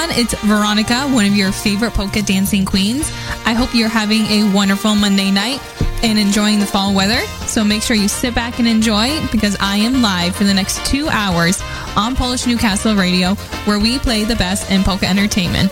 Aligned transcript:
everyone. 0.00 0.24
It's 0.24 0.34
Veronica, 0.44 1.08
one 1.08 1.26
of 1.26 1.34
your 1.34 1.52
favorite 1.52 1.92
polka 1.92 2.22
dancing 2.22 2.64
queens. 2.64 3.10
I 3.44 3.52
hope 3.52 3.74
you're 3.74 3.88
having 3.88 4.22
a 4.26 4.52
wonderful 4.54 4.94
Monday 4.94 5.30
night 5.30 5.60
and 6.02 6.18
enjoying 6.18 6.60
the 6.60 6.66
fall 6.66 6.94
weather. 6.94 7.20
So 7.46 7.64
make 7.64 7.82
sure 7.82 7.96
you 7.96 8.08
sit 8.08 8.34
back 8.34 8.58
and 8.58 8.66
enjoy 8.66 9.26
because 9.28 9.56
I 9.60 9.76
am 9.76 10.02
live 10.02 10.34
for 10.36 10.44
the 10.44 10.54
next 10.54 10.84
two 10.86 11.08
hours 11.08 11.60
on 11.96 12.16
Polish 12.16 12.46
Newcastle 12.46 12.94
Radio, 12.94 13.34
where 13.64 13.78
we 13.78 13.98
play 13.98 14.24
the 14.24 14.36
best 14.36 14.70
in 14.70 14.82
polka 14.82 15.06
entertainment. 15.06 15.70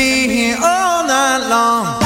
Be 0.00 0.28
here 0.28 0.56
all 0.56 1.06
night 1.06 1.46
long. 1.50 2.00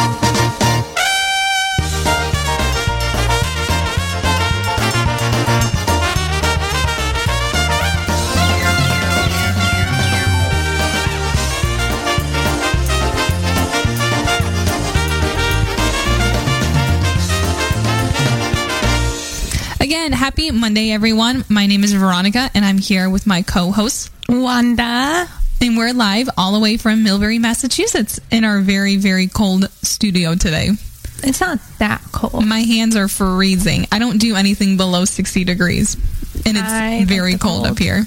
Again, 19.81 20.11
happy 20.11 20.51
Monday, 20.51 20.91
everyone. 20.91 21.45
My 21.49 21.67
name 21.67 21.85
is 21.85 21.93
Veronica, 21.93 22.51
and 22.55 22.65
I'm 22.65 22.79
here 22.79 23.09
with 23.09 23.25
my 23.29 23.43
co 23.43 23.71
host, 23.71 24.11
Wanda. 24.29 25.29
And 25.65 25.79
we're 25.79 25.95
live 25.95 26.29
all 26.37 26.53
the 26.53 26.61
way 26.61 26.77
from 26.77 27.03
Millbury, 27.03 27.41
Massachusetts, 27.41 28.21
in 28.31 28.45
our 28.45 28.61
very, 28.61 28.97
very 28.97 29.29
cold 29.29 29.71
studio 29.81 30.35
today. 30.35 30.69
It's 31.23 31.41
not 31.41 31.59
that 31.79 32.03
cold. 32.13 32.45
My 32.45 32.61
hands 32.61 32.97
are 32.97 33.09
freezing. 33.09 33.87
I 33.91 33.99
don't 33.99 34.19
do 34.19 34.37
anything 34.37 34.77
below 34.77 35.07
60 35.07 35.43
degrees, 35.45 35.95
and 36.45 36.59
it's 36.59 36.69
I 36.69 37.07
very 37.07 37.39
cold, 37.39 37.63
cold. 37.63 37.67
up 37.67 37.79
here. 37.79 38.05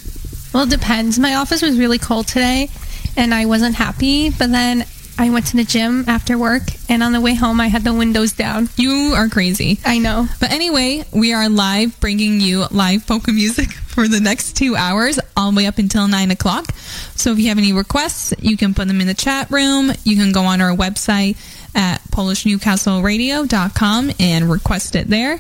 Well, 0.54 0.66
it 0.66 0.70
depends. 0.70 1.18
My 1.18 1.36
office 1.36 1.64
was 1.64 1.80
really 1.80 1.98
cold 1.98 2.28
today, 2.28 2.70
and 3.16 3.34
I 3.34 3.48
wasn't 3.48 3.74
happy. 3.74 4.30
But 4.30 4.52
then 4.52 4.86
I 5.18 5.32
went 5.32 5.48
to 5.48 5.58
the 5.58 5.64
gym 5.64 6.06
after 6.08 6.38
work, 6.38 6.62
and 6.90 7.02
on 7.02 7.12
the 7.12 7.22
way 7.22 7.34
home, 7.34 7.60
I 7.60 7.70
had 7.70 7.84
the 7.84 7.94
windows 7.94 8.34
down. 8.34 8.70
You 8.78 9.14
are 9.16 9.30
crazy. 9.30 9.80
I 9.84 9.98
know. 9.98 10.28
But 10.40 10.52
anyway, 10.52 11.06
we 11.12 11.34
are 11.34 11.50
live 11.50 12.00
bringing 12.00 12.40
you 12.40 12.66
live 12.70 13.08
polka 13.08 13.32
music 13.32 13.70
for 13.98 14.08
the 14.08 14.20
next 14.20 14.56
two 14.56 14.76
hours, 14.76 15.20
all 15.36 15.50
the 15.50 15.58
way 15.58 15.66
up 15.66 15.80
until 15.80 16.08
nine 16.08 16.30
o'clock. 16.30 16.72
So 17.16 17.32
if 17.32 17.40
you 17.40 17.50
have 17.50 17.58
any 17.58 17.74
requests, 17.74 18.32
you 18.40 18.56
can 18.56 18.76
put 18.76 18.88
them 18.88 19.02
in 19.02 19.08
the 19.08 19.16
chat 19.16 19.50
room. 19.50 19.92
You 20.04 20.16
can 20.16 20.32
go 20.32 20.44
on 20.44 20.62
our 20.62 20.70
website 20.70 21.36
at 21.74 22.04
PolishNewcastleRadio.com 22.12 24.12
and 24.20 24.52
request 24.52 24.96
it 24.96 25.08
there. 25.08 25.40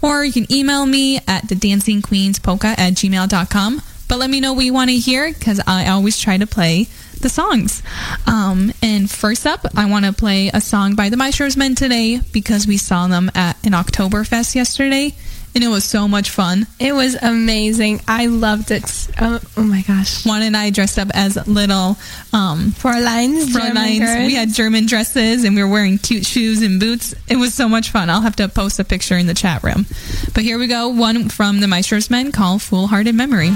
Or 0.00 0.24
you 0.24 0.32
can 0.32 0.46
email 0.52 0.86
me 0.86 1.16
at 1.26 1.48
thedancingqueenspolka 1.48 2.78
at 2.78 2.92
gmail.com. 2.92 3.82
But 4.06 4.18
let 4.20 4.30
me 4.30 4.38
know 4.38 4.52
what 4.52 4.64
you 4.64 4.72
want 4.72 4.90
to 4.90 4.96
hear 4.96 5.32
because 5.32 5.60
I 5.66 5.88
always 5.88 6.20
try 6.20 6.38
to 6.38 6.46
play 6.46 6.86
the 7.20 7.28
songs. 7.28 7.82
Um, 8.28 8.72
and 8.80 9.10
first 9.10 9.44
up, 9.44 9.66
I 9.76 9.90
want 9.90 10.04
to 10.04 10.12
play 10.12 10.52
a 10.54 10.60
song 10.60 10.94
by 10.94 11.08
the 11.08 11.16
Maestros 11.16 11.56
Men 11.56 11.74
today 11.74 12.20
because 12.32 12.64
we 12.64 12.76
saw 12.76 13.08
them 13.08 13.28
at 13.34 13.56
an 13.66 13.72
Oktoberfest 13.72 14.54
yesterday 14.54 15.16
and 15.54 15.64
it 15.64 15.68
was 15.68 15.84
so 15.84 16.06
much 16.06 16.30
fun. 16.30 16.66
It 16.78 16.92
was 16.92 17.14
amazing. 17.14 18.00
I 18.06 18.26
loved 18.26 18.70
it. 18.70 19.08
Oh, 19.20 19.40
oh 19.56 19.62
my 19.62 19.82
gosh. 19.82 20.24
Juan 20.24 20.42
and 20.42 20.56
I 20.56 20.70
dressed 20.70 20.98
up 20.98 21.08
as 21.14 21.36
little 21.48 21.96
um, 22.32 22.72
Fräuleins, 22.72 23.48
German 23.48 23.76
Fräuleins. 23.76 24.26
We 24.26 24.34
had 24.34 24.50
German 24.50 24.86
dresses 24.86 25.44
and 25.44 25.56
we 25.56 25.62
were 25.62 25.68
wearing 25.68 25.98
cute 25.98 26.26
shoes 26.26 26.62
and 26.62 26.78
boots. 26.78 27.14
It 27.28 27.36
was 27.36 27.54
so 27.54 27.68
much 27.68 27.90
fun. 27.90 28.10
I'll 28.10 28.20
have 28.20 28.36
to 28.36 28.48
post 28.48 28.78
a 28.78 28.84
picture 28.84 29.16
in 29.16 29.26
the 29.26 29.34
chat 29.34 29.62
room. 29.62 29.86
But 30.34 30.44
here 30.44 30.58
we 30.58 30.66
go. 30.66 30.88
One 30.88 31.28
from 31.28 31.60
the 31.60 31.66
Maestros 31.66 32.10
Men 32.10 32.32
called 32.32 32.62
Foolhardy 32.62 33.12
Memory. 33.12 33.50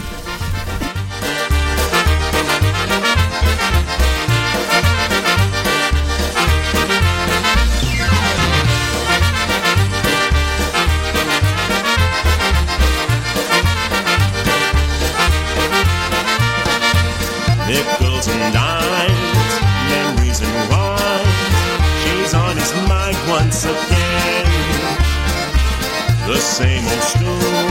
The 26.33 26.41
same 26.41 26.85
old 26.87 27.03
stool, 27.03 27.69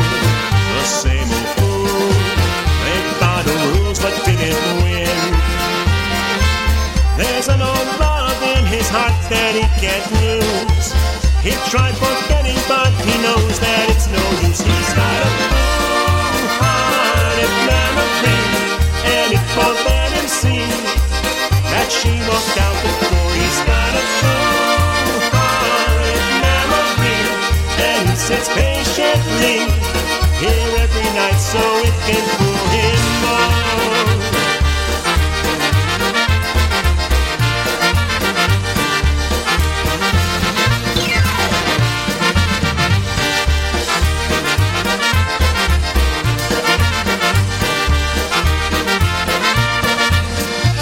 the 0.78 0.86
same 0.86 1.30
old 1.34 1.50
fool. 1.58 2.14
Played 2.78 3.20
by 3.20 3.42
the 3.42 3.56
rules 3.74 4.00
but 4.00 4.14
didn't 4.24 4.84
win. 4.86 5.18
There's 7.18 7.48
an 7.50 7.60
old 7.60 7.90
love 8.00 8.38
in 8.54 8.64
his 8.68 8.88
heart 8.88 9.18
that 9.34 9.58
he 9.58 9.66
can't 9.82 10.06
lose. 10.22 10.94
He 11.42 11.58
tried 11.74 11.98
forgetting, 11.98 12.62
but 12.70 12.94
he 13.02 13.18
knows 13.26 13.58
that 13.66 13.90
it's 13.90 14.06
no 14.14 14.22
use. 14.46 14.62
He's 14.62 14.94
got 14.94 15.10
a 15.10 15.30
foolhardy 16.62 17.50
memory, 17.66 18.42
and 19.10 19.30
it 19.42 19.46
won't 19.58 19.82
let 19.90 20.14
him 20.14 20.28
see 20.30 20.70
that 21.74 21.90
she 21.90 22.14
walked 22.30 22.58
out 22.62 22.78
the 22.86 23.10
door. 23.10 23.21
Patiently 29.12 29.60
here 30.40 30.78
every 30.80 31.10
night 31.14 31.38
so 31.38 31.60
it 31.60 31.94
can 32.08 32.24
fool 32.38 32.68
him 32.72 33.00
more. 33.22 33.52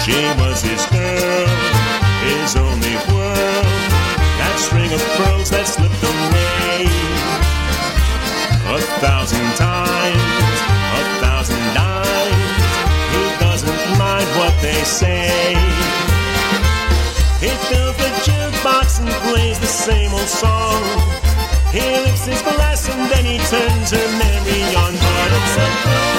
She 0.04 0.18
was 0.40 0.62
his 0.62 0.86
girl, 0.86 1.48
his 2.24 2.56
only 2.56 2.96
world. 3.12 3.66
That 4.38 4.56
string 4.58 4.92
of 4.92 5.00
pearls 5.16 5.50
that 5.50 5.66
slipped 5.68 5.89
say. 14.90 15.54
He 17.38 17.50
fills 17.70 17.96
the 17.96 18.10
jukebox 18.26 19.00
and 19.00 19.10
plays 19.30 19.58
the 19.60 19.66
same 19.66 20.12
old 20.12 20.28
song. 20.28 20.82
He 21.70 21.80
lifts 22.04 22.26
his 22.26 22.42
glass 22.42 22.88
and 22.88 23.08
then 23.10 23.24
he 23.24 23.38
turns 23.38 23.90
her 23.92 24.08
memory 24.18 24.74
on. 24.82 24.92
But 24.92 25.30
it's 25.38 25.56
a 25.64 26.09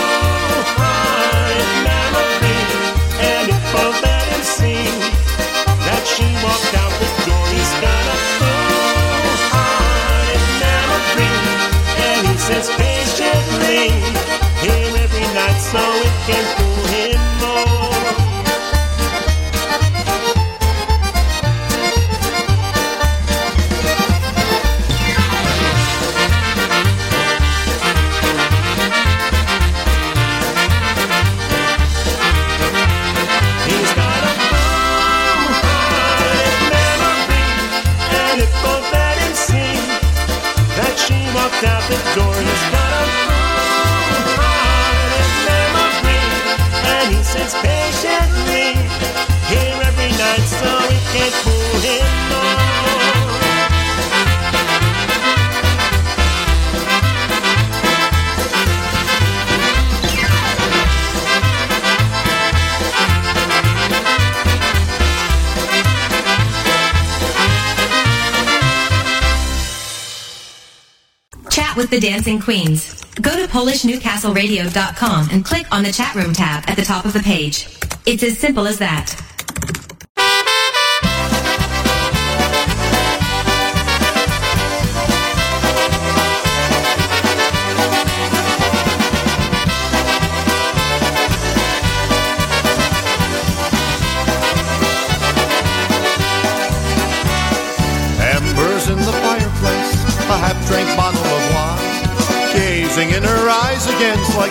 Dancing 72.01 72.39
Queens. 72.39 72.99
Go 73.21 73.31
to 73.35 73.47
PolishNewcastleRadio.com 73.47 75.29
and 75.31 75.45
click 75.45 75.67
on 75.71 75.83
the 75.83 75.91
chat 75.91 76.15
room 76.15 76.33
tab 76.33 76.63
at 76.67 76.75
the 76.75 76.81
top 76.81 77.05
of 77.05 77.13
the 77.13 77.19
page. 77.19 77.67
It's 78.05 78.23
as 78.23 78.39
simple 78.39 78.67
as 78.67 78.79
that. 78.79 79.20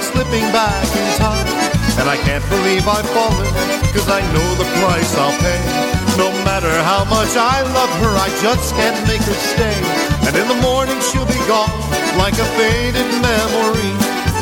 Like 0.00 0.12
slipping 0.12 0.46
back 0.52 0.84
in 0.96 1.08
time. 1.18 1.46
And 2.00 2.08
I 2.08 2.16
can't 2.24 2.44
believe 2.48 2.88
I've 2.88 3.08
fallen, 3.12 3.48
cause 3.92 4.08
I 4.08 4.20
know 4.32 4.48
the 4.56 4.64
price 4.80 5.12
I'll 5.16 5.36
pay. 5.44 5.60
No 6.16 6.32
matter 6.44 6.72
how 6.88 7.04
much 7.04 7.36
I 7.36 7.60
love 7.60 7.92
her, 8.00 8.12
I 8.16 8.28
just 8.40 8.72
can't 8.74 8.96
make 9.04 9.20
her 9.20 9.38
stay. 9.52 9.76
And 10.24 10.32
in 10.36 10.48
the 10.48 10.60
morning 10.64 10.96
she'll 11.12 11.28
be 11.28 11.40
gone, 11.44 11.68
like 12.16 12.34
a 12.40 12.48
faded 12.56 13.08
memory, 13.20 13.92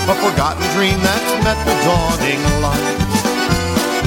a 0.07 0.15
forgotten 0.23 0.63
dream 0.79 0.99
that's 1.03 1.33
met 1.43 1.59
the 1.67 1.75
dawning 1.83 2.43
light. 2.63 2.99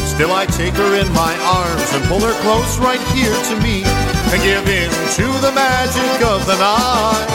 Still 0.08 0.32
I 0.32 0.46
take 0.46 0.76
her 0.76 0.92
in 0.96 1.10
my 1.12 1.34
arms 1.60 1.90
and 1.92 2.04
pull 2.08 2.22
her 2.22 2.36
close 2.46 2.80
right 2.80 3.02
here 3.12 3.36
to 3.52 3.56
me 3.60 3.84
and 4.32 4.40
give 4.40 4.68
in 4.70 4.90
to 5.20 5.28
the 5.44 5.52
magic 5.52 6.16
of 6.24 6.46
the 6.48 6.56
night. 6.56 7.28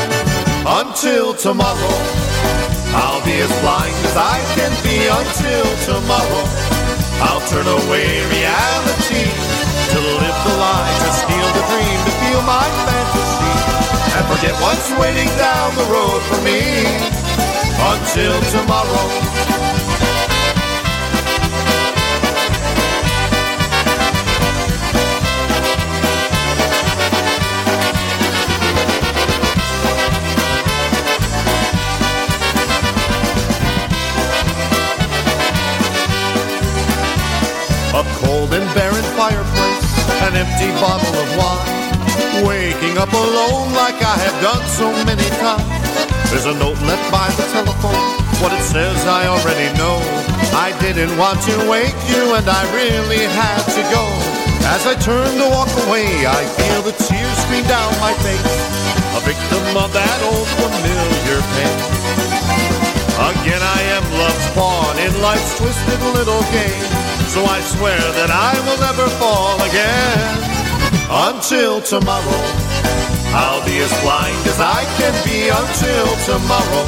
Until 0.64 1.35
tomorrow, 1.35 2.25
I'll 2.97 3.25
be 3.25 3.37
as 3.45 3.53
blind 3.61 3.95
as 4.09 4.17
I 4.17 4.41
can 4.57 4.73
be 4.81 4.97
until 5.05 5.67
tomorrow. 5.85 6.45
I'll 7.29 7.45
turn 7.53 7.69
away 7.69 8.09
reality 8.33 9.25
to 9.93 9.99
live 10.00 10.38
the 10.45 10.55
lie, 10.57 10.93
to 11.05 11.11
steal 11.12 11.49
the 11.57 11.65
dream, 11.71 11.99
to 12.09 12.12
feel 12.25 12.43
my 12.43 12.67
fantasy 12.85 13.37
and 14.17 14.25
forget 14.33 14.55
what's 14.62 14.91
waiting 14.99 15.29
down 15.37 15.75
the 15.76 15.85
road 15.93 16.23
for 16.23 16.41
me. 16.41 16.61
Until 17.79 18.41
tomorrow. 18.50 19.65
Cold 38.47 38.61
and 38.61 38.75
barren 38.75 39.05
fireplace, 39.17 39.87
an 40.23 40.35
empty 40.37 40.71
bottle 40.81 41.15
of 41.15 41.29
wine. 41.37 42.47
Waking 42.47 42.99
up 42.99 43.12
alone 43.12 43.73
like 43.75 43.97
I 44.03 44.17
have 44.19 44.37
done 44.43 44.65
so 44.69 44.91
many 45.05 45.29
times. 45.41 45.67
There's 46.31 46.47
a 46.47 46.55
note 46.55 46.79
left 46.85 47.11
by 47.11 47.29
the 47.37 47.47
telephone. 47.53 47.97
What 48.43 48.53
it 48.53 48.62
says 48.62 48.97
I 49.07 49.26
already 49.26 49.73
know. 49.79 49.99
I 50.53 50.76
didn't 50.81 51.17
want 51.17 51.41
to 51.49 51.57
wake 51.69 51.97
you 52.09 52.35
and 52.35 52.47
I 52.49 52.62
really 52.75 53.25
had 53.25 53.62
to 53.76 53.83
go. 53.91 54.05
As 54.69 54.87
I 54.87 54.95
turn 55.00 55.31
to 55.38 55.49
walk 55.49 55.71
away, 55.87 56.26
I 56.26 56.45
feel 56.59 56.83
the 56.83 56.93
tears 56.93 57.38
stream 57.47 57.65
down 57.65 57.91
my 58.00 58.12
face. 58.21 58.59
A 59.17 59.21
victim 59.25 59.65
of 59.81 59.93
that 59.93 60.19
old 60.29 60.49
familiar 60.61 61.41
pain. 61.57 61.79
Again 63.17 63.62
I 63.65 63.81
am 63.97 64.05
love's 64.12 64.49
pawn 64.53 64.99
in 64.99 65.12
life's 65.23 65.57
twisted 65.57 66.00
little 66.12 66.43
game. 66.53 67.06
So 67.37 67.45
I 67.45 67.61
swear 67.61 68.00
that 68.00 68.33
I 68.33 68.57
will 68.64 68.81
never 68.81 69.05
fall 69.21 69.61
again. 69.61 70.40
Until 71.28 71.85
tomorrow, 71.85 72.40
I'll 73.37 73.61
be 73.69 73.76
as 73.76 73.93
blind 74.00 74.40
as 74.49 74.57
I 74.57 74.88
can 74.97 75.12
be 75.21 75.52
until 75.52 76.09
tomorrow. 76.25 76.85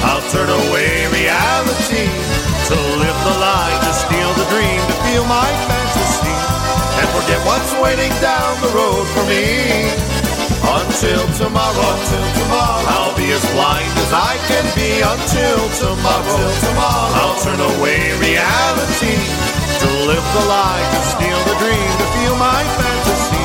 I'll 0.00 0.24
turn 0.32 0.48
away 0.48 1.04
reality 1.12 2.08
to 2.08 2.76
live 3.04 3.18
the 3.28 3.36
lie, 3.36 3.76
to 3.84 3.92
steal 3.92 4.32
the 4.40 4.48
dream, 4.48 4.80
to 4.80 4.96
feel 5.04 5.28
my 5.28 5.44
fantasy, 5.68 6.36
and 6.96 7.06
forget 7.12 7.36
what's 7.44 7.76
waiting 7.76 8.16
down 8.24 8.56
the 8.64 8.72
road 8.72 9.04
for 9.12 9.28
me. 9.28 9.92
Until 10.72 11.20
tomorrow, 11.36 11.84
until 11.84 12.26
tomorrow, 12.32 12.80
I'll 12.96 13.12
be 13.12 13.28
as 13.28 13.44
blind 13.52 13.92
as 14.08 14.08
I 14.08 14.40
can 14.48 14.64
be 14.72 15.04
until 15.04 15.60
tomorrow. 15.84 16.32
Until 16.32 16.54
tomorrow, 16.64 17.12
I'll 17.20 17.38
turn 17.44 17.60
away 17.60 18.16
reality 18.24 19.55
to 19.86 19.92
live 20.10 20.26
the 20.34 20.44
lie, 20.50 20.82
to 20.82 21.00
steal 21.14 21.40
the 21.46 21.56
dream, 21.62 21.90
to 22.02 22.06
feel 22.18 22.34
my 22.36 22.62
fantasy, 22.74 23.44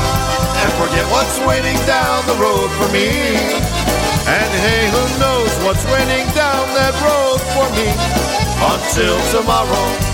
and 0.61 0.71
forget 0.81 1.05
what's 1.13 1.37
waiting 1.45 1.77
down 1.85 2.25
the 2.25 2.37
road 2.41 2.69
for 2.81 2.89
me. 2.89 3.09
And 4.25 4.51
hey, 4.65 4.89
who 4.89 5.03
knows 5.21 5.51
what's 5.65 5.85
waiting 5.85 6.25
down 6.33 6.65
that 6.77 6.95
road 7.05 7.39
for 7.53 7.67
me 7.77 7.89
until 8.73 9.17
tomorrow. 9.29 10.10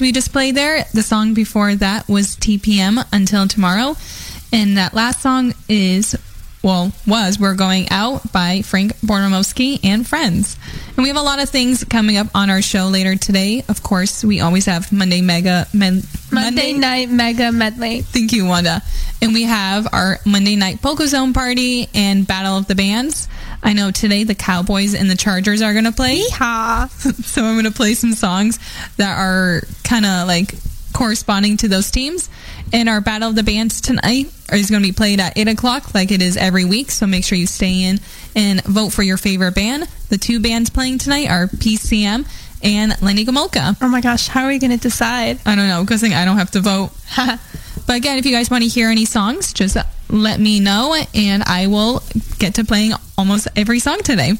Songs 0.00 0.06
we 0.06 0.12
just 0.12 0.32
played 0.32 0.54
there. 0.54 0.84
The 0.94 1.02
song 1.02 1.34
before 1.34 1.74
that 1.74 2.08
was 2.08 2.34
TPM 2.36 3.04
Until 3.12 3.46
Tomorrow. 3.46 3.96
And 4.50 4.78
that 4.78 4.94
last 4.94 5.20
song 5.20 5.52
is, 5.68 6.16
well, 6.62 6.92
was 7.06 7.38
We're 7.38 7.54
Going 7.54 7.90
Out 7.90 8.32
by 8.32 8.62
Frank 8.62 8.96
Boromowski 9.00 9.78
and 9.84 10.06
Friends. 10.06 10.56
And 10.96 11.02
we 11.02 11.08
have 11.08 11.18
a 11.18 11.22
lot 11.22 11.42
of 11.42 11.50
things 11.50 11.84
coming 11.84 12.16
up 12.16 12.28
on 12.34 12.48
our 12.48 12.62
show 12.62 12.86
later 12.86 13.16
today. 13.16 13.62
Of 13.68 13.82
course, 13.82 14.24
we 14.24 14.40
always 14.40 14.64
have 14.64 14.90
Monday 14.90 15.20
Mega. 15.20 15.66
Men, 15.74 16.02
Monday 16.32 16.72
night 16.72 17.10
mega 17.10 17.52
medley. 17.52 18.00
Thank 18.00 18.32
you, 18.32 18.46
Wanda. 18.46 18.82
And 19.20 19.34
we 19.34 19.42
have 19.42 19.86
our 19.92 20.18
Monday 20.24 20.56
night 20.56 20.80
Polka 20.80 21.06
Zone 21.08 21.34
party 21.34 21.88
and 21.94 22.26
Battle 22.26 22.56
of 22.56 22.66
the 22.66 22.74
Bands. 22.74 23.28
I 23.62 23.74
know 23.74 23.90
today 23.90 24.24
the 24.24 24.34
Cowboys 24.34 24.94
and 24.94 25.10
the 25.10 25.16
Chargers 25.16 25.60
are 25.60 25.72
going 25.72 25.84
to 25.84 25.92
play. 25.92 26.22
Yeehaw. 26.22 26.88
so 27.24 27.44
I'm 27.44 27.54
going 27.54 27.64
to 27.66 27.70
play 27.70 27.94
some 27.94 28.12
songs 28.14 28.58
that 28.96 29.18
are 29.18 29.62
kind 29.90 30.06
of 30.06 30.28
like 30.28 30.54
corresponding 30.92 31.56
to 31.56 31.68
those 31.68 31.90
teams. 31.90 32.30
And 32.72 32.88
our 32.88 33.00
Battle 33.00 33.30
of 33.30 33.34
the 33.34 33.42
Bands 33.42 33.80
tonight 33.80 34.32
is 34.52 34.70
going 34.70 34.82
to 34.82 34.88
be 34.88 34.92
played 34.92 35.18
at 35.18 35.36
8 35.36 35.48
o'clock 35.48 35.94
like 35.94 36.12
it 36.12 36.22
is 36.22 36.36
every 36.36 36.64
week. 36.64 36.92
So 36.92 37.06
make 37.06 37.24
sure 37.24 37.36
you 37.36 37.48
stay 37.48 37.82
in 37.82 37.98
and 38.36 38.62
vote 38.62 38.90
for 38.90 39.02
your 39.02 39.16
favorite 39.16 39.56
band. 39.56 39.88
The 40.08 40.18
two 40.18 40.38
bands 40.38 40.70
playing 40.70 40.98
tonight 40.98 41.28
are 41.28 41.48
PCM 41.48 42.24
and 42.62 43.02
Lenny 43.02 43.24
Gomulka. 43.24 43.76
Oh 43.82 43.88
my 43.88 44.00
gosh, 44.00 44.28
how 44.28 44.44
are 44.44 44.48
we 44.48 44.60
going 44.60 44.70
to 44.70 44.76
decide? 44.76 45.40
I 45.44 45.56
don't 45.56 45.66
know. 45.66 45.82
because 45.82 46.04
I 46.04 46.24
don't 46.24 46.38
have 46.38 46.52
to 46.52 46.60
vote. 46.60 46.90
but 47.16 47.96
again, 47.96 48.18
if 48.18 48.26
you 48.26 48.32
guys 48.32 48.48
want 48.48 48.62
to 48.62 48.68
hear 48.68 48.90
any 48.90 49.06
songs, 49.06 49.52
just 49.52 49.76
let 50.08 50.38
me 50.38 50.60
know 50.60 50.94
and 51.14 51.42
I 51.42 51.66
will 51.66 52.02
get 52.38 52.54
to 52.56 52.64
playing 52.64 52.92
almost 53.18 53.48
every 53.56 53.80
song 53.80 53.98
today. 54.04 54.34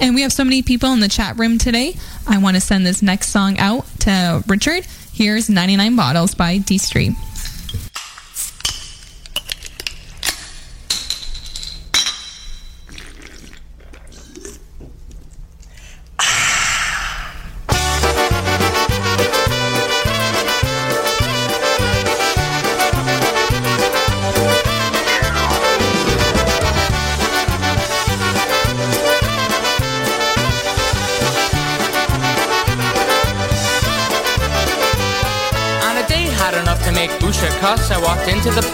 And 0.00 0.16
we 0.16 0.22
have 0.22 0.32
so 0.32 0.42
many 0.42 0.62
people 0.62 0.92
in 0.92 1.00
the 1.00 1.08
chat 1.08 1.38
room 1.38 1.58
today. 1.58 1.94
I 2.26 2.38
want 2.38 2.56
to 2.56 2.60
send 2.60 2.84
this 2.84 3.02
next 3.02 3.28
song 3.28 3.58
out 3.58 3.85
to 4.06 4.42
Richard. 4.46 4.86
Here's 5.12 5.50
99 5.50 5.96
Bottles 5.96 6.34
by 6.34 6.58
D 6.58 6.78
Street. 6.78 7.12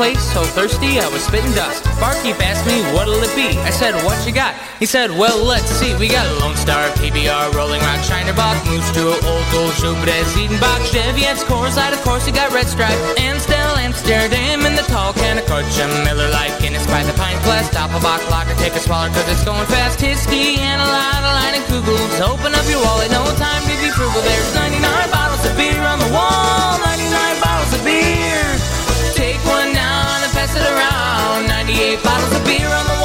Place 0.03 0.35
so 0.35 0.43
thirsty 0.43 0.99
I 0.99 1.07
was 1.15 1.23
spitting 1.23 1.55
dust. 1.55 1.87
Barkeep 2.03 2.35
asked 2.43 2.67
me, 2.67 2.83
what'll 2.91 3.23
it 3.23 3.31
be? 3.39 3.55
I 3.63 3.71
said, 3.71 3.95
what 4.03 4.19
you 4.27 4.35
got? 4.35 4.51
He 4.83 4.87
said, 4.87 5.15
well, 5.15 5.39
let's 5.39 5.71
see. 5.79 5.95
We 5.95 6.11
got 6.11 6.27
Lone 6.43 6.59
Star, 6.59 6.91
PBR, 6.99 7.55
Rolling 7.55 7.79
Rock, 7.87 8.03
Shiner 8.03 8.35
Bock, 8.35 8.59
Moose 8.67 8.91
Tool, 8.91 9.15
Old 9.15 9.47
Gold, 9.55 9.71
Jupiter, 9.79 10.19
Ziedenbach, 10.35 10.83
Cheviet's, 10.91 11.47
Coors 11.47 11.79
Light, 11.79 11.95
of 11.95 12.03
course, 12.03 12.27
we 12.27 12.35
got 12.35 12.51
Red 12.51 12.67
Stripe, 12.67 12.99
Amstel, 13.15 13.79
Amsterdam, 13.79 14.67
and 14.67 14.75
the 14.75 14.83
tall 14.91 15.15
can 15.15 15.39
of 15.39 15.47
Kutcha, 15.47 15.87
Miller 16.03 16.27
Lite, 16.35 16.59
Guinness 16.59 16.83
by 16.91 17.07
the 17.07 17.15
pint 17.15 17.39
glass, 17.47 17.71
Doppelbock, 17.71 18.27
Locker, 18.27 18.59
take 18.59 18.75
a 18.75 18.83
smaller 18.83 19.07
cause 19.15 19.29
it's 19.31 19.47
going 19.47 19.67
fast, 19.71 20.03
Hiskey, 20.03 20.59
and 20.59 20.83
a 20.83 20.89
lot 20.91 21.23
of 21.23 21.31
line 21.31 21.55
and 21.55 21.67
Kugels. 21.71 22.19
Open 22.27 22.51
up 22.51 22.67
your 22.67 22.83
wallet, 22.83 23.07
no 23.15 23.23
time 23.39 23.63
to 23.71 23.75
be 23.79 23.87
frugal. 23.95 24.19
There's 24.27 24.51
99 24.59 24.83
bottles 25.15 25.47
of 25.47 25.55
beer 25.55 25.79
on 25.79 26.03
the 26.03 26.11
wall, 26.11 26.72
Take 29.23 29.39
one 29.47 29.73
down 29.73 30.19
and 30.25 30.33
pass 30.35 30.51
it 30.51 30.67
around. 30.67 31.47
98 31.47 32.03
bottles 32.03 32.35
of 32.35 32.45
beer 32.45 32.67
on 32.67 32.87
the 32.91 33.02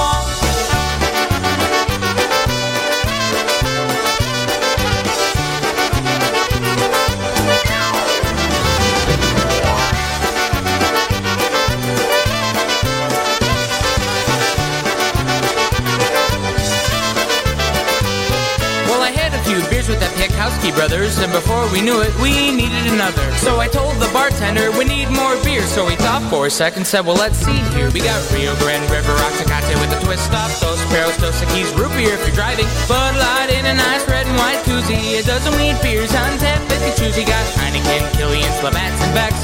brothers, 20.78 21.18
and 21.20 21.32
before 21.32 21.66
we 21.72 21.82
knew 21.82 22.02
it, 22.02 22.14
we 22.22 22.52
needed 22.54 22.86
another. 22.94 23.26
So 23.42 23.60
I 23.60 23.68
told 23.68 23.98
the 23.98 24.10
bartender 24.14 24.72
we 24.78 24.86
need 24.86 25.10
more 25.10 25.38
beer. 25.44 25.62
So 25.66 25.86
he 25.88 25.96
thought 25.96 26.26
for 26.30 26.48
a 26.48 26.50
second, 26.50 26.86
said, 26.86 27.06
Well, 27.06 27.16
let's 27.16 27.38
see 27.38 27.58
here. 27.74 27.90
We 27.92 28.02
got 28.02 28.20
Rio 28.32 28.54
Grande 28.62 28.90
River 28.90 29.14
Rock 29.18 29.34
Tecate 29.38 29.74
with 29.82 29.90
a 29.94 30.00
twist 30.06 30.30
off, 30.34 30.54
Dos 30.62 30.82
Perros, 30.94 31.18
Dos 31.18 31.38
Equis, 31.42 31.70
root 31.78 31.90
beer 31.98 32.14
if 32.14 32.22
you're 32.26 32.36
driving, 32.36 32.70
Bud 32.86 33.16
Light 33.18 33.50
in 33.50 33.66
a 33.66 33.74
nice 33.74 34.06
red 34.08 34.26
and 34.26 34.38
white 34.38 34.62
koozie, 34.66 35.20
a 35.20 35.24
dozen 35.24 35.54
wheat 35.58 35.78
beers 35.82 36.14
on 36.14 36.38
tap, 36.38 36.62
50 36.70 36.94
choosy. 37.02 37.24
Got 37.26 37.44
Heineken, 37.58 38.14
Killian, 38.14 38.52
Labatt's, 38.62 39.02
and 39.02 39.14
Beck's, 39.14 39.42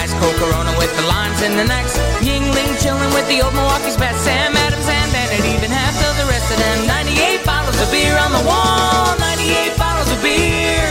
Ice 0.00 0.12
Cold 0.20 0.36
Corona 0.36 0.72
with 0.76 0.92
the 0.96 1.06
limes 1.08 1.40
and 1.42 1.58
the 1.58 1.64
necks, 1.64 1.96
Yuengling 2.20 2.72
chilling 2.80 3.12
with 3.16 3.26
the 3.32 3.40
old 3.40 3.54
Milwaukee's 3.54 3.96
best, 3.96 4.20
Sam 4.24 4.52
Adams 4.52 4.88
and 4.88 5.08
Bennett, 5.12 5.44
even 5.44 5.70
half 5.72 5.96
of 6.04 6.14
the 6.20 6.26
rest 6.28 6.52
of 6.52 6.58
them. 6.60 6.86
98 6.86 7.44
bottles 7.44 7.78
of 7.80 7.90
beer 7.90 8.16
on 8.18 8.32
the 8.32 8.44
wall, 8.44 9.16
98 9.18 9.76
bottles 9.76 9.93
of 10.14 10.22
beer. 10.22 10.86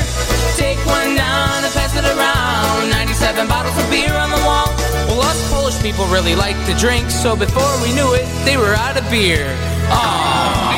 Take 0.60 0.80
one 0.86 1.16
down 1.16 1.64
and 1.64 1.74
pass 1.74 1.96
it 1.96 2.04
around. 2.04 2.90
97 2.90 3.48
bottles 3.48 3.78
of 3.80 3.90
beer 3.90 4.14
on 4.14 4.30
the 4.30 4.42
wall. 4.44 4.68
Well, 5.08 5.22
us 5.24 5.40
Polish 5.52 5.80
people 5.82 6.06
really 6.08 6.36
like 6.36 6.58
to 6.68 6.74
drink, 6.76 7.10
so 7.10 7.36
before 7.36 7.74
we 7.82 7.94
knew 7.96 8.14
it, 8.14 8.28
they 8.44 8.58
were 8.58 8.76
out 8.76 8.98
of 8.98 9.10
beer. 9.10 9.48
Aww. 9.90 10.74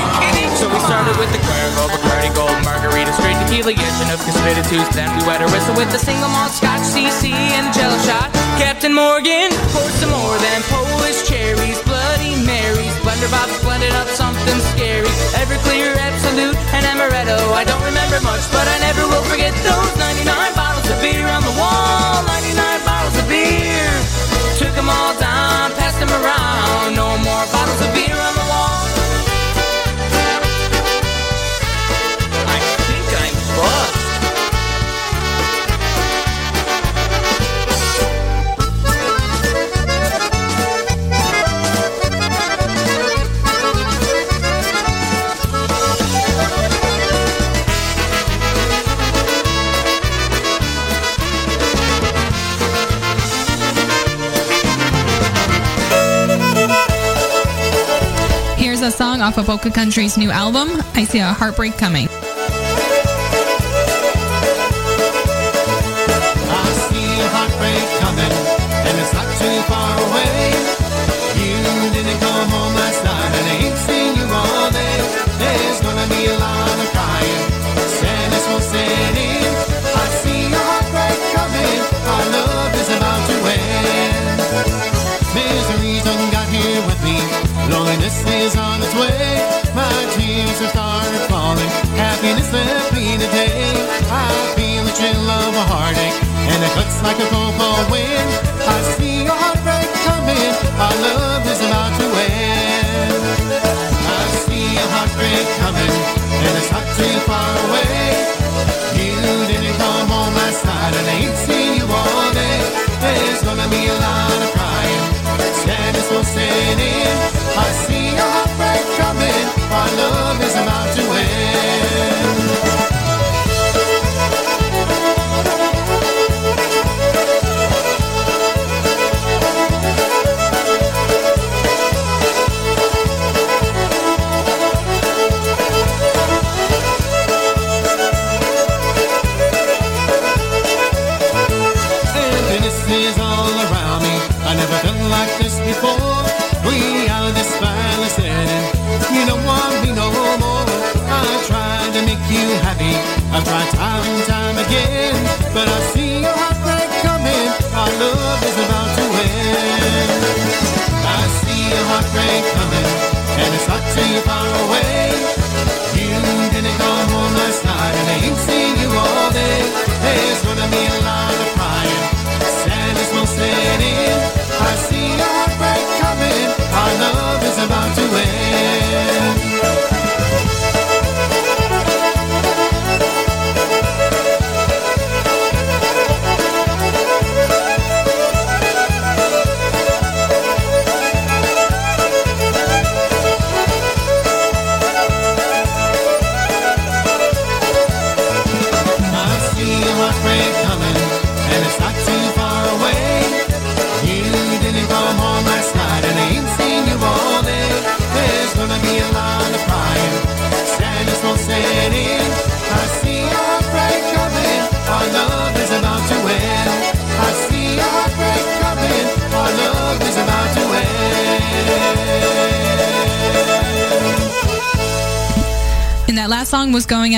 So 0.55 0.71
we 0.71 0.79
started 0.87 1.19
with 1.19 1.27
the 1.35 1.41
Cuervo, 1.43 1.91
Bacardi 1.91 2.31
Gold, 2.33 2.55
Margarita, 2.63 3.11
straight 3.11 3.35
tequila, 3.43 3.75
yes, 3.75 3.91
Chinook, 3.99 4.23
Spiritus. 4.23 4.87
Then 4.95 5.11
we 5.19 5.27
wet 5.27 5.43
a 5.43 5.51
whistle 5.51 5.75
with 5.75 5.91
the 5.91 5.99
single 5.99 6.31
malt 6.31 6.55
Scotch, 6.55 6.79
CC, 6.79 7.35
and 7.35 7.75
Jello 7.75 7.99
shot. 8.07 8.31
Captain 8.55 8.95
Morgan 8.95 9.51
poured 9.75 9.91
some 9.99 10.15
more 10.15 10.39
than 10.39 10.63
Polish 10.71 11.27
cherries, 11.27 11.77
Bloody 11.83 12.39
Marys, 12.47 12.95
blender 13.03 13.29
bob 13.29 13.51
blended 13.67 13.91
up 13.99 14.04
something 14.15 14.59
scary. 14.71 15.11
Everclear, 15.35 15.91
Absolut, 15.99 16.55
and 16.71 16.83
Amaretto. 16.87 17.35
I 17.51 17.67
don't 17.67 17.83
remember 17.83 18.19
much, 18.23 18.47
but 18.55 18.63
I 18.63 18.79
never 18.79 19.03
will 19.11 19.25
forget 19.27 19.51
those 19.59 19.91
99 19.99 20.55
bottles 20.55 20.87
of 20.87 20.97
beer 21.03 21.27
on 21.27 21.43
the 21.43 21.51
wall. 21.59 22.23
99 22.23 22.55
bottles 22.87 23.15
of 23.19 23.27
beer. 23.27 23.91
Took 24.55 24.71
them 24.71 24.87
all 24.87 25.13
down, 25.19 25.75
passed 25.75 25.99
them 25.99 26.11
around. 26.15 26.95
No 26.95 27.19
more 27.27 27.43
bottles 27.51 27.81
of 27.83 27.91
beer 27.91 28.15
on 28.15 28.33
the 28.39 28.44
a 58.85 58.91
song 58.91 59.19
off 59.19 59.39
of 59.39 59.47
Polka 59.47 59.71
Country's 59.71 60.15
new 60.15 60.29
album, 60.29 60.69
I 60.93 61.05
See 61.05 61.17
a 61.17 61.33
Heartbreak 61.33 61.75
Coming. 61.75 62.07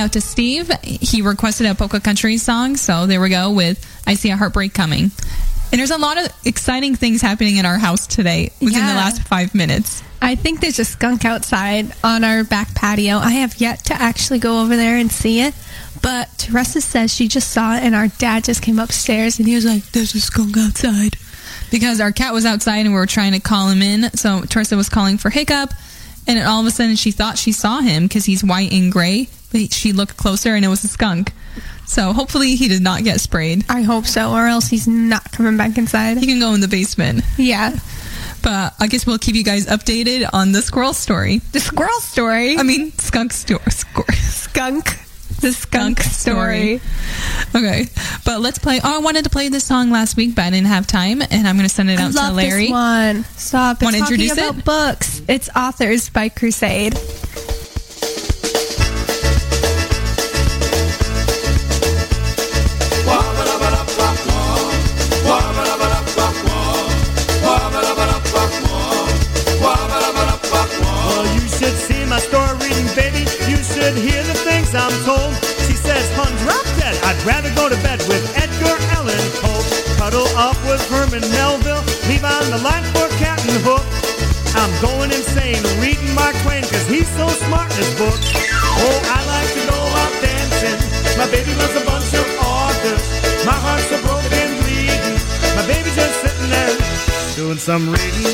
Out 0.08 0.14
to 0.14 0.22
Steve. 0.22 0.72
He 0.84 1.22
requested 1.22 1.68
a 1.68 1.76
Polka 1.76 2.00
Country 2.00 2.38
song, 2.38 2.78
so 2.78 3.08
there 3.08 3.20
we 3.20 3.28
go 3.28 3.52
with 3.52 3.86
I 4.08 4.14
See 4.14 4.30
a 4.30 4.38
Heartbreak 4.38 4.74
Coming. 4.74 5.12
And 5.70 5.80
there's 5.80 5.92
a 5.92 5.98
lot 5.98 6.18
of 6.18 6.32
exciting 6.46 6.96
things 6.96 7.22
happening 7.22 7.58
in 7.58 7.66
our 7.66 7.78
house 7.78 8.08
today 8.08 8.52
within 8.62 8.86
the 8.86 8.94
last 8.94 9.22
five 9.24 9.54
minutes. 9.54 10.02
I 10.22 10.36
think 10.36 10.62
there's 10.62 10.80
a 10.80 10.86
skunk 10.86 11.26
outside 11.26 11.92
on 12.06 12.24
our 12.24 12.46
back 12.46 12.74
patio. 12.74 13.18
I 13.18 13.32
have 13.32 13.60
yet 13.60 13.84
to 13.86 13.96
actually 13.96 14.40
go 14.40 14.62
over 14.62 14.78
there 14.78 14.96
and 14.96 15.12
see 15.12 15.42
it. 15.42 15.54
But 16.02 16.30
Teresa 16.38 16.80
says 16.80 17.14
she 17.14 17.28
just 17.28 17.52
saw 17.52 17.76
it, 17.76 17.84
and 17.84 17.94
our 17.94 18.08
dad 18.08 18.46
just 18.46 18.62
came 18.62 18.80
upstairs 18.80 19.40
and 19.40 19.48
he 19.48 19.56
was 19.56 19.66
like, 19.66 19.84
There's 19.92 20.16
a 20.16 20.22
skunk 20.22 20.56
outside. 20.58 21.18
Because 21.70 22.00
our 22.00 22.14
cat 22.14 22.34
was 22.34 22.46
outside 22.46 22.86
and 22.86 22.92
we 22.92 22.96
were 22.96 23.08
trying 23.08 23.34
to 23.34 23.42
call 23.42 23.68
him 23.68 23.82
in. 23.82 24.10
So 24.12 24.44
Teresa 24.44 24.78
was 24.78 24.88
calling 24.88 25.18
for 25.18 25.30
Hiccup. 25.30 25.74
And 26.28 26.40
all 26.48 26.62
of 26.62 26.66
a 26.66 26.72
sudden 26.72 26.96
she 26.96 27.12
thought 27.12 27.38
she 27.38 27.52
saw 27.52 27.82
him 27.82 28.04
because 28.04 28.24
he's 28.24 28.42
white 28.42 28.72
and 28.72 28.90
gray. 28.90 29.28
She 29.72 29.94
looked 29.94 30.18
closer 30.18 30.54
and 30.56 30.64
it 30.66 30.68
was 30.68 30.84
a 30.84 30.88
skunk. 30.88 31.34
So 31.86 32.12
hopefully 32.12 32.56
he 32.56 32.68
did 32.68 32.82
not 32.82 33.04
get 33.04 33.22
sprayed. 33.22 33.64
I 33.70 33.82
hope 33.82 34.06
so, 34.06 34.34
or 34.34 34.46
else 34.48 34.68
he's 34.68 34.88
not 34.88 35.32
coming 35.32 35.56
back 35.56 35.78
inside. 35.78 36.18
He 36.18 36.26
can 36.26 36.40
go 36.40 36.54
in 36.54 36.60
the 36.62 36.68
basement. 36.68 37.24
Yeah. 37.38 37.78
But 38.44 38.74
I 38.80 38.88
guess 38.88 39.06
we'll 39.08 39.18
keep 39.18 39.36
you 39.36 39.44
guys 39.44 39.66
updated 39.68 40.30
on 40.34 40.52
the 40.52 40.62
squirrel 40.62 40.94
story. 40.94 41.40
The 41.54 41.60
squirrel 41.60 42.00
story. 42.02 42.58
I 42.58 42.64
mean, 42.64 42.92
skunk 42.98 43.32
story. 43.34 43.62
skunk. 43.72 45.00
The 45.40 45.54
skunk, 45.54 46.00
story. 46.00 46.82
Okay, 47.54 47.86
but 48.26 48.42
let's 48.42 48.58
play. 48.58 48.80
Oh, 48.84 48.96
I 48.96 48.98
wanted 49.00 49.24
to 49.26 49.30
play 49.30 49.50
this 49.50 49.64
song 49.64 49.92
last 49.92 50.18
week, 50.18 50.34
but 50.34 50.46
I 50.46 50.50
didn't 50.50 50.66
have 50.68 50.88
time, 50.88 51.22
and 51.22 51.48
I'm 51.48 51.56
going 51.58 51.68
to 51.70 51.74
send 51.74 51.92
it 51.92 52.00
I 52.00 52.04
out 52.04 52.12
to 52.14 52.18
love 52.18 52.36
Larry. 52.36 52.64
this 52.64 52.72
one. 52.72 53.24
Stop. 53.36 53.84
Wanna 53.84 53.98
introduce 54.00 54.32
about 54.34 54.58
it? 54.58 54.66
books. 54.66 55.22
It's 55.28 55.48
authors 55.56 56.10
by 56.10 56.30
Crusade. 56.30 56.96
Herman 81.18 81.32
Melville. 81.32 81.84
On 82.18 82.50
the 82.50 82.58
line 82.64 82.84
for 82.98 83.08
Captain 83.22 83.54
Hook. 83.62 83.86
I'm 84.58 84.74
going 84.82 85.12
insane 85.14 85.62
reading 85.78 86.10
Mark 86.18 86.34
Twain 86.42 86.62
because 86.66 86.86
he's 86.90 87.08
so 87.14 87.30
smart 87.46 87.70
in 87.74 87.78
his 87.78 87.94
books. 87.94 88.26
Oh, 88.34 88.98
I 89.06 89.22
like 89.30 89.50
to 89.54 89.64
go 89.70 89.78
out 89.78 90.14
dancing. 90.18 90.78
My 91.14 91.30
baby 91.30 91.54
loves 91.62 91.78
a 91.78 91.86
bunch 91.86 92.10
of 92.18 92.26
authors. 92.42 93.04
My 93.46 93.54
heart's 93.54 93.86
so 93.86 94.02
broken 94.02 94.34
and 94.34 94.54
bleeding. 94.66 95.18
My 95.54 95.66
baby's 95.70 95.94
just 95.94 96.26
sitting 96.26 96.50
there 96.50 96.74
doing 97.38 97.62
some 97.62 97.86
reading. 97.86 98.34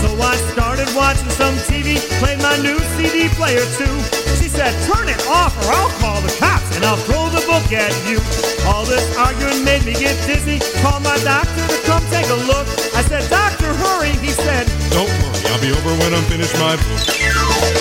So 0.00 0.10
I 0.16 0.34
started 0.56 0.88
watching 0.96 1.30
some 1.36 1.54
TV, 1.68 2.00
played 2.24 2.40
my 2.40 2.56
new 2.64 2.80
CD 2.96 3.28
player 3.36 3.64
too. 3.76 3.96
She 4.40 4.48
said, 4.48 4.72
turn 4.88 5.12
it 5.12 5.20
off 5.28 5.52
or 5.60 5.72
I'll 5.76 5.92
call 6.00 6.20
the 6.24 6.32
cops 6.40 6.53
and 6.84 6.92
I'll 6.92 7.04
throw 7.08 7.32
the 7.32 7.40
book 7.48 7.72
at 7.72 7.92
you. 8.04 8.20
All 8.68 8.84
this 8.84 9.04
arguing 9.16 9.64
made 9.64 9.84
me 9.88 9.94
get 9.96 10.12
dizzy. 10.28 10.60
Call 10.84 11.00
my 11.00 11.16
doctor 11.24 11.64
to 11.64 11.78
come 11.88 12.04
take 12.12 12.28
a 12.28 12.36
look. 12.44 12.68
I 12.92 13.00
said, 13.08 13.24
doctor, 13.30 13.72
hurry. 13.72 14.12
He 14.20 14.28
said, 14.28 14.68
Don't 14.92 15.08
worry, 15.24 15.40
I'll 15.48 15.60
be 15.64 15.72
over 15.72 15.92
when 16.04 16.12
I'm 16.12 16.24
finished 16.28 16.52
my 16.60 16.76
book. 16.76 17.00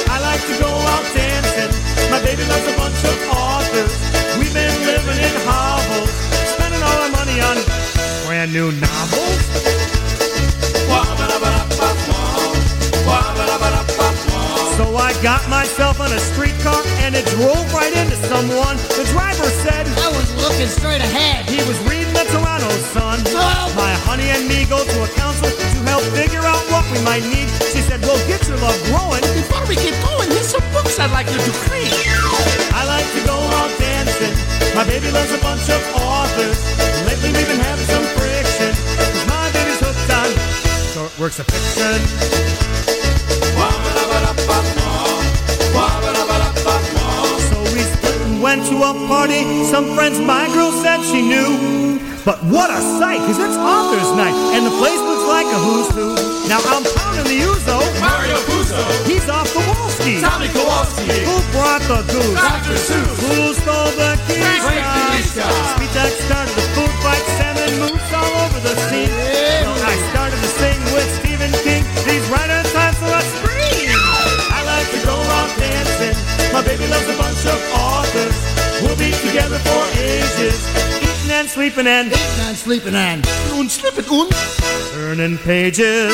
I 0.08 0.18
like 0.24 0.44
to 0.48 0.56
go 0.56 0.72
out 0.72 1.06
dancing. 1.12 1.72
My 2.12 2.24
baby 2.24 2.48
loves 2.48 2.68
a 2.72 2.76
bunch 2.80 3.00
of 3.04 3.16
authors. 3.28 3.92
We've 4.40 4.54
been 4.54 4.72
living 4.88 5.20
in 5.20 5.36
hovels, 5.44 6.12
spending 6.56 6.82
all 6.82 7.00
our 7.04 7.12
money 7.12 7.44
on 7.44 7.60
brand 8.26 8.54
new 8.54 8.72
novels. 8.72 9.93
So 14.78 14.98
I 14.98 15.14
got 15.22 15.46
myself 15.50 16.02
on 16.02 16.12
a 16.12 16.18
streetcar 16.18 16.82
and 17.06 17.14
it 17.14 17.26
drove 17.38 17.62
right 17.74 17.94
into 17.94 18.18
someone. 18.26 18.76
The 18.98 19.06
driver 19.14 19.46
said, 19.62 19.86
I 20.02 20.10
was 20.10 20.28
looking 20.42 20.66
straight 20.66 21.02
ahead. 21.02 21.46
He 21.46 21.62
was 21.70 21.78
reading 21.86 22.10
the 22.14 22.26
Toronto 22.34 22.70
Sun. 22.90 23.22
My 23.78 23.94
honey 24.10 24.34
and 24.34 24.50
me 24.50 24.66
go 24.66 24.82
to 24.82 24.98
a 25.06 25.10
council 25.14 25.46
to 25.46 25.78
help 25.86 26.02
figure 26.18 26.42
out 26.42 26.62
what 26.74 26.82
we 26.90 26.98
might 27.06 27.22
need. 27.30 27.54
She 27.70 27.86
said, 27.86 28.02
well, 28.02 28.18
get 28.26 28.42
your 28.50 28.58
love 28.66 28.74
growing. 28.90 29.22
Before 29.38 29.62
we 29.70 29.78
get 29.78 29.94
going, 30.02 30.30
here's 30.34 30.50
some 30.50 30.66
books 30.74 30.98
I'd 30.98 31.14
like 31.14 31.30
you 31.30 31.38
to 31.38 31.54
read. 31.70 31.94
I 32.74 32.82
like 32.90 33.06
to 33.14 33.22
go 33.30 33.38
out 33.38 33.70
dancing. 33.78 34.34
My 34.74 34.82
baby 34.90 35.14
loves 35.14 35.30
a 35.38 35.42
bunch 35.46 35.70
of 35.70 35.82
authors. 36.02 36.58
Lately 37.06 37.30
we've 37.30 37.46
been 37.46 37.62
having 37.62 37.86
some 37.94 38.06
friction. 38.18 38.74
'cause 38.74 39.22
my 39.30 39.46
baby's 39.54 39.80
hooked 39.86 40.10
on 40.18 40.30
short 40.98 41.14
works 41.22 41.38
of 41.38 41.46
fiction. 41.46 42.93
Went 48.54 48.70
to 48.70 48.86
a 48.86 48.94
party. 49.10 49.66
Some 49.66 49.98
friends 49.98 50.22
my 50.22 50.46
girl 50.54 50.70
said 50.86 51.02
she 51.02 51.26
knew. 51.26 51.98
But 52.22 52.38
what 52.54 52.70
a 52.70 52.78
sight, 53.02 53.18
cause 53.26 53.42
it's 53.42 53.58
author's 53.58 54.14
night, 54.14 54.38
and 54.54 54.62
the 54.62 54.76
place 54.78 55.02
looks 55.02 55.26
like 55.26 55.50
a 55.50 55.58
who's 55.58 55.90
who. 55.98 56.14
Now 56.46 56.62
I'm 56.70 56.86
pounding 56.94 57.26
the 57.34 57.50
Ouzo. 57.50 57.82
Mario 57.98 58.38
Puzo. 58.46 58.78
He's 59.10 59.26
off 59.26 59.50
the 59.58 59.64
Wolski. 59.66 60.22
Tommy 60.22 60.54
Kowalski. 60.54 61.26
Who 61.26 61.42
brought 61.50 61.82
the 61.90 62.06
goose? 62.14 62.38
Dr. 62.38 62.78
Seuss. 62.78 63.18
Who 63.26 63.58
stole 63.58 63.90
the 63.98 64.22
keys? 64.30 64.46
Frank 64.62 64.86
Daniska. 64.86 65.50
Speedtech 65.74 66.14
started 66.30 66.54
the 66.54 66.66
food 66.78 66.94
fight, 67.02 67.26
salmon 67.42 67.74
moves 67.82 68.12
all 68.14 68.34
over 68.46 68.60
the 68.70 68.76
scene. 68.86 69.10
Well, 69.66 69.82
I 69.82 69.98
started 70.14 70.38
to 70.38 70.50
sing 70.62 70.78
with 70.94 71.10
Stephen 71.26 71.50
King. 71.66 71.82
These 72.06 72.30
writers 72.30 72.70
time, 72.70 72.94
so 73.02 73.10
I 73.10 73.26
scream. 73.34 73.98
I 74.54 74.62
like 74.62 74.90
to 74.94 75.00
go 75.10 75.18
out 75.42 75.50
dancing. 75.58 76.14
My 76.54 76.62
baby 76.62 76.86
loves 76.86 77.10
a 77.10 77.18
bunch 77.18 77.46
of. 77.50 77.73
We'll 78.96 79.10
be 79.10 79.18
together 79.28 79.58
for 79.58 79.86
ages. 79.98 80.68
Eating 80.98 81.32
and 81.32 81.50
sleeping 81.50 81.88
and 81.88 82.10
eating 82.10 82.46
and 82.46 82.56
sleeping 82.56 82.94
and 82.94 83.26
und 83.54 83.72
sleeping 83.72 84.06
und 84.12 84.32
turning 84.92 85.40
pages. 85.40 86.14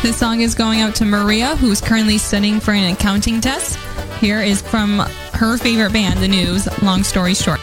This 0.00 0.16
song 0.16 0.42
is 0.42 0.54
going 0.54 0.80
out 0.80 0.94
to 0.94 1.04
Maria, 1.04 1.56
who's 1.56 1.80
currently 1.80 2.18
studying 2.18 2.60
for 2.60 2.70
an 2.70 2.92
accounting 2.92 3.40
test. 3.40 3.76
Here 4.20 4.40
is 4.40 4.62
from 4.62 5.00
her 5.32 5.58
favorite 5.58 5.92
band, 5.92 6.20
The 6.20 6.28
News, 6.28 6.68
Long 6.82 7.02
Story 7.02 7.34
Short. 7.34 7.55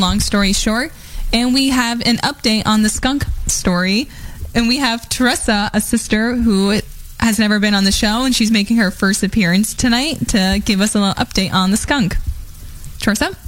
Long 0.00 0.20
Story 0.20 0.52
Short. 0.52 0.92
And 1.32 1.52
we 1.52 1.68
have 1.70 2.00
an 2.06 2.16
update 2.18 2.66
on 2.66 2.82
the 2.82 2.88
skunk 2.88 3.24
story. 3.46 4.08
And 4.54 4.68
we 4.68 4.78
have 4.78 5.08
Teresa, 5.08 5.70
a 5.74 5.80
sister 5.80 6.34
who 6.34 6.80
has 7.20 7.38
never 7.38 7.58
been 7.58 7.74
on 7.74 7.84
the 7.84 7.92
show, 7.92 8.24
and 8.24 8.34
she's 8.34 8.50
making 8.50 8.76
her 8.76 8.90
first 8.90 9.22
appearance 9.22 9.74
tonight 9.74 10.28
to 10.28 10.62
give 10.64 10.80
us 10.80 10.94
a 10.94 11.00
little 11.00 11.14
update 11.14 11.52
on 11.52 11.70
the 11.70 11.76
skunk. 11.76 12.16
Teresa? 12.98 13.36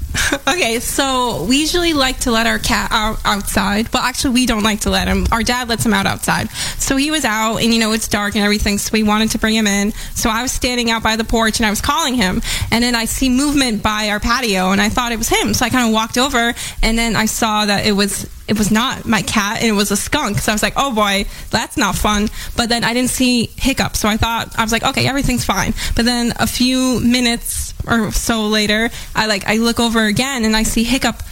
Okay, 0.49 0.81
so 0.81 1.45
we 1.45 1.61
usually 1.61 1.93
like 1.93 2.21
to 2.21 2.31
let 2.31 2.47
our 2.47 2.59
cat 2.59 2.89
out 2.91 3.19
outside, 3.25 3.91
but 3.91 4.03
actually 4.03 4.35
we 4.35 4.47
don't 4.47 4.63
like 4.63 4.81
to 4.81 4.91
let 4.91 5.07
him. 5.07 5.27
Our 5.31 5.43
dad 5.43 5.69
lets 5.69 5.85
him 5.85 5.95
out 5.95 6.07
outside. 6.07 6.51
So 6.79 6.97
he 6.97 7.11
was 7.11 7.25
out, 7.25 7.59
and 7.59 7.73
you 7.73 7.79
know 7.79 7.93
it's 7.93 8.09
dark 8.09 8.35
and 8.35 8.45
everything, 8.45 8.79
so 8.79 8.91
we 8.93 9.03
wanted 9.03 9.31
to 9.33 9.39
bring 9.39 9.55
him 9.55 9.67
in. 9.67 9.93
So 10.19 10.31
I 10.31 10.43
was 10.43 10.53
standing 10.53 10.91
out 10.91 11.03
by 11.03 11.17
the 11.17 11.25
porch 11.25 11.59
and 11.59 11.67
I 11.67 11.71
was 11.71 11.81
calling 11.81 12.15
him, 12.15 12.43
and 12.71 12.83
then 12.83 12.95
I 12.95 13.07
see 13.07 13.29
movement 13.29 13.83
by 13.83 14.11
our 14.11 14.21
patio, 14.21 14.73
and 14.73 14.81
I 14.81 14.89
thought 14.89 15.13
it 15.13 15.19
was 15.19 15.29
him. 15.29 15.55
So 15.55 15.65
I 15.65 15.71
kind 15.71 15.87
of 15.87 15.93
walked 15.93 16.19
over, 16.19 16.55
and 16.83 16.99
then 16.99 17.17
I 17.17 17.27
saw 17.27 17.67
that 17.67 17.87
it 17.87 17.93
was 17.93 18.29
it 18.49 18.57
was 18.57 18.71
not 18.71 19.05
my 19.05 19.21
cat 19.23 19.59
and 19.61 19.67
it 19.69 19.73
was 19.73 19.91
a 19.91 19.97
skunk. 19.97 20.39
So 20.39 20.51
I 20.51 20.55
was 20.55 20.63
like, 20.63 20.73
oh 20.77 20.95
boy, 20.95 21.27
that's 21.51 21.77
not 21.77 21.95
fun. 21.95 22.29
But 22.57 22.71
then 22.71 22.83
I 22.83 22.95
didn't 22.95 23.11
see 23.11 23.51
Hiccup. 23.57 23.95
So 23.95 24.09
I 24.09 24.17
thought, 24.17 24.59
I 24.59 24.63
was 24.63 24.73
like, 24.73 24.83
okay, 24.83 25.07
everything's 25.07 25.45
fine. 25.45 25.75
But 25.95 26.07
then 26.07 26.33
a 26.41 26.47
few 26.47 26.99
minutes 27.01 27.75
or 27.87 28.11
so 28.11 28.47
later, 28.47 28.89
I 29.15 29.27
like, 29.27 29.47
I 29.47 29.59
look 29.59 29.79
over 29.79 30.03
again 30.05 30.47
and 30.47 30.57
I 30.57 30.63
see 30.63 30.83
Hiccup. 30.83 31.23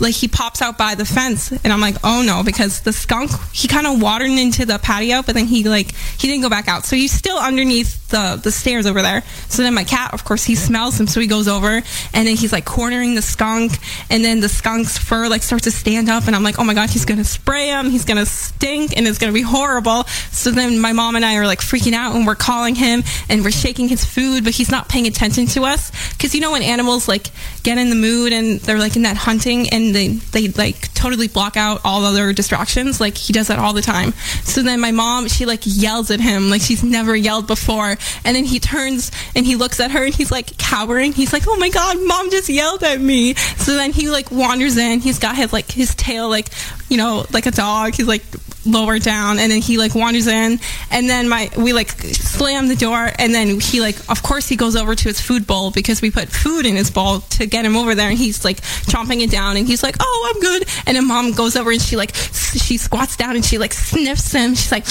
Like 0.00 0.14
he 0.14 0.26
pops 0.26 0.60
out 0.60 0.76
by 0.76 0.96
the 0.96 1.04
fence, 1.04 1.52
and 1.52 1.72
I'm 1.72 1.80
like, 1.80 1.94
oh 2.02 2.24
no, 2.26 2.42
because 2.42 2.80
the 2.80 2.92
skunk 2.92 3.30
he 3.52 3.68
kind 3.68 3.86
of 3.86 4.02
watered 4.02 4.28
into 4.28 4.66
the 4.66 4.76
patio, 4.76 5.22
but 5.22 5.36
then 5.36 5.46
he 5.46 5.62
like 5.62 5.94
he 5.94 6.26
didn't 6.26 6.42
go 6.42 6.50
back 6.50 6.66
out, 6.66 6.84
so 6.84 6.96
he's 6.96 7.12
still 7.12 7.38
underneath 7.38 8.03
the 8.14 8.40
the 8.40 8.52
stairs 8.52 8.86
over 8.86 9.02
there. 9.02 9.22
So 9.48 9.62
then 9.62 9.74
my 9.74 9.84
cat, 9.84 10.14
of 10.14 10.24
course, 10.24 10.44
he 10.44 10.54
smells 10.54 10.98
him, 10.98 11.06
so 11.06 11.20
he 11.20 11.26
goes 11.26 11.48
over, 11.48 11.82
and 12.14 12.26
then 12.26 12.36
he's 12.36 12.52
like 12.52 12.64
cornering 12.64 13.14
the 13.14 13.22
skunk, 13.22 13.72
and 14.10 14.24
then 14.24 14.40
the 14.40 14.48
skunk's 14.48 14.98
fur 14.98 15.28
like 15.28 15.42
starts 15.42 15.64
to 15.64 15.70
stand 15.70 16.08
up, 16.08 16.26
and 16.26 16.36
I'm 16.36 16.42
like, 16.42 16.58
oh 16.58 16.64
my 16.64 16.74
god, 16.74 16.90
he's 16.90 17.04
gonna 17.04 17.24
spray 17.24 17.68
him, 17.68 17.90
he's 17.90 18.04
gonna 18.04 18.26
stink, 18.26 18.96
and 18.96 19.06
it's 19.06 19.18
gonna 19.18 19.32
be 19.32 19.42
horrible. 19.42 20.04
So 20.30 20.50
then 20.50 20.80
my 20.80 20.92
mom 20.92 21.16
and 21.16 21.24
I 21.24 21.36
are 21.36 21.46
like 21.46 21.60
freaking 21.60 21.92
out, 21.92 22.14
and 22.14 22.26
we're 22.26 22.34
calling 22.34 22.74
him, 22.74 23.02
and 23.28 23.44
we're 23.44 23.50
shaking 23.50 23.88
his 23.88 24.04
food, 24.04 24.44
but 24.44 24.54
he's 24.54 24.70
not 24.70 24.88
paying 24.88 25.06
attention 25.06 25.46
to 25.46 25.64
us, 25.64 25.90
because 26.12 26.34
you 26.34 26.40
know 26.40 26.52
when 26.52 26.62
animals 26.62 27.08
like 27.08 27.28
get 27.62 27.78
in 27.78 27.88
the 27.88 27.96
mood 27.96 28.32
and 28.32 28.60
they're 28.60 28.78
like 28.78 28.96
in 28.96 29.02
that 29.02 29.16
hunting, 29.16 29.68
and 29.70 29.94
they 29.94 30.08
they 30.08 30.48
like 30.48 30.92
totally 30.94 31.28
block 31.28 31.56
out 31.56 31.80
all 31.84 32.04
other 32.04 32.32
distractions, 32.32 33.00
like 33.00 33.16
he 33.16 33.32
does 33.32 33.48
that 33.48 33.58
all 33.58 33.72
the 33.72 33.82
time. 33.82 34.12
So 34.44 34.62
then 34.62 34.80
my 34.80 34.90
mom, 34.90 35.28
she 35.28 35.46
like 35.46 35.62
yells 35.64 36.10
at 36.10 36.20
him 36.20 36.50
like 36.50 36.60
she's 36.60 36.84
never 36.84 37.14
yelled 37.14 37.46
before, 37.46 37.96
and 38.24 38.36
then 38.36 38.44
he 38.44 38.60
turns 38.60 39.10
and 39.34 39.46
he 39.46 39.56
looks 39.56 39.80
at 39.80 39.90
her 39.90 40.04
and 40.04 40.14
he's 40.14 40.30
like 40.30 40.56
cowering. 40.58 41.12
He's 41.12 41.32
like, 41.32 41.44
"Oh 41.46 41.56
my 41.56 41.68
god, 41.68 41.98
mom 42.04 42.30
just 42.30 42.48
yelled 42.48 42.82
at 42.82 43.00
me." 43.00 43.34
So 43.34 43.74
then 43.74 43.92
he 43.92 44.03
like 44.10 44.30
wanders 44.30 44.76
in. 44.76 45.00
He's 45.00 45.18
got 45.18 45.36
his 45.36 45.52
like 45.52 45.70
his 45.70 45.94
tail 45.94 46.28
like 46.28 46.48
you 46.88 46.96
know 46.96 47.26
like 47.32 47.46
a 47.46 47.50
dog. 47.50 47.94
He's 47.94 48.06
like 48.06 48.24
lower 48.66 48.98
down 48.98 49.38
and 49.38 49.50
then 49.50 49.60
he 49.60 49.78
like 49.78 49.94
wanders 49.94 50.26
in 50.26 50.58
and 50.90 51.08
then 51.08 51.28
my 51.28 51.50
we 51.56 51.72
like 51.72 51.90
slam 51.90 52.68
the 52.68 52.76
door 52.76 53.10
and 53.18 53.34
then 53.34 53.60
he 53.60 53.80
like 53.80 53.96
of 54.08 54.22
course 54.22 54.48
he 54.48 54.56
goes 54.56 54.76
over 54.76 54.94
to 54.94 55.04
his 55.04 55.20
food 55.20 55.46
bowl 55.46 55.70
because 55.70 56.00
we 56.02 56.10
put 56.10 56.28
food 56.28 56.66
in 56.66 56.76
his 56.76 56.90
bowl 56.90 57.20
to 57.20 57.46
get 57.46 57.64
him 57.64 57.76
over 57.76 57.94
there 57.94 58.08
and 58.08 58.18
he's 58.18 58.44
like 58.44 58.60
chomping 58.86 59.22
it 59.22 59.30
down 59.30 59.56
and 59.56 59.66
he's 59.66 59.82
like 59.82 59.96
oh 60.00 60.32
i'm 60.34 60.40
good. 60.40 60.66
And 60.86 60.96
then 60.96 61.06
mom 61.06 61.32
goes 61.32 61.56
over 61.56 61.70
and 61.70 61.80
she 61.80 61.96
like 61.96 62.14
she 62.14 62.76
squats 62.76 63.16
down 63.16 63.36
and 63.36 63.44
she 63.44 63.58
like 63.58 63.72
sniffs 63.72 64.32
him. 64.32 64.54
She's 64.54 64.72
like 64.72 64.84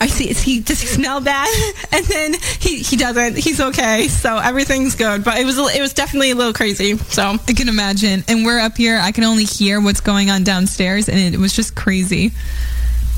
i 0.00 0.06
see 0.06 0.28
is 0.30 0.40
he 0.42 0.60
does 0.60 0.80
he 0.80 0.86
smell 0.86 1.20
bad? 1.20 1.48
And 1.92 2.04
then 2.06 2.34
he 2.58 2.82
he 2.82 2.96
doesn't. 2.96 3.36
He's 3.36 3.60
okay. 3.60 4.08
So 4.08 4.36
everything's 4.38 4.94
good. 4.94 5.24
But 5.24 5.38
it 5.38 5.44
was 5.44 5.58
it 5.58 5.80
was 5.80 5.92
definitely 5.92 6.30
a 6.30 6.34
little 6.34 6.52
crazy. 6.52 6.96
So 6.96 7.22
I 7.22 7.52
can 7.52 7.68
imagine. 7.68 8.24
And 8.28 8.44
we're 8.44 8.58
up 8.58 8.76
here, 8.76 8.98
I 9.00 9.12
can 9.12 9.24
only 9.24 9.44
hear 9.44 9.80
what's 9.80 10.00
going 10.00 10.30
on 10.30 10.44
downstairs, 10.44 11.08
and 11.08 11.18
it 11.18 11.38
was 11.38 11.54
just 11.54 11.74
crazy. 11.74 12.32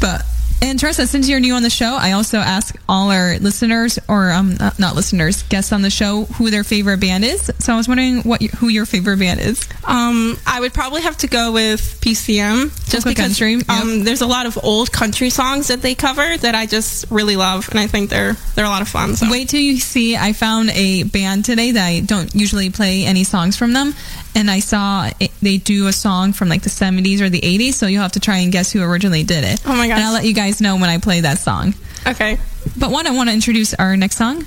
But 0.01 0.36
and 0.63 0.79
Teresa, 0.79 1.07
since 1.07 1.29
you're 1.29 1.41
new 1.41 1.55
on 1.55 1.63
the 1.63 1.71
show, 1.71 1.97
I 1.99 2.13
also 2.13 2.39
ask 2.39 2.75
all 2.89 3.11
our 3.11 3.39
listeners, 3.39 3.99
or 4.09 4.31
um, 4.31 4.55
not, 4.55 4.79
not 4.79 4.95
listeners, 4.97 5.43
guests 5.45 5.73
on 5.73 5.83
the 5.83 5.91
show, 5.91 6.25
who 6.25 6.51
their 6.51 6.65
favorite 6.65 7.01
band 7.01 7.25
is. 7.25 7.51
So 7.59 7.75
I 7.75 7.77
was 7.77 7.89
wondering 7.89 8.23
what 8.23 8.41
you, 8.41 8.49
who 8.49 8.69
your 8.69 8.87
favorite 8.87 9.19
band 9.19 9.41
is. 9.41 9.69
Um, 9.85 10.39
I 10.47 10.61
would 10.61 10.73
probably 10.73 11.03
have 11.03 11.19
to 11.19 11.27
go 11.27 11.53
with 11.53 12.01
PCM 12.01 12.67
just 12.91 13.05
Polka 13.05 13.09
because 13.11 13.39
country, 13.39 13.55
yep. 13.57 13.69
um, 13.69 14.05
there's 14.05 14.23
a 14.23 14.27
lot 14.27 14.47
of 14.47 14.59
old 14.63 14.93
country 14.93 15.31
songs 15.31 15.69
that 15.69 15.83
they 15.83 15.95
cover 15.95 16.37
that 16.39 16.55
I 16.55 16.67
just 16.67 17.11
really 17.11 17.37
love, 17.37 17.69
and 17.71 17.79
I 17.79 17.87
think 17.87 18.11
they're 18.11 18.35
they're 18.55 18.65
a 18.65 18.71
lot 18.71 18.83
of 18.83 18.89
fun. 18.89 19.17
So. 19.17 19.31
Wait 19.31 19.49
till 19.49 19.61
you 19.61 19.77
see. 19.79 20.17
I 20.17 20.33
found 20.33 20.71
a 20.71 21.03
band 21.03 21.45
today 21.45 21.73
that 21.73 21.87
I 21.87 22.01
don't 22.01 22.35
usually 22.35 22.71
play 22.71 23.05
any 23.05 23.25
songs 23.25 23.57
from 23.57 23.73
them, 23.73 23.95
and 24.37 24.51
I 24.51 24.61
saw 24.61 25.11
it, 25.19 25.33
they 25.41 25.57
do 25.57 25.87
a 25.87 25.93
song 25.93 26.35
from 26.35 26.49
like 26.49 26.63
the 26.63 26.69
70s 26.69 27.23
or 27.23 27.31
the 27.31 27.41
80s. 27.41 27.73
So 27.73 27.87
you'll 27.87 28.03
have 28.03 28.13
to 28.13 28.21
try 28.21 28.39
and 28.39 28.53
guess 28.53 28.71
who 28.71 28.83
originally 28.83 29.25
did 29.25 29.45
it. 29.45 29.63
Oh 29.65 29.75
my 29.75 29.89
gosh. 29.89 29.97
And 29.97 30.05
I'll 30.05 30.13
let 30.13 30.27
you 30.27 30.35
guys 30.35 30.46
know 30.61 30.77
when 30.77 30.91
I 30.91 30.99
play 30.99 31.21
that 31.21 31.39
song. 31.39 31.75
Okay. 32.07 32.39
But 32.77 32.91
one, 32.91 33.07
I 33.07 33.11
want 33.11 33.29
to 33.29 33.35
introduce 33.35 33.75
our 33.75 33.97
next 33.97 34.17
song. 34.17 34.45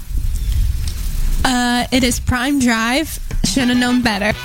Uh, 1.44 1.88
it 1.92 2.04
is 2.04 2.20
Prime 2.20 2.60
Drive. 2.60 3.20
Should 3.46 3.70
have 3.70 3.78
known 3.78 4.02
better. 4.02 4.38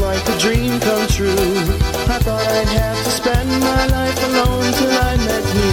like 0.00 0.26
a 0.28 0.38
dream 0.38 0.80
come 0.80 1.06
true. 1.08 1.34
I 2.08 2.18
thought 2.20 2.44
I'd 2.46 2.68
have 2.68 2.98
to 3.04 3.10
spend 3.10 3.48
my 3.60 3.86
life 3.86 4.18
alone 4.28 4.72
till 4.72 4.90
I 4.92 5.16
met 5.16 5.46
you. 5.56 5.72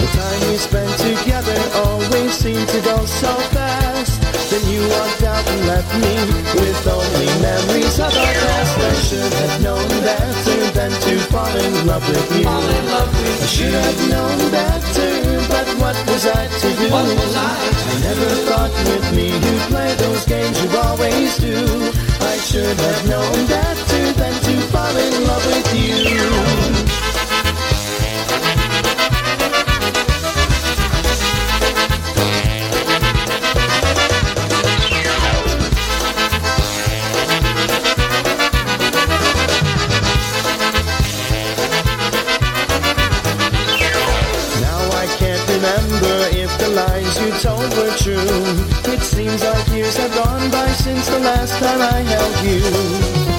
The 0.00 0.08
time 0.18 0.40
we 0.50 0.56
spent 0.56 0.92
together 1.00 1.58
always 1.84 2.32
seemed 2.32 2.68
to 2.68 2.80
go 2.82 3.04
so 3.04 3.32
fast. 3.54 4.20
Then 4.50 4.64
you 4.72 4.80
walked 4.88 5.22
out 5.22 5.44
and 5.48 5.66
left 5.66 5.92
me 5.94 6.14
with 6.60 6.86
only 6.86 7.28
memories 7.42 7.98
of 7.98 8.12
our 8.14 8.34
past. 8.44 8.78
I 8.78 8.94
should 9.06 9.32
have 9.32 9.62
known 9.62 9.88
better 10.04 10.70
than 10.72 10.92
to 10.92 11.18
fall 11.32 11.56
in 11.56 11.86
love 11.86 12.06
with 12.08 12.36
you. 12.36 12.44
Fall 12.44 12.62
in 12.62 12.86
love 12.86 13.12
with 13.20 13.42
I 13.42 13.46
should 13.46 13.74
have 13.74 14.08
known 14.10 14.50
better 14.50 15.23
but 15.54 15.68
what 15.78 15.96
was 16.10 16.26
I 16.26 16.42
to 16.62 16.68
do? 16.80 16.90
What 16.90 17.06
was 17.20 17.34
I 17.36 17.54
I 17.92 17.96
never 18.08 18.30
thought 18.46 18.74
with 18.90 19.06
me 19.14 19.28
you'd 19.44 19.64
play 19.70 19.94
those 20.04 20.24
games 20.26 20.56
you 20.62 20.70
always 20.86 21.30
do. 21.38 21.58
I 22.32 22.36
should 22.48 22.78
have 22.86 23.02
known 23.08 23.38
better 23.46 24.02
than 24.20 24.34
to 24.46 24.54
fall 24.72 24.96
in 25.06 25.14
love 25.28 25.46
with 25.46 25.70
you. 25.78 26.73
Told 47.44 47.76
were 47.76 47.92
true. 48.00 48.40
It 48.88 49.02
seems 49.04 49.44
like 49.44 49.68
years 49.68 49.96
have 49.98 50.14
gone 50.14 50.50
by 50.50 50.66
since 50.80 51.06
the 51.08 51.20
last 51.20 51.52
time 51.60 51.76
I 51.76 52.00
held 52.00 52.36
you. 52.40 52.64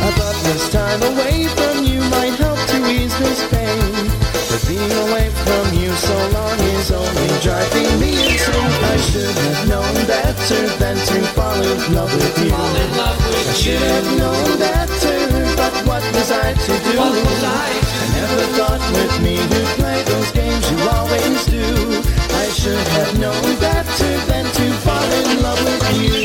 I 0.06 0.10
thought 0.13 0.38
this 0.46 0.70
time 0.70 1.02
away 1.02 1.50
from 1.58 1.82
you 1.84 2.06
might 2.13 2.38
help 2.38 2.62
to 2.70 2.78
ease 2.86 3.18
this 3.18 3.41
pain. 3.50 4.06
But 4.50 4.62
being 4.70 4.94
away 5.10 5.34
from 5.41 5.65
you 5.74 5.89
so 5.98 6.18
long 6.38 6.58
is 6.78 6.91
only 6.94 7.34
driving 7.41 7.89
me 7.98 8.13
insane. 8.30 8.78
I 8.94 8.98
should 9.10 9.38
have 9.41 9.62
known 9.74 9.96
better 10.06 10.62
than 10.78 10.98
to 11.10 11.18
fall 11.34 11.58
in 11.58 11.80
love 11.98 12.13
with 12.13 12.38
you. 12.46 12.54
I 12.54 13.54
should 13.58 13.82
have 13.82 14.10
known 14.22 14.50
better, 14.62 15.18
but 15.58 15.74
what 15.89 16.06
was 16.13 16.30
I 16.30 16.54
to 16.54 16.74
do? 16.94 17.02
I 17.02 18.06
never 18.13 18.44
thought 18.54 18.86
with 18.94 19.15
me 19.26 19.41
you'd 19.41 19.72
play 19.82 20.04
those 20.04 20.32
games 20.32 20.65
you 20.70 20.78
always 20.94 21.41
do. 21.50 21.65
I 22.46 22.50
should 22.50 22.88
have 23.00 23.18
known 23.18 23.60
better 23.60 23.85
fall 25.10 25.32
in 25.32 25.41
love 25.41 25.63
with 25.63 26.02
you. 26.02 26.24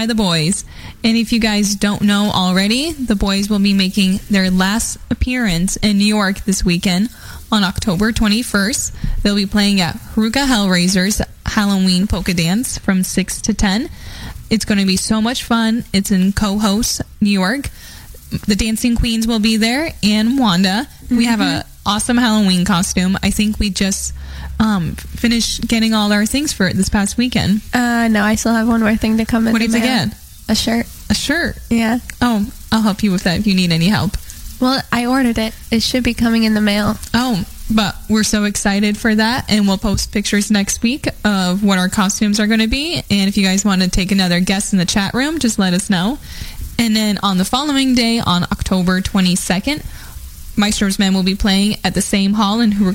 by 0.00 0.06
The 0.06 0.14
Boys. 0.14 0.64
And 1.04 1.14
if 1.14 1.30
you 1.30 1.38
guys 1.38 1.74
don't 1.74 2.00
know 2.00 2.30
already, 2.32 2.92
The 2.92 3.14
Boys 3.14 3.50
will 3.50 3.58
be 3.58 3.74
making 3.74 4.20
their 4.30 4.50
last 4.50 4.96
appearance 5.10 5.76
in 5.76 5.98
New 5.98 6.06
York 6.06 6.40
this 6.46 6.64
weekend 6.64 7.10
on 7.52 7.64
October 7.64 8.10
21st. 8.10 9.22
They'll 9.22 9.36
be 9.36 9.44
playing 9.44 9.82
at 9.82 9.96
Haruka 9.96 10.46
Hellraiser's 10.46 11.20
Halloween 11.44 12.06
Polka 12.06 12.32
Dance 12.32 12.78
from 12.78 13.02
6 13.02 13.42
to 13.42 13.52
10. 13.52 13.90
It's 14.48 14.64
going 14.64 14.78
to 14.78 14.86
be 14.86 14.96
so 14.96 15.20
much 15.20 15.44
fun. 15.44 15.84
It's 15.92 16.10
in 16.10 16.32
Cohoes, 16.32 17.02
New 17.20 17.28
York. 17.28 17.68
The 18.46 18.56
Dancing 18.56 18.96
Queens 18.96 19.26
will 19.26 19.40
be 19.40 19.58
there 19.58 19.92
and 20.02 20.38
Wanda. 20.38 20.86
We 21.10 21.26
have 21.26 21.40
a 21.40 21.44
mm-hmm. 21.44 21.69
Awesome 21.86 22.16
Halloween 22.16 22.64
costume. 22.64 23.16
I 23.22 23.30
think 23.30 23.58
we 23.58 23.70
just 23.70 24.14
um, 24.58 24.94
finished 24.94 25.66
getting 25.66 25.94
all 25.94 26.12
our 26.12 26.26
things 26.26 26.52
for 26.52 26.66
it 26.66 26.76
this 26.76 26.88
past 26.88 27.16
weekend. 27.16 27.62
Uh, 27.72 28.08
no, 28.08 28.22
I 28.22 28.34
still 28.34 28.54
have 28.54 28.68
one 28.68 28.80
more 28.80 28.96
thing 28.96 29.18
to 29.18 29.24
come 29.24 29.46
in. 29.46 29.52
What 29.52 29.60
did 29.62 29.72
you 29.72 29.80
get? 29.80 30.14
A 30.48 30.54
shirt. 30.54 30.86
A 31.08 31.14
shirt. 31.14 31.58
Yeah. 31.70 31.98
Oh, 32.20 32.50
I'll 32.72 32.82
help 32.82 33.02
you 33.02 33.12
with 33.12 33.24
that 33.24 33.38
if 33.38 33.46
you 33.46 33.54
need 33.54 33.72
any 33.72 33.88
help. 33.88 34.12
Well, 34.60 34.82
I 34.92 35.06
ordered 35.06 35.38
it. 35.38 35.54
It 35.70 35.82
should 35.82 36.04
be 36.04 36.12
coming 36.12 36.44
in 36.44 36.54
the 36.54 36.60
mail. 36.60 36.94
Oh, 37.14 37.44
but 37.74 37.96
we're 38.08 38.24
so 38.24 38.44
excited 38.44 38.98
for 38.98 39.14
that, 39.14 39.50
and 39.50 39.66
we'll 39.66 39.78
post 39.78 40.12
pictures 40.12 40.50
next 40.50 40.82
week 40.82 41.06
of 41.24 41.64
what 41.64 41.78
our 41.78 41.88
costumes 41.88 42.38
are 42.40 42.46
going 42.46 42.60
to 42.60 42.68
be. 42.68 42.96
And 43.10 43.28
if 43.28 43.36
you 43.36 43.44
guys 43.44 43.64
want 43.64 43.80
to 43.82 43.88
take 43.88 44.12
another 44.12 44.40
guest 44.40 44.72
in 44.72 44.78
the 44.78 44.84
chat 44.84 45.14
room, 45.14 45.38
just 45.38 45.58
let 45.58 45.72
us 45.72 45.88
know. 45.88 46.18
And 46.78 46.96
then 46.96 47.18
on 47.22 47.38
the 47.38 47.44
following 47.44 47.94
day, 47.94 48.20
on 48.20 48.42
October 48.44 49.00
22nd, 49.00 49.84
Maestro's 50.60 50.98
Men 50.98 51.14
will 51.14 51.22
be 51.22 51.34
playing 51.34 51.76
at 51.84 51.94
the 51.94 52.02
same 52.02 52.34
hall 52.34 52.60
in 52.60 52.72
Hur- 52.72 52.94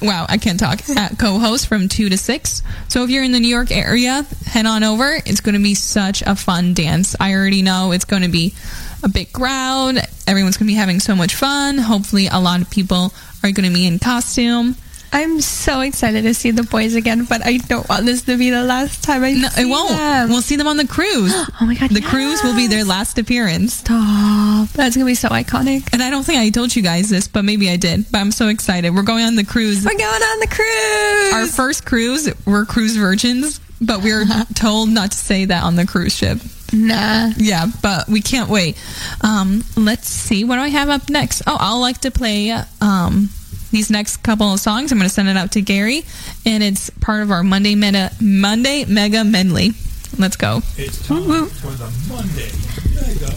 Wow, 0.00 0.26
I 0.28 0.38
can't 0.38 0.60
talk. 0.60 0.88
At 0.96 1.18
Cohoes 1.18 1.66
from 1.66 1.88
2 1.88 2.08
to 2.10 2.16
6. 2.16 2.62
So 2.88 3.02
if 3.02 3.10
you're 3.10 3.24
in 3.24 3.32
the 3.32 3.40
New 3.40 3.48
York 3.48 3.72
area, 3.72 4.24
head 4.46 4.64
on 4.64 4.84
over. 4.84 5.20
It's 5.26 5.40
going 5.40 5.56
to 5.56 5.62
be 5.62 5.74
such 5.74 6.22
a 6.22 6.36
fun 6.36 6.72
dance. 6.74 7.16
I 7.18 7.34
already 7.34 7.62
know 7.62 7.90
it's 7.90 8.04
going 8.04 8.22
to 8.22 8.28
be 8.28 8.54
a 9.02 9.08
big 9.08 9.32
crowd. 9.32 9.96
Everyone's 10.26 10.56
going 10.56 10.68
to 10.68 10.72
be 10.72 10.78
having 10.78 11.00
so 11.00 11.16
much 11.16 11.34
fun. 11.34 11.78
Hopefully 11.78 12.28
a 12.28 12.38
lot 12.38 12.60
of 12.60 12.70
people 12.70 13.12
are 13.42 13.50
going 13.50 13.68
to 13.68 13.74
be 13.74 13.86
in 13.86 13.98
costume. 13.98 14.76
I'm 15.12 15.40
so 15.40 15.80
excited 15.80 16.22
to 16.22 16.34
see 16.34 16.50
the 16.50 16.62
boys 16.64 16.94
again, 16.94 17.24
but 17.24 17.44
I 17.44 17.56
don't 17.56 17.88
want 17.88 18.04
this 18.04 18.22
to 18.22 18.36
be 18.36 18.50
the 18.50 18.62
last 18.62 19.02
time 19.02 19.24
I 19.24 19.32
No, 19.32 19.48
see 19.48 19.62
it 19.62 19.66
won't. 19.66 19.90
them. 19.90 20.28
We'll 20.28 20.42
see 20.42 20.56
them 20.56 20.66
on 20.66 20.76
the 20.76 20.86
cruise. 20.86 21.32
oh 21.60 21.66
my 21.66 21.74
god! 21.74 21.90
The 21.90 22.00
cruise 22.02 22.42
will 22.42 22.54
be 22.54 22.66
their 22.66 22.84
last 22.84 23.18
appearance. 23.18 23.74
Stop. 23.74 24.68
That's 24.70 24.96
gonna 24.96 25.06
be 25.06 25.14
so 25.14 25.28
iconic. 25.28 25.88
And 25.92 26.02
I 26.02 26.10
don't 26.10 26.24
think 26.24 26.38
I 26.38 26.50
told 26.50 26.74
you 26.76 26.82
guys 26.82 27.08
this, 27.08 27.26
but 27.28 27.44
maybe 27.44 27.70
I 27.70 27.76
did. 27.76 28.10
But 28.12 28.18
I'm 28.18 28.32
so 28.32 28.48
excited. 28.48 28.94
We're 28.94 29.02
going 29.02 29.24
on 29.24 29.34
the 29.36 29.44
cruise. 29.44 29.84
We're 29.84 29.96
going 29.96 30.02
on 30.22 30.40
the 30.40 30.46
cruise. 30.48 31.34
Our 31.34 31.46
first 31.46 31.86
cruise. 31.86 32.28
We're 32.46 32.64
cruise 32.66 32.96
virgins, 32.96 33.60
but 33.80 34.02
we 34.02 34.12
are 34.12 34.24
told 34.54 34.90
not 34.90 35.12
to 35.12 35.16
say 35.16 35.46
that 35.46 35.62
on 35.62 35.76
the 35.76 35.86
cruise 35.86 36.14
ship. 36.14 36.38
Nah. 36.70 37.30
Yeah, 37.38 37.64
but 37.82 38.08
we 38.08 38.20
can't 38.20 38.50
wait. 38.50 38.76
Um, 39.22 39.64
let's 39.74 40.06
see. 40.08 40.44
What 40.44 40.56
do 40.56 40.60
I 40.62 40.68
have 40.68 40.90
up 40.90 41.08
next? 41.08 41.42
Oh, 41.46 41.56
I'll 41.58 41.80
like 41.80 42.02
to 42.02 42.10
play 42.10 42.50
um, 42.82 43.30
these 43.70 43.90
next 43.90 44.18
couple 44.18 44.52
of 44.52 44.60
songs. 44.60 44.92
I'm 44.92 44.98
going 44.98 45.08
to 45.08 45.14
send 45.14 45.28
it 45.28 45.36
out 45.36 45.52
to 45.52 45.60
Gary, 45.60 46.04
and 46.44 46.62
it's 46.62 46.90
part 46.90 47.22
of 47.22 47.30
our 47.30 47.42
Monday 47.42 47.74
Meta 47.74 48.12
Monday 48.20 48.84
Mega 48.84 49.24
Medley. 49.24 49.72
Let's 50.18 50.36
go. 50.36 50.62
It's 50.76 51.06
time 51.06 51.22
for 51.46 51.70
the 51.70 51.90
Monday 52.08 52.50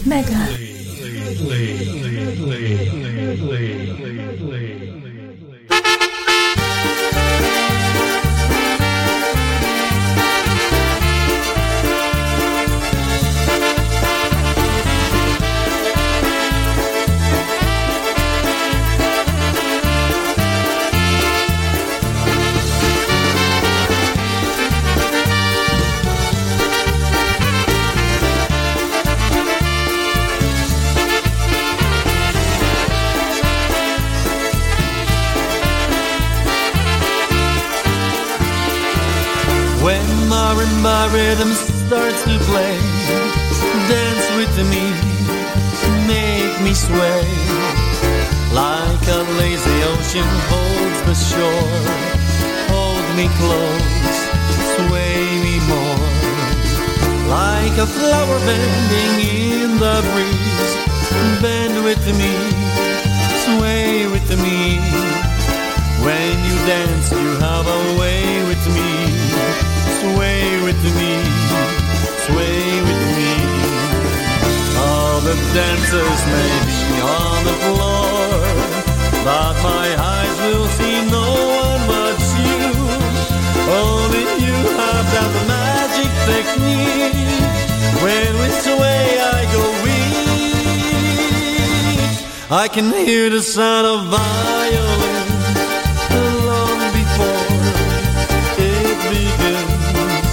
Mega. 0.08 0.72
When 3.92 4.11
close, 53.40 54.18
sway 54.76 55.22
me 55.44 55.56
more. 55.70 56.08
Like 57.28 57.76
a 57.78 57.86
flower 57.86 58.38
bending 58.48 59.14
in 59.20 59.70
the 59.78 59.96
breeze, 60.12 60.72
bend 61.40 61.84
with 61.84 62.04
me, 62.20 62.34
sway 63.44 64.06
with 64.06 64.28
me. 64.44 64.80
When 66.04 66.34
you 66.46 66.56
dance, 66.66 67.12
you 67.12 67.28
have 67.46 67.66
a 67.66 67.82
way 68.00 68.42
with 68.50 68.64
me, 68.76 68.90
sway 70.02 70.44
with 70.66 70.82
me, 70.98 71.12
sway 72.26 72.64
with 72.88 73.02
me. 73.18 73.32
All 74.84 75.20
the 75.20 75.36
dancers 75.54 76.20
may 76.34 76.52
be 76.68 76.80
on 77.00 77.38
the 77.48 77.56
floor, 77.64 78.28
but 79.24 79.54
my 79.62 79.86
eyes 79.96 80.36
will 80.44 80.66
see 80.76 80.96
no 81.08 81.26
one 81.62 81.86
but. 81.86 82.01
Only 83.72 84.24
you 84.46 84.56
have 84.80 85.06
that 85.16 85.32
magic 85.48 86.10
technique. 86.30 87.40
When 88.04 88.30
we 88.40 88.48
sway, 88.66 89.04
I 89.36 89.40
go 89.56 89.64
weak. 89.84 90.12
I 92.50 92.68
can 92.68 92.92
hear 92.92 93.30
the 93.30 93.40
sound 93.40 93.86
of 93.86 93.98
violin 94.12 95.32
long 96.48 96.78
before 96.98 97.48
it 98.60 98.98
begins. 99.12 100.32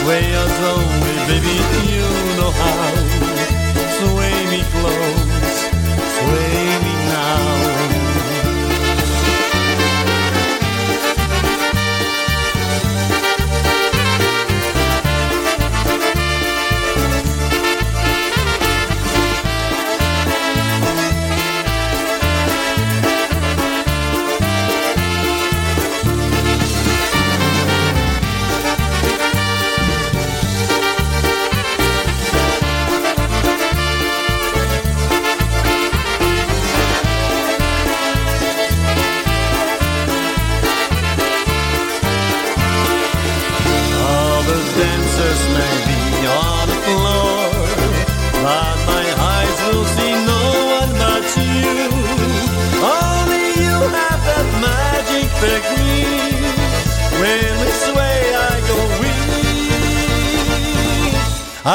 Sway 0.00 0.26
us 0.42 0.56
only, 0.74 1.16
baby, 1.28 1.56
you 1.94 2.08
know 2.38 2.52
how. 2.60 2.92
Sway 4.00 4.36
me 4.52 4.60
close, 4.74 5.19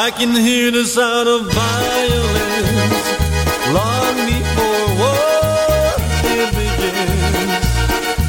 I 0.05 0.11
can 0.11 0.35
hear 0.35 0.69
the 0.69 0.85
sound 0.85 1.27
of 1.27 1.49
violins 1.49 3.05
long 3.73 4.15
before 4.29 4.85
war 5.01 5.97
begins. 6.53 7.65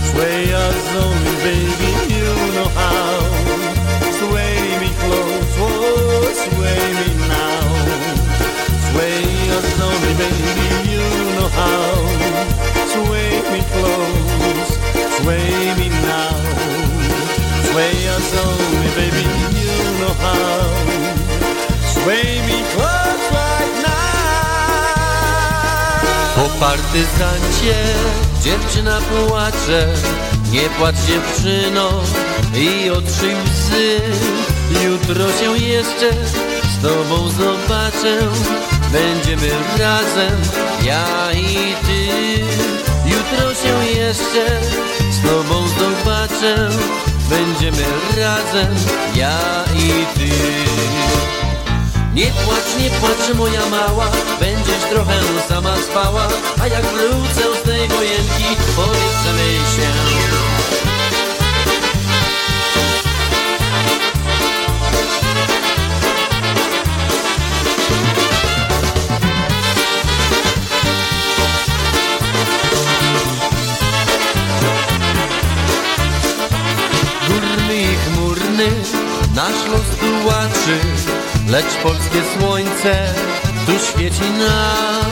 Sway 0.08 0.54
us 0.56 0.84
only, 1.04 1.36
baby, 1.44 1.92
you 2.16 2.32
know 2.56 2.70
how. 2.80 3.20
Sway 4.20 4.56
me 4.80 4.88
close, 5.04 5.52
oh, 5.60 6.24
sway 6.48 6.84
me 7.00 7.10
now. 7.28 7.60
Sway 8.88 9.20
us 9.58 9.68
only, 9.76 10.14
baby, 10.16 10.68
you 10.88 11.04
know 11.36 11.50
how. 11.60 11.92
Sway 12.96 13.32
me 13.52 13.60
close, 13.76 14.70
sway 15.20 15.52
me 15.76 15.88
now. 16.08 16.40
Sway 17.68 17.96
us 18.16 18.28
only, 18.48 18.88
baby, 18.96 19.28
you 19.60 19.76
know 20.00 20.14
how. 20.24 20.85
Partyzancie 26.60 27.74
dziewczyna 28.42 28.98
płacze 29.00 29.88
Nie 30.52 30.60
płacz 30.60 30.96
dziewczyno 30.96 31.90
i 32.54 32.90
otrzyj 32.90 33.34
łzy. 33.34 34.00
Jutro 34.84 35.32
się 35.32 35.66
jeszcze 35.66 36.10
z 36.78 36.82
tobą 36.82 37.28
zobaczę 37.28 38.18
Będziemy 38.92 39.50
razem, 39.78 40.40
ja 40.82 41.32
i 41.32 41.56
ty. 41.86 42.06
Jutro 43.06 43.54
się 43.54 43.98
jeszcze 43.98 44.60
z 45.10 45.22
tobą 45.22 45.68
zobaczę 45.68 46.68
Będziemy 47.30 47.84
razem, 48.16 48.74
ja 49.14 49.64
i 49.74 50.18
ty. 50.18 50.30
Nie 52.14 52.26
płacz, 52.26 52.65
nie 52.78 52.90
płacz 52.90 53.34
moja 53.34 53.66
mała. 53.66 54.10
Będziesz 54.40 54.84
trochę 54.90 55.14
sama 55.48 55.76
spała 55.76 56.28
A 56.62 56.66
jak 56.66 56.82
wrócę 56.82 57.60
z 57.60 57.62
tej 57.62 57.88
wojenki 57.88 58.44
Powietrzymy 58.76 59.48
się. 59.76 59.90
Górny 77.28 78.66
i 78.66 79.06
Nasz 79.34 79.66
los 79.68 79.96
tułaczy 80.00 80.95
Lecz 81.48 81.74
polskie 81.82 82.22
słońce 82.38 83.14
tu 83.66 83.72
świeci 83.78 84.30
nam. 84.38 85.10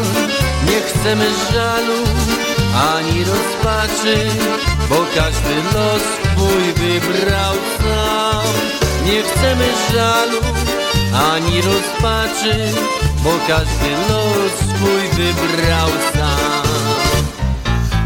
Nie 0.67 0.81
chcemy 0.81 1.27
żalu 1.53 2.03
ani 2.93 3.25
rozpaczy 3.25 4.17
Bo 4.89 4.97
każdy 5.15 5.55
los 5.75 6.03
swój 6.03 6.73
wybrał 6.73 7.55
sam. 7.79 8.47
Nie 9.07 9.23
chcemy 9.23 9.69
żalu 9.93 10.41
ani 11.33 11.63
rozpaczy 11.63 12.73
Bo 13.25 13.31
każdy 13.49 13.91
los 14.09 14.53
swój 14.53 15.09
wybrał 15.09 15.89
sam 16.15 16.44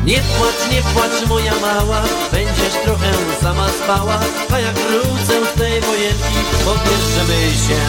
nie 0.09 0.21
płacz, 0.21 0.71
nie 0.73 0.83
płacz 0.83 1.29
moja 1.29 1.53
mała 1.61 2.03
Będziesz 2.33 2.75
trochę 2.85 3.11
sama 3.43 3.69
spała 3.69 4.21
A 4.53 4.59
jak 4.59 4.75
wrócę 4.75 5.47
z 5.55 5.59
tej 5.59 5.81
wojenki 5.81 6.39
Pobierzemy 6.65 7.51
się. 7.67 7.81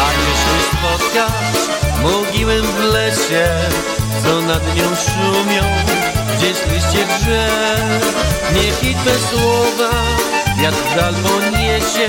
A 0.00 0.06
jeśli 0.12 0.58
spotkasz 0.72 1.68
mogiłę 2.02 2.62
w 2.62 2.78
lesie 2.78 3.48
Co 4.24 4.40
nad 4.40 4.76
nią 4.76 4.84
szumią 4.84 5.62
Gdzieś 6.36 6.58
liście 6.72 7.06
drzew. 7.06 8.14
Niech 8.54 8.84
i 8.84 8.94
te 8.94 9.18
słowa 9.18 9.90
Wiatr 10.58 10.76
w 10.76 10.96
dal 10.96 11.14
poniesie 11.14 12.08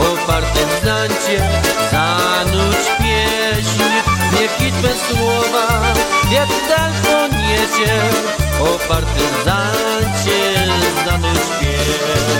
O 0.00 0.26
partyzancie 0.26 1.48
zanudź 1.90 2.88
pieśń 2.98 3.82
Niech 4.32 4.68
i 4.68 4.72
te 4.72 4.88
słowa 5.08 5.94
Wiatr 6.30 6.54
dal 6.68 6.92
poniesie 7.02 7.92
O 8.60 8.88
partyzancie 8.88 10.40
zanudź 11.06 11.48
pieśń. 11.60 12.38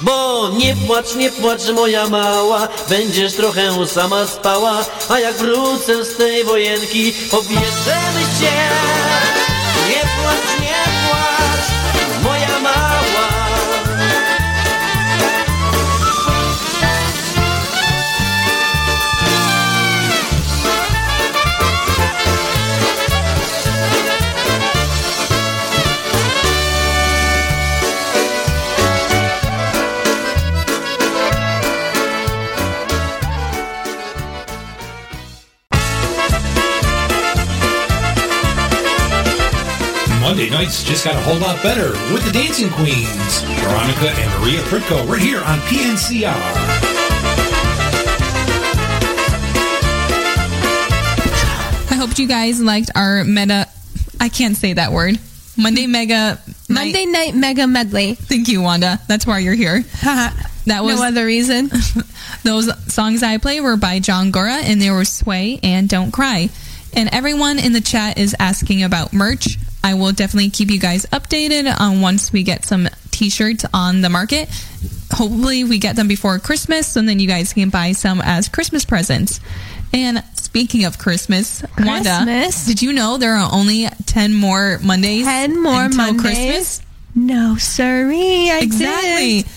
Bo 0.00 0.48
nie 0.48 0.76
płacz, 0.76 1.14
nie 1.14 1.30
płacz 1.30 1.68
moja 1.74 2.08
mała 2.08 2.68
Będziesz 2.88 3.34
trochę 3.34 3.86
sama 3.86 4.26
spała. 4.26 4.84
A 5.08 5.18
jak 5.18 5.36
wrócę 5.36 6.04
z 6.04 6.16
tej 6.16 6.44
wojenki 6.44 7.12
Pobierzemy 7.30 8.22
cię 8.40 8.52
Nie 9.88 10.00
płacz, 10.00 10.60
nie 10.60 10.65
nights 40.56 40.82
just 40.82 41.04
got 41.04 41.14
a 41.14 41.20
whole 41.20 41.36
lot 41.36 41.62
better 41.62 41.90
with 42.14 42.24
the 42.24 42.32
Dancing 42.32 42.70
Queens, 42.70 43.42
Veronica 43.60 44.08
and 44.08 44.40
Maria 44.40 44.60
Prytko, 44.62 45.06
right 45.06 45.20
here 45.20 45.40
on 45.40 45.58
PNCR. 45.58 46.32
I 51.90 51.94
hope 51.94 52.18
you 52.18 52.26
guys 52.26 52.58
liked 52.58 52.90
our 52.94 53.22
meta. 53.24 53.68
I 54.18 54.30
can't 54.30 54.56
say 54.56 54.72
that 54.72 54.92
word. 54.92 55.18
Monday 55.58 55.86
mega. 55.86 56.40
Monday 56.70 57.04
night 57.04 57.34
mega 57.34 57.66
medley. 57.66 58.14
Thank 58.14 58.48
you, 58.48 58.62
Wanda. 58.62 58.98
That's 59.08 59.26
why 59.26 59.40
you're 59.40 59.52
here. 59.52 59.82
That 60.02 60.82
was 60.82 60.98
no 60.98 61.06
other 61.06 61.26
reason. 61.26 61.70
Those 62.44 62.70
songs 62.90 63.22
I 63.22 63.36
play 63.36 63.60
were 63.60 63.76
by 63.76 64.00
John 64.00 64.30
Gora, 64.30 64.54
and 64.64 64.80
they 64.80 64.90
were 64.90 65.04
Sway 65.04 65.60
and 65.62 65.86
Don't 65.86 66.12
Cry. 66.12 66.48
And 66.94 67.10
everyone 67.12 67.58
in 67.58 67.74
the 67.74 67.82
chat 67.82 68.16
is 68.16 68.34
asking 68.40 68.82
about 68.82 69.12
merch. 69.12 69.58
I 69.86 69.94
will 69.94 70.10
definitely 70.10 70.50
keep 70.50 70.72
you 70.72 70.80
guys 70.80 71.06
updated 71.06 71.72
on 71.78 72.00
once 72.00 72.32
we 72.32 72.42
get 72.42 72.64
some 72.64 72.88
t-shirts 73.12 73.64
on 73.72 74.00
the 74.00 74.08
market. 74.08 74.48
Hopefully 75.12 75.62
we 75.62 75.78
get 75.78 75.94
them 75.94 76.08
before 76.08 76.40
Christmas, 76.40 76.88
so 76.88 77.02
then 77.02 77.20
you 77.20 77.28
guys 77.28 77.52
can 77.52 77.70
buy 77.70 77.92
some 77.92 78.20
as 78.20 78.48
Christmas 78.48 78.84
presents. 78.84 79.38
And 79.92 80.24
speaking 80.34 80.86
of 80.86 80.98
Christmas, 80.98 81.62
Wanda, 81.78 82.24
Christmas? 82.24 82.66
did 82.66 82.82
you 82.82 82.94
know 82.94 83.16
there 83.16 83.36
are 83.36 83.48
only 83.52 83.86
10 84.06 84.34
more 84.34 84.80
Mondays? 84.82 85.24
10 85.24 85.62
more 85.62 85.84
until 85.84 85.98
Mondays? 85.98 86.20
Christmas? 86.20 86.82
No, 87.14 87.54
sorry. 87.54 88.50
I 88.50 88.58
exactly. 88.62 89.42
didn't. 89.42 89.52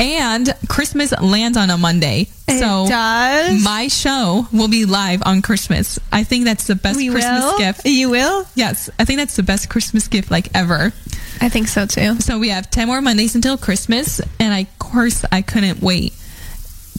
And 0.00 0.54
Christmas 0.68 1.12
lands 1.20 1.58
on 1.58 1.70
a 1.70 1.76
Monday. 1.76 2.28
It 2.46 2.58
so 2.60 2.86
does? 2.88 3.64
my 3.64 3.88
show 3.88 4.46
will 4.52 4.68
be 4.68 4.84
live 4.84 5.22
on 5.26 5.42
Christmas. 5.42 5.98
I 6.12 6.22
think 6.24 6.44
that's 6.44 6.66
the 6.68 6.76
best 6.76 6.96
We 6.96 7.10
Christmas 7.10 7.42
will? 7.44 7.58
gift. 7.58 7.84
You 7.84 8.10
will? 8.10 8.46
Yes. 8.54 8.88
I 8.98 9.04
think 9.04 9.18
that's 9.18 9.36
the 9.36 9.42
best 9.42 9.68
Christmas 9.68 10.06
gift 10.08 10.30
like 10.30 10.48
ever. 10.54 10.92
I 11.40 11.48
think 11.48 11.68
so 11.68 11.84
too. 11.86 12.20
So 12.20 12.38
we 12.38 12.50
have 12.50 12.70
10 12.70 12.86
more 12.86 13.00
Mondays 13.02 13.34
until 13.34 13.58
Christmas. 13.58 14.20
And 14.38 14.54
I, 14.54 14.60
of 14.60 14.78
course, 14.78 15.24
I 15.32 15.42
couldn't 15.42 15.82
wait 15.82 16.12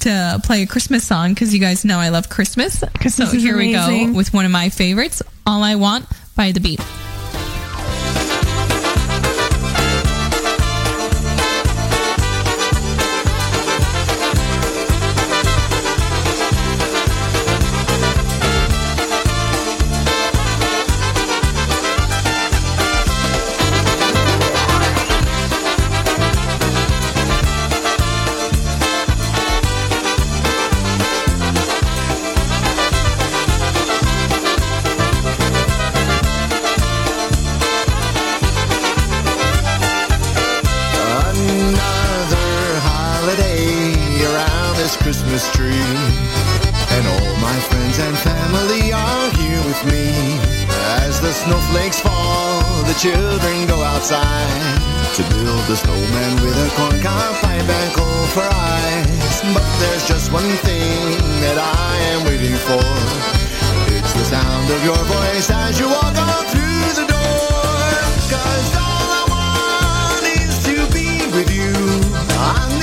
to 0.01 0.39
play 0.43 0.63
a 0.63 0.67
Christmas 0.67 1.05
song 1.05 1.33
because 1.33 1.53
you 1.53 1.59
guys 1.59 1.83
know 1.85 1.99
I 1.99 2.09
love 2.09 2.29
Christmas. 2.29 2.83
Christmas 2.99 3.31
so 3.31 3.37
here 3.37 3.57
we 3.57 3.71
go 3.73 4.11
with 4.13 4.33
one 4.33 4.45
of 4.45 4.51
my 4.51 4.69
favorites, 4.69 5.21
All 5.45 5.63
I 5.63 5.75
Want 5.75 6.05
by 6.35 6.51
The 6.51 6.59
Beat. 6.59 6.79
Christmas 45.39 45.55
tree. 45.55 45.95
And 46.95 47.07
all 47.07 47.35
my 47.37 47.57
friends 47.69 47.99
and 47.99 48.17
family 48.17 48.91
are 48.91 49.29
here 49.39 49.61
with 49.63 49.81
me. 49.85 50.35
As 50.99 51.21
the 51.21 51.31
snowflakes 51.31 51.99
fall, 51.99 52.83
the 52.83 52.93
children 52.99 53.67
go 53.67 53.81
outside 53.81 54.81
to 55.15 55.23
build 55.31 55.63
a 55.69 55.75
snowman 55.75 56.35
with 56.43 56.57
a 56.57 56.69
corn 56.75 56.99
cob 57.01 57.35
pipe 57.41 57.69
and 57.69 57.93
coal 57.95 58.25
for 58.35 58.43
eyes. 58.43 59.41
But 59.53 59.69
there's 59.79 60.07
just 60.07 60.31
one 60.31 60.51
thing 60.67 61.15
that 61.45 61.57
I 61.57 61.95
am 62.13 62.25
waiting 62.25 62.57
for. 62.67 62.83
It's 63.95 64.13
the 64.13 64.25
sound 64.25 64.69
of 64.69 64.83
your 64.83 65.01
voice 65.15 65.49
as 65.49 65.79
you 65.79 65.87
walk 65.87 66.15
on 66.17 66.43
through 66.51 66.89
the 66.99 67.07
door. 67.07 67.95
Cause 68.33 68.69
all 68.75 69.09
I 69.19 69.23
want 69.35 70.23
is 70.41 70.55
to 70.67 70.75
be 70.91 71.07
with 71.31 71.49
you 71.53 71.71
on 72.35 72.78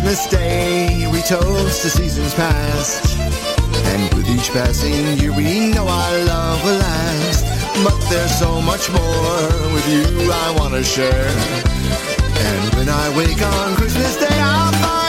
Christmas 0.00 0.30
day, 0.30 1.06
we 1.12 1.20
toast 1.20 1.82
the 1.82 1.90
seasons 1.90 2.32
past. 2.32 3.18
And 3.84 4.14
with 4.14 4.30
each 4.30 4.48
passing 4.48 5.18
year, 5.18 5.30
we 5.30 5.72
know 5.74 5.86
our 5.86 6.24
love 6.24 6.64
will 6.64 6.78
last. 6.78 7.44
But 7.84 8.00
there's 8.08 8.34
so 8.38 8.62
much 8.62 8.88
more 8.88 9.74
with 9.74 9.86
you 9.92 10.32
I 10.32 10.54
want 10.58 10.72
to 10.72 10.82
share. 10.82 11.28
And 12.48 12.74
when 12.76 12.88
I 12.88 13.14
wake 13.14 13.42
on 13.42 13.76
Christmas 13.76 14.16
Day, 14.16 14.40
I'll 14.40 14.99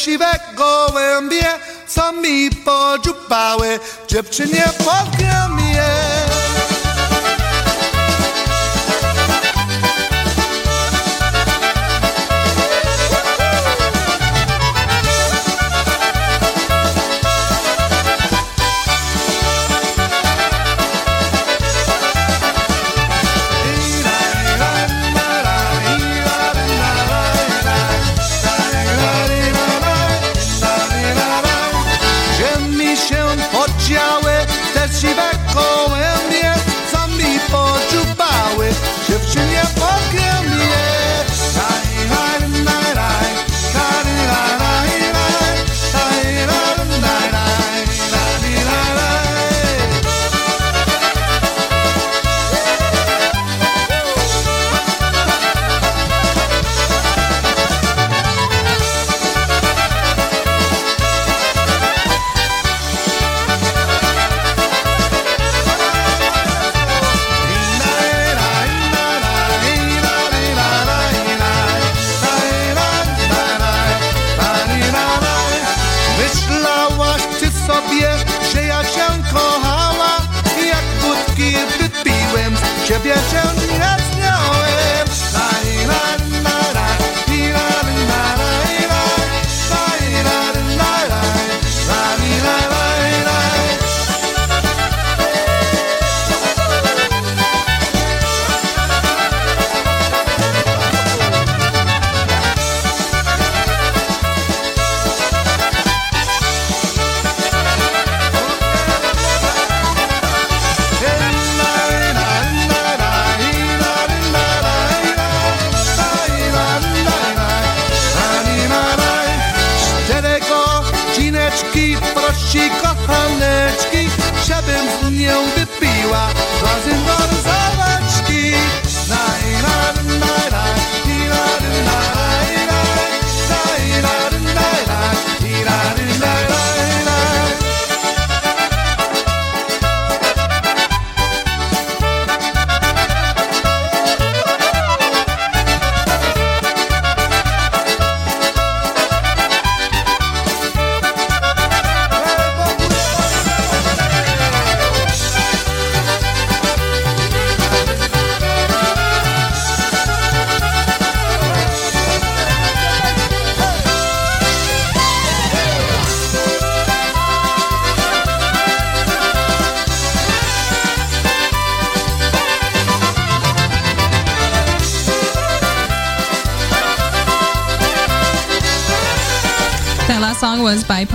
te 0.00 0.04
siwe 0.04 0.26
gołębie, 0.54 1.46
co 1.86 2.12
mi 2.12 2.50
podziupały, 2.50 3.80
dziewczynie 4.08 4.64
powiem 4.78 5.69
Should 82.90 83.04
be 83.04 83.69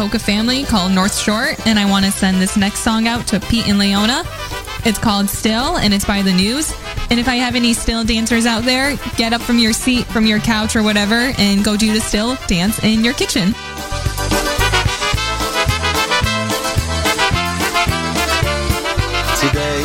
Polka 0.06 0.20
Family 0.20 0.64
called 0.66 0.92
North 0.92 1.18
Shore, 1.18 1.56
and 1.66 1.80
I 1.80 1.90
want 1.90 2.06
to 2.06 2.12
send 2.12 2.40
this 2.40 2.56
next 2.56 2.82
song 2.82 3.08
out 3.08 3.26
to 3.30 3.40
Pete 3.40 3.68
and 3.68 3.80
Leona. 3.80 4.22
It's 4.86 5.00
called 5.00 5.28
Still, 5.28 5.78
and 5.78 5.96
it's 5.96 6.06
by 6.06 6.22
The 6.22 6.32
News. 6.32 6.72
And 7.10 7.20
if 7.20 7.28
I 7.28 7.38
have 7.38 7.56
any 7.56 7.74
still 7.74 8.04
dancers 8.04 8.46
out 8.46 8.66
there, 8.66 8.98
get 9.18 9.34
up 9.34 9.42
from 9.42 9.58
your 9.58 9.74
seat, 9.74 10.06
from 10.06 10.28
your 10.28 10.38
couch, 10.38 10.76
or 10.76 10.84
whatever, 10.84 11.34
and 11.40 11.66
go 11.66 11.76
do 11.76 11.92
the 11.92 12.00
still 12.00 12.38
dance 12.46 12.84
in 12.84 13.04
your 13.04 13.16
kitchen. 13.16 13.48
Today, 19.42 19.82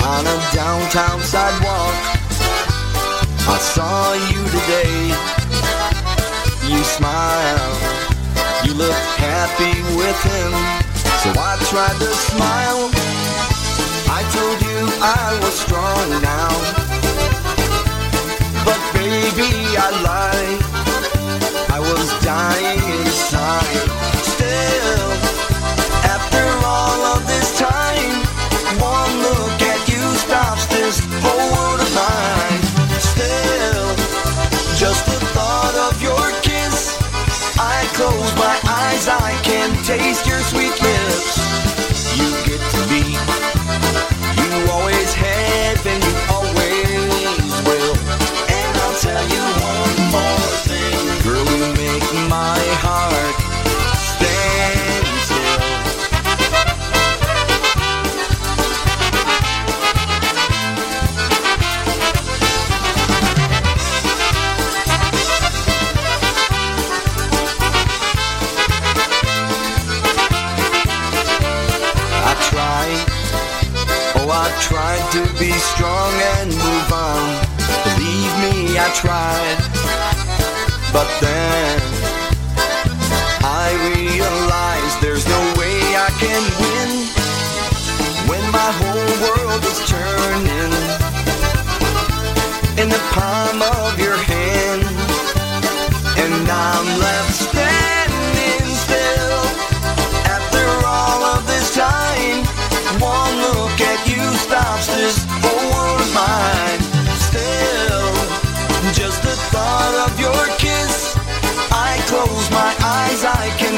on 0.00 0.24
a 0.24 0.54
downtown 0.54 1.20
sidewalk, 1.20 1.94
I 3.46 3.58
saw 3.60 4.14
you 4.14 4.44
today. 4.48 5.28
You 6.74 6.82
smile, 6.84 7.80
you 7.80 7.97
look 8.78 9.02
happy 9.18 9.74
with 9.98 10.18
him. 10.22 10.52
So 11.22 11.28
I 11.34 11.58
tried 11.66 11.98
to 11.98 12.10
smile. 12.30 12.90
I 14.06 14.22
told 14.36 14.58
you 14.62 14.80
I 15.02 15.38
was 15.42 15.54
strong 15.58 16.06
now. 16.22 16.52
But 18.64 18.80
baby, 18.94 19.50
I 19.76 19.88
lied. 20.06 20.62
I 21.76 21.80
was 21.80 22.06
dying 22.22 22.82
inside. 23.00 24.07
I 39.28 39.34
can 39.42 39.76
taste 39.84 40.26
your 40.26 40.40
sweet 40.40 40.72
but 80.98 81.20
then 81.20 81.37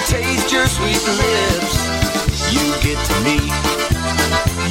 taste 0.07 0.53
your 0.53 0.67
sweet 0.67 1.03
lips. 1.05 1.77
You 2.53 2.65
get 2.81 2.97
to 2.97 3.17
me, 3.21 3.37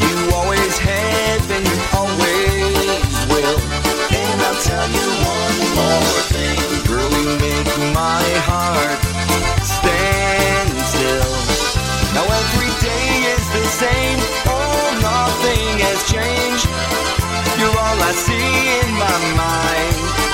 you 0.01 0.13
always 0.33 0.77
have 0.79 1.43
and 1.51 1.65
you 1.65 1.79
always 1.93 3.13
will. 3.29 3.59
And 4.09 4.37
I'll 4.41 4.61
tell 4.61 4.87
you 4.89 5.07
one 5.21 5.59
more 5.77 6.21
thing, 6.33 6.59
girl, 6.87 7.09
you 7.09 7.37
make 7.37 7.69
my 7.93 8.25
heart 8.49 8.99
stand 9.61 10.73
still. 10.93 11.33
Now 12.15 12.25
every 12.25 12.73
day 12.81 13.07
is 13.35 13.45
the 13.53 13.65
same, 13.81 14.19
oh, 14.47 14.97
nothing 15.01 15.79
has 15.85 15.99
changed. 16.09 16.67
You're 17.59 17.77
all 17.77 17.99
I 18.01 18.11
see 18.13 18.49
in 18.81 18.89
my 18.97 19.17
mind. 19.37 20.28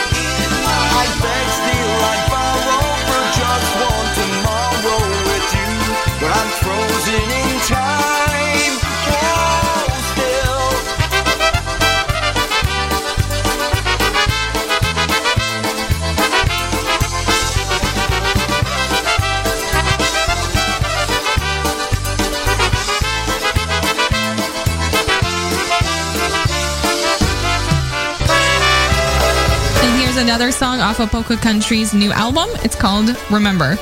Another 30.35 30.51
song 30.51 30.81
off 30.81 30.99
of 30.99 31.09
Polka 31.09 31.37
Country's 31.37 31.93
new 31.93 32.11
album. 32.11 32.49
It's 32.63 32.75
called 32.75 33.15
Remember. 33.31 33.77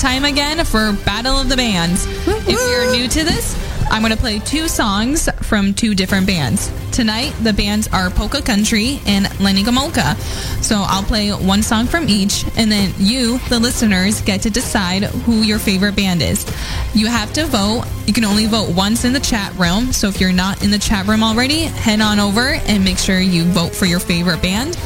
Time 0.00 0.24
again 0.24 0.64
for 0.64 0.94
Battle 1.04 1.36
of 1.36 1.50
the 1.50 1.56
Bands. 1.58 2.06
If 2.26 2.48
you're 2.48 2.90
new 2.90 3.06
to 3.06 3.22
this, 3.22 3.54
I'm 3.90 4.00
going 4.00 4.14
to 4.14 4.18
play 4.18 4.38
two 4.38 4.66
songs 4.66 5.28
from 5.42 5.74
two 5.74 5.94
different 5.94 6.26
bands. 6.26 6.72
Tonight, 6.90 7.34
the 7.42 7.52
bands 7.52 7.86
are 7.88 8.08
Polka 8.08 8.40
Country 8.40 8.98
and 9.04 9.28
Lenny 9.40 9.62
Gomulka. 9.62 10.16
So 10.64 10.82
I'll 10.88 11.02
play 11.02 11.28
one 11.28 11.62
song 11.62 11.84
from 11.84 12.08
each, 12.08 12.46
and 12.56 12.72
then 12.72 12.94
you, 12.96 13.40
the 13.50 13.60
listeners, 13.60 14.22
get 14.22 14.40
to 14.40 14.50
decide 14.50 15.02
who 15.02 15.42
your 15.42 15.58
favorite 15.58 15.96
band 15.96 16.22
is. 16.22 16.46
You 16.94 17.08
have 17.08 17.30
to 17.34 17.44
vote. 17.44 17.84
You 18.06 18.14
can 18.14 18.24
only 18.24 18.46
vote 18.46 18.74
once 18.74 19.04
in 19.04 19.12
the 19.12 19.20
chat 19.20 19.54
room. 19.58 19.92
So 19.92 20.08
if 20.08 20.18
you're 20.18 20.32
not 20.32 20.64
in 20.64 20.70
the 20.70 20.78
chat 20.78 21.08
room 21.08 21.22
already, 21.22 21.64
head 21.64 22.00
on 22.00 22.18
over 22.18 22.54
and 22.54 22.82
make 22.82 22.96
sure 22.96 23.20
you 23.20 23.44
vote 23.44 23.74
for 23.74 23.84
your 23.84 24.00
favorite 24.00 24.40
band. 24.40 24.78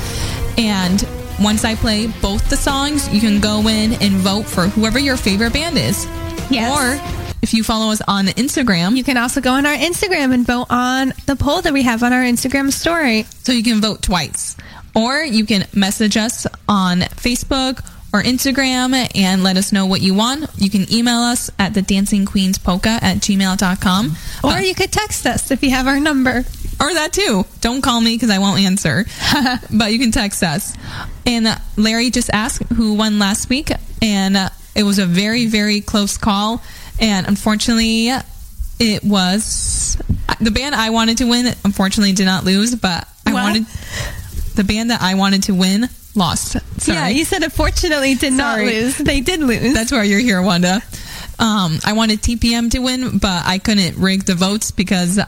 And 0.59 1.07
once 1.41 1.65
I 1.65 1.75
play 1.75 2.07
both 2.23 2.49
the 2.49 2.57
songs, 2.57 3.09
you 3.13 3.21
can 3.21 3.41
go 3.41 3.67
in 3.69 3.95
and 4.03 4.15
vote 4.17 4.45
for 4.47 4.67
whoever 4.69 4.99
your 4.99 5.17
favorite 5.17 5.53
band 5.53 5.77
is. 5.79 6.07
Yes. 6.51 6.71
Or 6.73 7.25
if 7.43 7.53
you 7.53 7.63
follow 7.63 7.91
us 7.93 8.01
on 8.09 8.27
Instagram, 8.27 8.97
You 8.97 9.05
can 9.05 9.17
also 9.17 9.41
go 9.41 9.53
on 9.53 9.67
our 9.67 9.75
Instagram 9.75 10.33
and 10.33 10.47
vote 10.47 10.67
on 10.71 11.13
the 11.27 11.37
poll 11.37 11.61
that 11.63 11.73
we 11.73 11.83
have 11.83 12.03
on 12.03 12.13
our 12.13 12.23
Instagram 12.23 12.73
story. 12.73 13.27
so 13.43 13.53
you 13.53 13.63
can 13.63 13.81
vote 13.81 14.03
twice. 14.03 14.57
Or 14.95 15.19
you 15.19 15.45
can 15.45 15.67
message 15.75 16.17
us 16.17 16.47
on 16.69 17.01
Facebook 17.01 17.85
or 18.15 18.23
Instagram 18.23 19.09
and 19.17 19.43
let 19.43 19.57
us 19.57 19.73
know 19.73 19.87
what 19.87 20.01
you 20.01 20.15
want. 20.15 20.49
You 20.57 20.71
can 20.71 20.91
email 20.93 21.17
us 21.19 21.51
at 21.59 21.75
the 21.75 21.83
dancing 21.83 22.25
queens 22.25 22.59
polka 22.59 22.91
at 23.03 23.17
gmail.com. 23.17 24.17
Or 24.45 24.61
you 24.61 24.73
could 24.73 24.93
text 24.93 25.27
us 25.27 25.51
if 25.51 25.65
you 25.65 25.71
have 25.71 25.89
our 25.89 25.99
number. 25.99 26.45
Or 26.81 26.95
that 26.95 27.13
too. 27.13 27.45
Don't 27.61 27.83
call 27.83 28.01
me 28.01 28.15
because 28.15 28.31
I 28.31 28.39
won't 28.39 28.61
answer. 28.61 29.05
but 29.73 29.93
you 29.93 29.99
can 29.99 30.13
text 30.13 30.45
us. 30.45 30.77
And 31.27 31.49
uh, 31.49 31.57
Larry 31.77 32.11
just 32.11 32.31
asked 32.31 32.63
who 32.73 32.95
won 32.95 33.19
last 33.19 33.49
week. 33.51 33.71
And 34.01 34.37
uh, 34.37 34.51
it 34.77 34.85
was 34.85 35.01
a 35.01 35.07
very, 35.07 35.47
very 35.47 35.81
close 35.81 36.17
call. 36.17 36.63
And 37.01 37.27
unfortunately, 37.27 38.11
it 38.79 39.03
was 39.03 40.01
the 40.41 40.53
band 40.53 40.77
I 40.77 40.91
wanted 40.91 41.19
to 41.19 41.25
win, 41.29 41.47
unfortunately, 41.65 42.13
did 42.13 42.27
not 42.27 42.45
lose. 42.45 42.77
But 42.77 43.09
I 43.27 43.33
What? 43.33 43.43
wanted 43.43 43.67
the 44.55 44.63
band 44.63 44.91
that 44.91 45.03
I 45.03 45.15
wanted 45.15 45.43
to 45.45 45.55
win 45.55 45.89
lost. 46.15 46.57
Sorry. 46.81 46.99
Yeah, 46.99 47.09
you 47.09 47.25
said 47.25 47.43
unfortunately 47.43 48.15
did 48.15 48.33
not 48.33 48.61
lose. 48.61 48.97
They 48.99 49.21
did 49.21 49.41
lose. 49.41 49.75
That's 49.75 49.93
why 49.93 50.05
you're 50.05 50.21
here, 50.21 50.41
Wanda. 50.43 50.81
Um, 51.39 51.79
I 51.85 51.95
wanted 51.95 52.21
TPM 52.21 52.71
to 52.73 52.79
win, 52.79 53.19
but 53.19 53.43
I 53.45 53.59
couldn't 53.59 53.99
rig 53.99 54.25
the 54.25 54.35
votes 54.35 54.71
because 54.71 55.19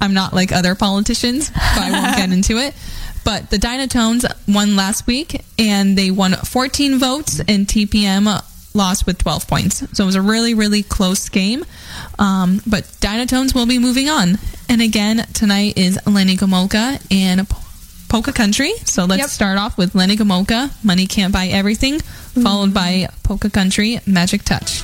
I'm 0.00 0.14
not 0.14 0.32
like 0.32 0.52
other 0.52 0.74
politicians, 0.74 1.48
so 1.48 1.54
I 1.56 1.90
won't 1.90 2.16
get 2.16 2.32
into 2.32 2.56
it. 2.58 2.74
But 3.24 3.50
the 3.50 3.58
Dynatones 3.58 4.24
won 4.48 4.76
last 4.76 5.06
week, 5.06 5.42
and 5.58 5.98
they 5.98 6.10
won 6.10 6.32
14 6.32 6.98
votes, 6.98 7.40
and 7.40 7.66
TPM 7.66 8.42
lost 8.72 9.06
with 9.06 9.18
12 9.18 9.46
points. 9.48 9.96
So 9.96 10.04
it 10.04 10.06
was 10.06 10.14
a 10.14 10.22
really, 10.22 10.54
really 10.54 10.82
close 10.82 11.28
game. 11.28 11.64
Um, 12.18 12.60
but 12.66 12.84
Dynatones 13.00 13.54
will 13.54 13.66
be 13.66 13.78
moving 13.78 14.08
on. 14.08 14.38
And 14.68 14.80
again, 14.80 15.26
tonight 15.34 15.76
is 15.76 15.98
Lenny 16.06 16.36
Gomulka 16.36 17.04
and 17.10 17.46
Polka 18.10 18.32
Country. 18.32 18.72
So 18.84 19.04
let's 19.06 19.20
Yep. 19.20 19.30
start 19.30 19.56
off 19.58 19.78
with 19.78 19.94
Lenny 19.94 20.16
Gomulka, 20.16 20.70
Money 20.84 21.06
Can't 21.06 21.32
Buy 21.32 21.46
Everything, 21.46 22.00
followed 22.42 22.74
by 22.74 23.08
Polka 23.22 23.48
Country, 23.48 24.00
Magic 24.04 24.42
Touch. 24.42 24.82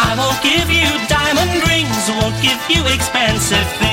I 0.00 0.14
won't 0.16 0.40
give 0.42 0.70
you 0.70 0.88
diamond 1.08 1.62
rings, 1.68 2.08
won't 2.20 2.36
give 2.42 2.60
you 2.70 2.82
expensive 2.94 3.66
things. 3.78 3.87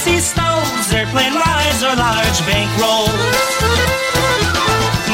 Fancy 0.00 0.20
stoves, 0.20 0.92
airplane 0.92 1.34
rides, 1.34 1.82
or 1.82 1.94
large 1.94 2.40
bankrolls. 2.48 3.12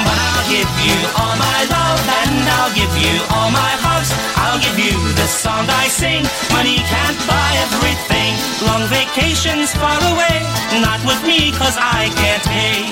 But 0.07 0.19
I'll 0.31 0.47
give 0.47 0.71
you 0.87 0.99
all 1.19 1.35
my 1.37 1.61
love, 1.75 2.03
and 2.23 2.47
I'll 2.59 2.75
give 2.75 2.95
you 2.95 3.19
all 3.35 3.51
my 3.51 3.73
hugs. 3.83 4.11
I'll 4.37 4.61
give 4.63 4.79
you 4.79 4.95
the 5.15 5.27
song 5.27 5.67
I 5.69 5.89
sing. 5.89 6.23
Money 6.53 6.79
can't 6.87 7.19
buy 7.27 7.51
everything. 7.67 8.39
Long 8.67 8.87
vacations 8.87 9.75
far 9.75 9.99
away, 10.15 10.39
not 10.79 11.03
with 11.05 11.21
me, 11.27 11.51
cause 11.53 11.77
I 11.79 12.11
can't 12.23 12.45
pay. 12.47 12.87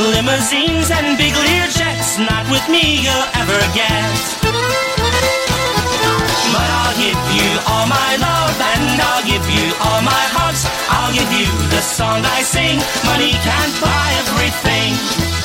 Limousines 0.00 0.90
and 0.90 1.18
big 1.18 1.34
Lear 1.36 1.68
jets, 1.68 2.18
not 2.18 2.48
with 2.50 2.66
me 2.68 3.04
you'll 3.04 3.28
ever 3.36 3.60
get. 3.74 4.63
But 6.54 6.68
I'll 6.80 6.94
give 6.94 7.18
you 7.34 7.50
all 7.66 7.86
my 7.90 8.10
love 8.22 8.54
and 8.70 9.00
I'll 9.02 9.26
give 9.26 9.42
you 9.50 9.66
all 9.82 10.00
my 10.06 10.24
hugs. 10.38 10.62
I'll 10.86 11.12
give 11.12 11.30
you 11.34 11.50
the 11.74 11.82
song 11.82 12.22
I 12.22 12.42
sing. 12.42 12.78
Money 13.10 13.32
can't 13.42 13.74
buy 13.82 14.06
everything. 14.22 15.43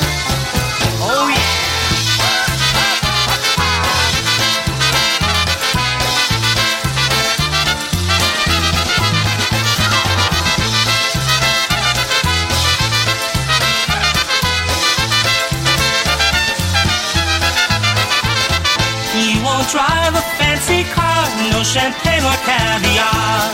No 21.52 21.62
champagne 21.62 22.24
or 22.24 22.38
caviar. 22.46 23.50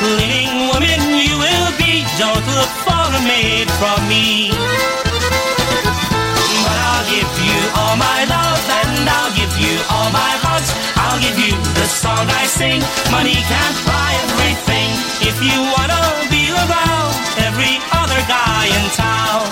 Cleaning 0.00 0.68
woman 0.68 1.00
you 1.16 1.36
will 1.38 1.70
be, 1.78 2.04
don't 2.18 2.46
look 2.56 2.72
for 2.84 3.04
a 3.18 3.22
maid 3.24 3.68
from 3.80 3.98
me. 4.08 4.50
But 6.64 6.78
I'll 6.88 7.06
give 7.08 7.32
you 7.48 7.58
all 7.78 7.96
my 7.96 8.20
love 8.28 8.64
and 8.80 9.08
I'll 9.08 9.34
give 9.36 9.54
you 9.60 9.74
all 9.92 10.10
my 10.10 10.32
hugs. 10.44 10.70
I'll 10.96 11.20
give 11.20 11.38
you 11.38 11.52
the 11.78 11.86
song 11.86 12.26
I 12.28 12.44
sing. 12.46 12.80
Money 13.10 13.36
can't 13.52 13.78
buy 13.84 14.10
everything. 14.24 14.90
If 15.24 15.36
you 15.40 15.56
wanna 15.74 16.02
be 16.30 16.48
around 16.52 17.12
every 17.48 17.76
other 17.92 18.20
guy 18.28 18.64
in 18.72 18.84
town. 18.96 19.42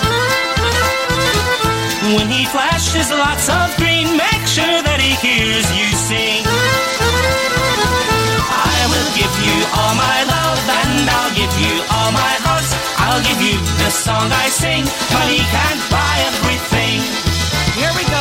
When 2.15 2.27
he 2.27 2.45
flashes 2.45 3.09
lots 3.09 3.49
of 3.49 3.75
green, 3.77 4.17
make 4.17 4.45
sure 4.45 4.81
that 4.83 4.99
he 4.99 5.15
hears 5.25 5.65
you 5.71 5.92
all 11.91 12.11
my 12.11 12.33
hugs. 12.45 12.71
I'll 12.99 13.23
give 13.23 13.41
you 13.41 13.57
the 13.81 13.89
song 13.89 14.31
I 14.31 14.47
sing. 14.49 14.85
Money 15.11 15.39
can't 15.39 15.81
buy 15.89 16.15
everything. 16.29 17.01
Here 17.75 17.91
we 17.97 18.03
go. 18.05 18.12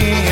Me 0.00 0.27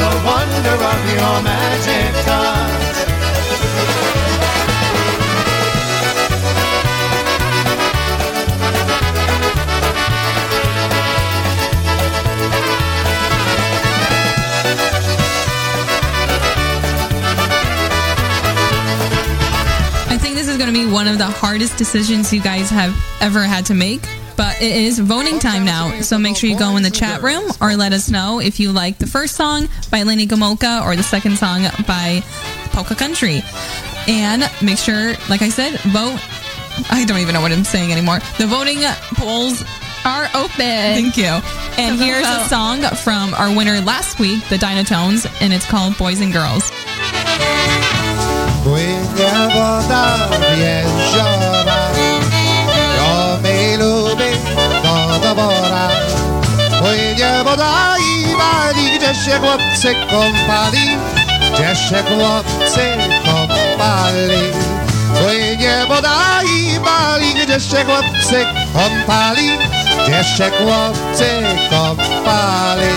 the 0.00 0.10
wonder 0.24 0.76
of 0.92 1.00
your 1.10 1.42
magic 1.42 2.12
touch. 2.24 2.96
I 20.08 20.18
think 20.18 20.36
this 20.36 20.48
is 20.48 20.56
going 20.56 20.72
to 20.72 20.72
be 20.72 20.86
one 20.86 21.08
of 21.08 21.18
the 21.18 21.26
hardest 21.26 21.76
decisions 21.76 22.32
you 22.32 22.40
guys 22.40 22.70
have 22.70 22.96
ever 23.20 23.42
had 23.42 23.66
to 23.66 23.74
make. 23.74 24.02
But 24.36 24.60
it 24.60 24.76
is 24.76 24.98
voting 24.98 25.38
time 25.38 25.64
now, 25.64 26.00
so 26.02 26.18
make 26.18 26.36
sure 26.36 26.50
you 26.50 26.58
go 26.58 26.76
in 26.76 26.82
the 26.82 26.90
chat 26.90 27.22
room 27.22 27.44
or 27.60 27.74
let 27.76 27.92
us 27.92 28.10
know 28.10 28.40
if 28.40 28.60
you 28.60 28.72
like 28.72 28.98
the 28.98 29.06
first 29.06 29.34
song 29.34 29.68
by 29.90 30.02
Lenny 30.02 30.26
Gomulka 30.26 30.84
or 30.84 30.94
the 30.94 31.02
second 31.02 31.38
song 31.38 31.62
by 31.86 32.22
Polka 32.72 32.94
Country. 32.94 33.42
And 34.08 34.48
make 34.62 34.78
sure, 34.78 35.14
like 35.28 35.42
I 35.42 35.48
said, 35.48 35.80
vote. 35.80 36.20
I 36.90 37.04
don't 37.06 37.18
even 37.18 37.32
know 37.34 37.40
what 37.40 37.52
I'm 37.52 37.64
saying 37.64 37.90
anymore. 37.90 38.18
The 38.38 38.46
voting 38.46 38.80
polls 39.14 39.64
are 40.04 40.28
open. 40.34 40.52
Thank 40.58 41.16
you. 41.16 41.40
And 41.78 41.98
here's 41.98 42.26
a 42.26 42.44
song 42.44 42.82
from 43.02 43.34
our 43.34 43.54
winner 43.54 43.80
last 43.80 44.20
week, 44.20 44.46
the 44.48 44.56
Dynatones, 44.56 45.26
and 45.40 45.52
it's 45.52 45.66
called 45.66 45.96
Boys 45.98 46.20
and 46.20 46.32
Girls. 46.32 46.70
Woda 57.56 57.96
i 57.98 58.36
wali, 58.36 58.98
gdzie 58.98 59.14
się 59.14 59.38
chłopcy 59.38 59.94
kąpali, 60.10 60.98
gdzie 61.54 61.76
się 61.76 62.02
chłopcy 62.02 62.80
kąpali. 63.24 64.52
Płynie 65.20 65.86
woda 65.88 66.42
i 66.42 66.80
wali, 66.80 67.34
gdzie 67.34 67.60
się 67.60 67.84
chłopcy 67.84 68.46
kąpali, 68.74 69.50
gdzie 70.02 70.24
się 70.24 70.50
chłopcy 70.50 71.28
kąpali. 71.70 72.92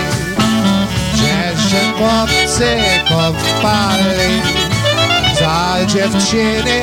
Gdzie 1.14 1.70
się 1.70 1.92
chłopcy 1.98 2.76
kąpali. 3.08 4.42
Za 5.40 5.86
dziewczyny 5.86 6.82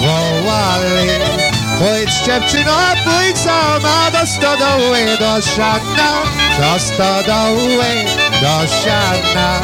wołali 0.00 1.47
Pójdź 1.78 2.14
dziewczyno, 2.26 2.76
pójdź 3.04 3.38
sama 3.38 4.10
do 4.10 4.26
stodoły, 4.26 4.98
do 5.18 5.40
siana. 5.40 6.22
Do 6.58 6.78
stodoły, 6.78 8.04
do 8.40 8.66
siana. 8.66 9.60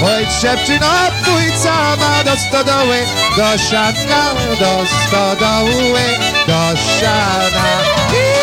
Pójdź 0.00 0.40
dziewczyno, 0.40 0.90
pójdź 1.24 1.58
sama 1.58 2.24
do 2.24 2.36
stodoły, 2.36 2.98
do 3.36 3.58
siana. 3.58 4.34
Do 4.60 4.86
stodoły, 4.86 6.02
do 6.46 6.76
siana 6.76 8.35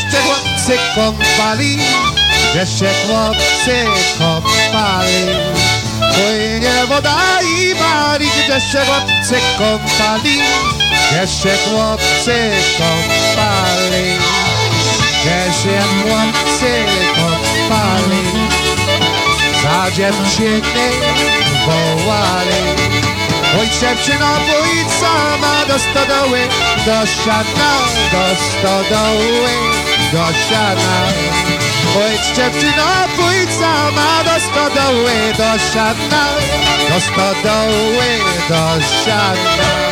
się 0.00 0.18
chłopcy 0.24 0.78
kąpali 0.94 1.78
się 2.66 2.88
chłopcy 3.06 3.84
kąpali. 4.18 5.26
Płynie 6.14 6.86
woda 6.88 7.18
i 7.58 7.74
Gdzie 8.18 8.60
się 8.60 8.78
chłopcy 8.84 9.34
kąpali 9.58 10.38
się 11.26 11.56
chłopcy 11.70 12.50
kąpali. 12.78 14.18
Się 15.62 15.80
chłopcy 16.02 16.84
kąpali. 17.14 18.22
Za 19.62 19.90
dziewczyny 19.90 20.90
wołali. 21.66 22.92
Pójdź 23.52 23.72
dziewczyno, 23.80 24.26
pójdź 24.26 24.92
sama 25.00 25.66
do 25.68 25.78
stodoły, 25.78 26.40
do 26.86 27.06
siana, 27.06 27.72
do 28.12 28.24
stodoły, 28.44 29.81
do 30.12 30.32
siana. 30.48 31.06
Pójdź 31.92 32.36
dziewczyno, 32.36 32.86
pójdź 33.16 33.50
sama 33.50 34.24
do 34.24 34.40
stodoły, 34.40 35.12
do 35.38 35.58
siana, 35.72 36.24
do 36.88 37.00
stodoły, 37.00 38.08
do 38.48 38.80
siana. 39.04 39.91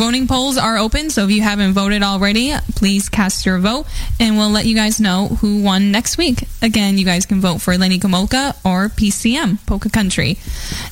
Voting 0.00 0.26
polls 0.26 0.56
are 0.56 0.78
open, 0.78 1.10
so 1.10 1.24
if 1.24 1.30
you 1.30 1.42
haven't 1.42 1.74
voted 1.74 2.02
already, 2.02 2.54
please 2.74 3.10
cast 3.10 3.44
your 3.44 3.58
vote, 3.58 3.86
and 4.18 4.38
we'll 4.38 4.48
let 4.48 4.64
you 4.64 4.74
guys 4.74 4.98
know 4.98 5.26
who 5.26 5.62
won 5.62 5.92
next 5.92 6.16
week. 6.16 6.44
Again, 6.62 6.96
you 6.96 7.04
guys 7.04 7.26
can 7.26 7.38
vote 7.42 7.60
for 7.60 7.76
Lenny 7.76 7.98
Gomulka 7.98 8.56
or 8.64 8.88
PCM, 8.88 9.58
Polka 9.66 9.90
Country. 9.90 10.38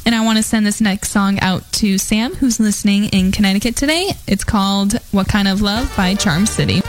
And 0.05 0.15
I 0.15 0.23
want 0.27 0.37
to 0.37 0.43
send 0.43 0.67
this 0.67 0.83
next 0.83 1.09
song 1.11 1.41
out 1.41 1.73
to 1.73 1.97
Sam, 1.97 2.35
who's 2.35 2.61
listening 2.61 3.05
in 3.05 3.33
Connecticut 3.33 3.77
today. 3.77 4.11
It's 4.27 4.45
called 4.45 4.99
What 5.11 5.27
Kind 5.27 5.49
of 5.49 5.63
Love 5.63 5.91
by 5.97 6.15
Charm 6.15 6.45
City. 6.45 6.83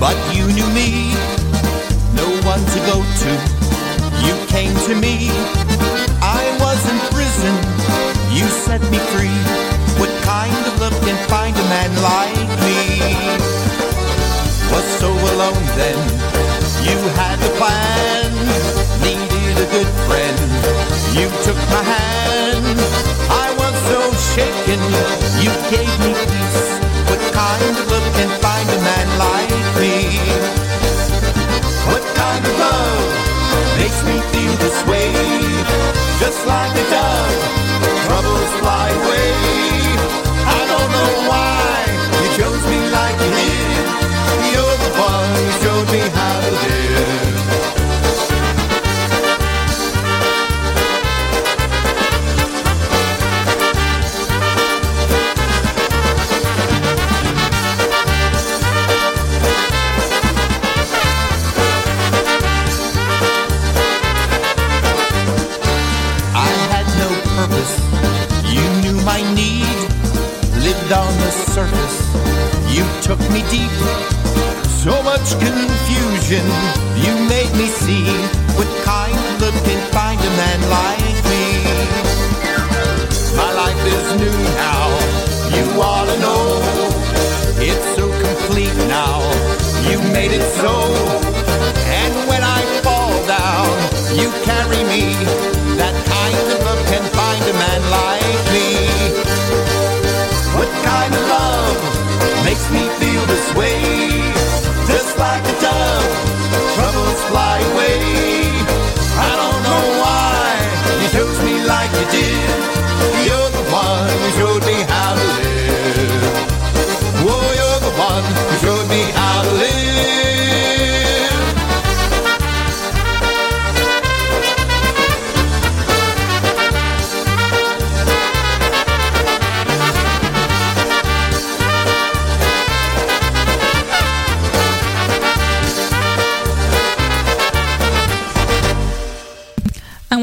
But 0.00 0.16
you 0.34 0.46
knew 0.54 0.68
me. 0.70 1.12
No 2.14 2.26
one 2.46 2.62
to 2.62 2.78
go 2.86 3.02
to, 3.02 3.30
you 4.24 4.34
came 4.46 4.74
to 4.86 4.94
me. 4.94 5.30
I 6.22 6.42
was 6.60 6.80
in 6.88 6.98
prison, 7.14 7.54
you 8.32 8.46
set 8.64 8.82
me 8.90 8.98
free. 9.12 9.38
What 9.98 10.10
kind 10.22 10.54
of 10.66 10.80
love 10.80 10.96
can 11.02 11.18
find 11.28 11.54
a 11.56 11.66
man 11.74 11.90
like 12.02 12.48
me? 12.66 13.14
Was 14.72 14.86
so 15.02 15.10
alone 15.10 15.66
then, 15.74 15.98
you 16.86 16.98
had 17.18 17.36
the 17.42 17.50
plan. 17.58 18.30
Needed 19.02 19.56
a 19.58 19.68
good 19.74 19.90
friend, 20.06 20.38
you 21.18 21.28
took 21.42 21.60
my 21.74 21.82
hand. 21.82 22.78
I 23.30 23.48
was 23.60 23.74
so 23.90 24.00
shaken, 24.34 24.80
you 25.42 25.50
gave 25.70 25.94
me 26.04 26.12
peace. 26.14 26.66
What 27.08 27.20
kind 27.32 27.76
of 27.78 27.87
makes 34.02 34.14
me 34.14 34.20
feel 34.32 34.52
this 34.58 34.84
way? 34.86 35.12
Just 36.20 36.46
like 36.46 36.72
a 36.72 36.90
dove, 36.90 37.42
troubles 38.06 38.52
fly 38.60 38.90
away. 38.90 39.32
I 40.46 40.66
don't 40.68 40.90
know 40.90 41.28
why 41.28 41.57
deep, 73.50 73.70
so 74.82 75.02
much 75.02 75.32
confusion. 75.38 76.44
You 77.04 77.12
made 77.28 77.52
me 77.56 77.68
see 77.68 78.04
what 78.56 78.68
kind 78.84 79.14
of 79.14 79.40
love 79.42 79.64
can 79.64 79.80
find 79.92 80.20
a 80.20 80.30
man 80.36 80.60
like 80.70 81.07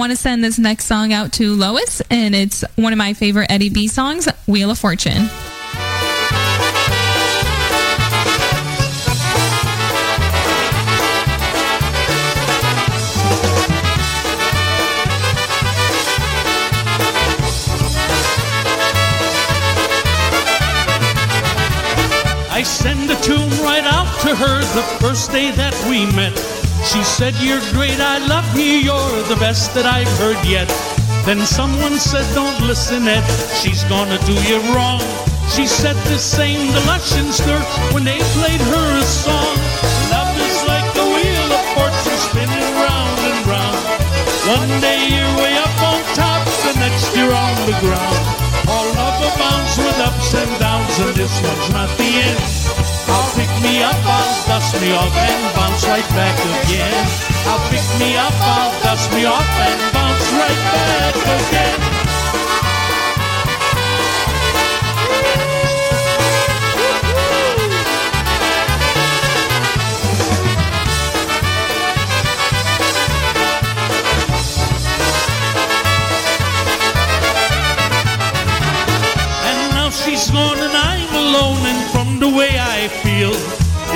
want 0.06 0.16
to 0.16 0.22
send 0.22 0.44
this 0.44 0.60
next 0.60 0.86
song 0.86 1.12
out 1.14 1.34
to 1.34 1.56
Lois, 1.56 2.00
and 2.12 2.36
it's 2.36 2.64
one 2.76 2.94
of 2.94 2.98
my 2.98 3.14
favorite 3.14 3.50
Eddie 3.50 3.72
B 3.72 3.88
songs, 3.88 4.28
Wheel 4.46 4.70
of 4.70 4.78
Fortune. 4.78 5.28
I 22.52 22.62
send 22.64 23.10
a 23.10 23.20
tune 23.22 23.50
right 23.64 23.84
out 23.84 24.22
to 24.22 24.36
her 24.36 24.60
the 24.76 24.84
first 25.00 25.32
day 25.32 25.50
that 25.50 25.74
we 25.90 26.06
met. 26.16 26.65
She 26.86 27.04
said, 27.04 27.34
You're 27.42 27.66
great, 27.74 28.00
I 28.00 28.22
love 28.30 28.46
you, 28.54 28.78
you're 28.86 29.24
the 29.26 29.36
best 29.42 29.74
that 29.74 29.90
I've 29.90 30.12
heard 30.22 30.38
yet. 30.46 30.70
Then 31.26 31.42
someone 31.42 31.98
said, 31.98 32.24
Don't 32.38 32.62
listen, 32.62 33.10
Ed, 33.10 33.26
she's 33.58 33.84
gonna 33.90 34.22
do 34.30 34.38
you 34.46 34.62
wrong. 34.70 35.02
She 35.50 35.66
said 35.66 35.98
the 36.06 36.22
same 36.22 36.62
to 36.62 36.82
Lush 36.86 37.18
and 37.18 37.34
Stir 37.34 37.58
when 37.90 38.06
they 38.06 38.22
played 38.38 38.62
her 38.62 38.88
a 39.02 39.04
song. 39.04 39.58
Love 40.14 40.30
is 40.38 40.60
like 40.70 40.86
a 40.94 41.08
wheel 41.10 41.50
of 41.58 41.66
fortune 41.74 42.20
spinning 42.30 42.70
round 42.78 43.20
and 43.34 43.42
round. 43.50 43.82
One 44.46 44.70
day 44.78 45.10
you're 45.10 45.36
way 45.42 45.58
up 45.58 45.76
on 45.82 46.00
top, 46.14 46.46
the 46.70 46.78
next 46.78 47.10
you're 47.18 47.34
on 47.34 47.56
the 47.66 47.78
ground. 47.82 48.22
All 48.70 48.86
love 48.94 49.18
abounds 49.26 49.74
with 49.82 49.98
ups 50.06 50.38
and 50.38 50.52
downs, 50.62 50.94
and 51.02 51.18
this 51.18 51.34
one's 51.42 51.70
not 51.74 51.90
the 51.98 52.12
end. 52.30 52.85
I'll 53.08 53.32
pick 53.36 53.52
me 53.62 53.84
up, 53.84 53.96
I'll 54.04 54.48
dust 54.48 54.80
me 54.82 54.92
off 54.94 55.16
and 55.16 55.56
bounce 55.56 55.86
right 55.88 56.10
back 56.16 56.38
again. 56.40 57.06
I'll 57.48 57.64
pick 57.70 57.86
me 58.00 58.18
up, 58.18 58.34
I'll 58.42 58.72
dust 58.84 59.12
me 59.14 59.26
off 59.26 59.50
and 59.68 59.94
bounce 59.94 60.32
right 60.34 60.62
back 60.74 61.16
again. 61.16 61.95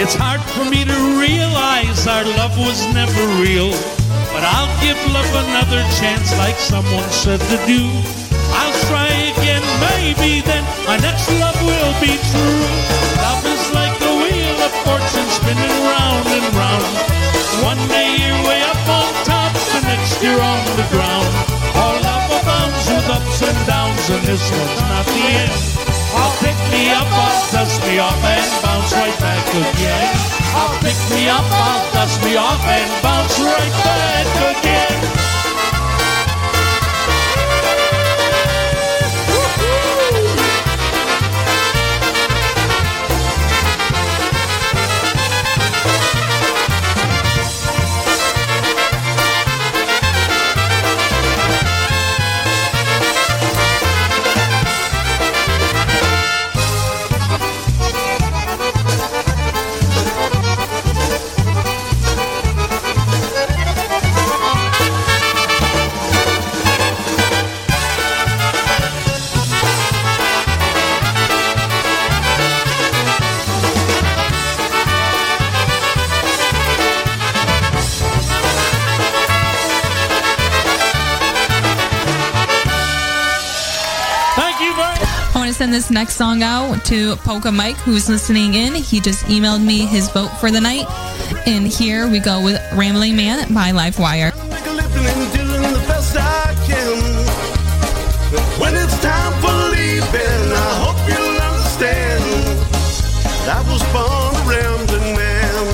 It's 0.09 0.17
hard 0.17 0.41
for 0.57 0.65
me 0.65 0.81
to 0.89 0.97
realize 1.21 2.09
our 2.09 2.25
love 2.41 2.57
was 2.57 2.81
never 2.97 3.21
real. 3.37 3.69
But 4.33 4.41
I'll 4.41 4.73
give 4.81 4.97
love 5.13 5.29
another 5.45 5.85
chance 6.01 6.33
like 6.41 6.57
someone 6.57 7.05
said 7.13 7.37
to 7.37 7.57
do. 7.69 7.85
I'll 8.57 8.73
try 8.89 9.05
again, 9.37 9.61
maybe 9.85 10.41
then 10.41 10.65
my 10.89 10.97
next 10.97 11.29
love 11.37 11.53
will 11.61 11.93
be 12.01 12.17
true. 12.33 12.65
Love 13.21 13.45
is 13.53 13.61
like 13.69 13.93
a 14.01 14.13
wheel 14.17 14.57
of 14.65 14.73
fortune 14.81 15.29
spinning 15.29 15.77
round 15.85 16.25
and 16.25 16.47
round. 16.57 16.89
One 17.61 17.77
day 17.85 18.09
you're 18.17 18.41
way 18.49 18.65
up 18.65 18.81
on 18.89 19.13
top, 19.29 19.53
the 19.77 19.85
next 19.93 20.17
you're 20.25 20.41
on 20.41 20.61
the 20.73 20.89
ground. 20.89 21.29
All 21.77 22.01
love 22.01 22.33
abounds 22.33 22.81
with 22.89 23.13
ups 23.13 23.45
and 23.45 23.59
downs 23.69 24.09
and 24.09 24.25
this 24.25 24.41
one's 24.41 24.81
not 24.89 25.05
the 25.05 25.21
end 25.37 25.98
I'll 26.15 26.35
pick 26.39 26.57
me 26.71 26.89
up, 26.91 27.07
I'll 27.07 27.51
dust 27.51 27.81
me 27.85 27.99
off 27.99 28.23
and 28.23 28.63
bounce 28.63 28.93
right 28.93 29.19
back 29.19 29.45
again. 29.49 30.15
I'll 30.55 30.77
pick 30.81 30.97
me 31.13 31.29
up, 31.29 31.45
I'll 31.45 31.93
dust 31.93 32.23
me 32.23 32.35
off 32.35 32.63
and 32.65 33.03
bounce 33.03 33.39
right 33.39 33.75
back 33.83 34.57
again. 34.57 35.28
Send 85.69 85.75
this 85.75 85.91
next 85.91 86.15
song 86.15 86.41
out 86.41 86.83
to 86.83 87.15
Polka 87.17 87.51
Mike, 87.51 87.75
who's 87.75 88.09
listening 88.09 88.55
in. 88.55 88.73
He 88.73 88.99
just 88.99 89.25
emailed 89.25 89.63
me 89.63 89.85
his 89.85 90.09
vote 90.09 90.29
for 90.39 90.49
the 90.49 90.59
night. 90.59 90.85
And 91.45 91.67
here 91.67 92.09
we 92.09 92.17
go 92.19 92.43
with 92.43 92.59
Rambling 92.73 93.15
Man 93.15 93.53
by. 93.53 93.71
But 93.71 93.83
when 98.59 98.73
it's 98.75 98.99
time 99.01 99.33
for 99.41 99.53
leaving, 99.69 100.45
I 100.57 100.69
hope 100.81 101.01
you'll 101.05 101.39
understand. 101.49 102.23
I 103.45 103.61
was 103.69 103.83
born 103.93 104.33
a 104.33 104.49
rambling 104.49 105.15
man. 105.15 105.65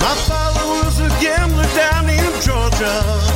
My 0.00 0.14
father 0.24 0.64
was 0.70 1.00
a 1.00 1.08
gambler 1.20 1.68
down 1.76 2.08
in 2.08 2.32
Georgia. 2.40 3.33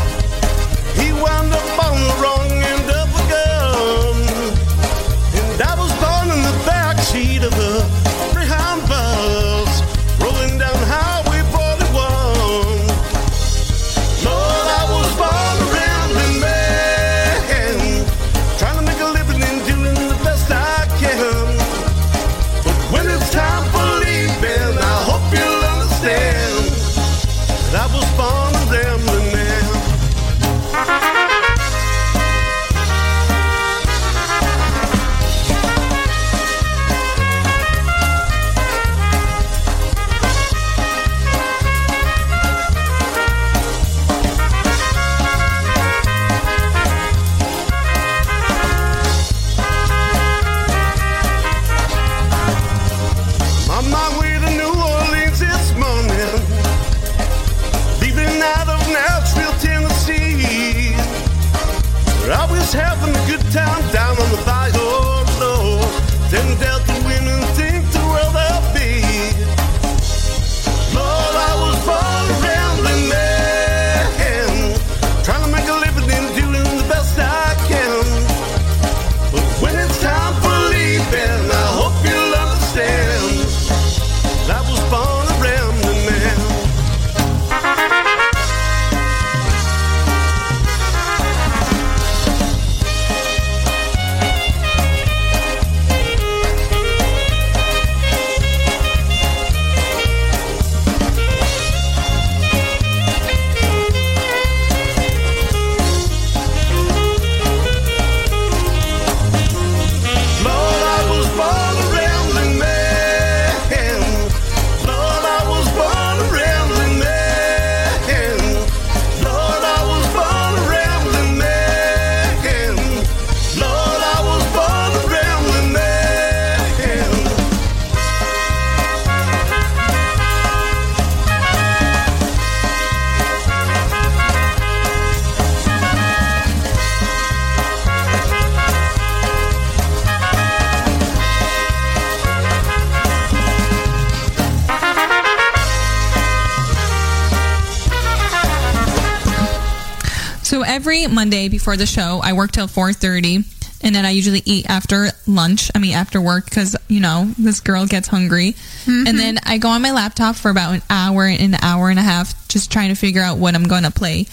Every 150.79 151.09
Monday 151.09 151.49
before 151.49 151.77
the 151.77 151.87
show, 151.87 152.21
I 152.23 152.35
work 152.35 152.53
till 152.53 152.69
4:30 152.69 153.45
and 153.83 153.93
then 153.97 154.07
I 154.07 154.11
usually 154.11 154.43
eat 154.45 154.71
after 154.71 155.11
lunch. 155.27 155.73
I 155.75 155.81
mean 155.81 155.93
after 155.93 156.21
work 156.21 156.49
cuz 156.49 156.77
you 156.87 157.01
know, 157.01 157.35
this 157.37 157.59
girl 157.59 157.85
gets 157.85 158.07
hungry. 158.07 158.55
Mhm. 158.87 159.09
And 159.09 159.19
then 159.19 159.41
I 159.43 159.59
go 159.59 159.71
on 159.71 159.83
my 159.83 159.91
laptop 159.91 160.37
for 160.37 160.51
about 160.53 160.75
an 160.75 160.83
hour 160.89 161.25
and 161.27 161.41
an 161.55 161.61
hour 161.63 161.91
and 161.91 161.99
a 161.99 162.03
half 162.03 162.33
just 162.47 162.71
trying 162.71 162.91
to 162.91 162.95
figure 162.95 163.21
out 163.21 163.39
what 163.39 163.57
I'm 163.57 163.65
going 163.65 163.83
to 163.83 163.91
play 163.91 164.29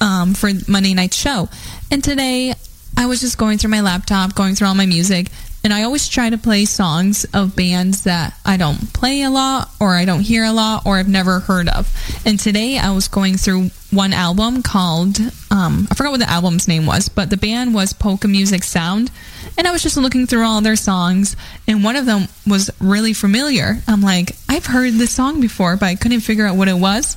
um, 0.00 0.34
for 0.34 0.52
Monday 0.68 0.94
night's 0.94 1.16
show. 1.16 1.48
And 1.90 2.04
today 2.04 2.54
I 2.96 3.06
was 3.06 3.20
just 3.20 3.36
going 3.36 3.58
through 3.58 3.70
my 3.70 3.80
laptop, 3.80 4.36
going 4.36 4.54
through 4.54 4.68
all 4.68 4.76
my 4.76 4.86
music, 4.86 5.32
and 5.64 5.74
I 5.74 5.82
always 5.82 6.06
try 6.06 6.30
to 6.30 6.38
play 6.38 6.64
songs 6.64 7.26
of 7.34 7.56
bands 7.56 8.02
that 8.02 8.34
I 8.44 8.56
don't 8.56 8.92
play 8.92 9.22
a 9.22 9.30
lot, 9.30 9.70
or 9.80 9.96
I 9.96 10.04
don't 10.04 10.20
hear 10.20 10.44
a 10.44 10.52
lot, 10.52 10.86
or 10.86 10.98
I've 10.98 11.08
never 11.08 11.40
heard 11.40 11.68
of. 11.68 11.90
And 12.24 12.38
today 12.38 12.78
I 12.78 12.90
was 12.90 13.08
going 13.08 13.36
through 13.36 13.70
one 13.90 14.12
album 14.12 14.62
called, 14.62 15.18
um, 15.50 15.88
I 15.90 15.94
forgot 15.94 16.10
what 16.10 16.20
the 16.20 16.28
album's 16.30 16.68
name 16.68 16.84
was, 16.86 17.08
but 17.08 17.30
the 17.30 17.36
band 17.36 17.74
was 17.74 17.92
Polka 17.92 18.28
Music 18.28 18.62
Sound. 18.62 19.10
And 19.56 19.66
I 19.66 19.72
was 19.72 19.82
just 19.82 19.96
looking 19.96 20.26
through 20.26 20.44
all 20.44 20.60
their 20.60 20.76
songs, 20.76 21.34
and 21.66 21.82
one 21.82 21.96
of 21.96 22.06
them 22.06 22.28
was 22.46 22.70
really 22.80 23.12
familiar. 23.12 23.78
I'm 23.88 24.02
like, 24.02 24.32
I've 24.48 24.66
heard 24.66 24.92
this 24.94 25.10
song 25.12 25.40
before, 25.40 25.76
but 25.76 25.86
I 25.86 25.94
couldn't 25.94 26.20
figure 26.20 26.46
out 26.46 26.56
what 26.56 26.68
it 26.68 26.76
was. 26.76 27.16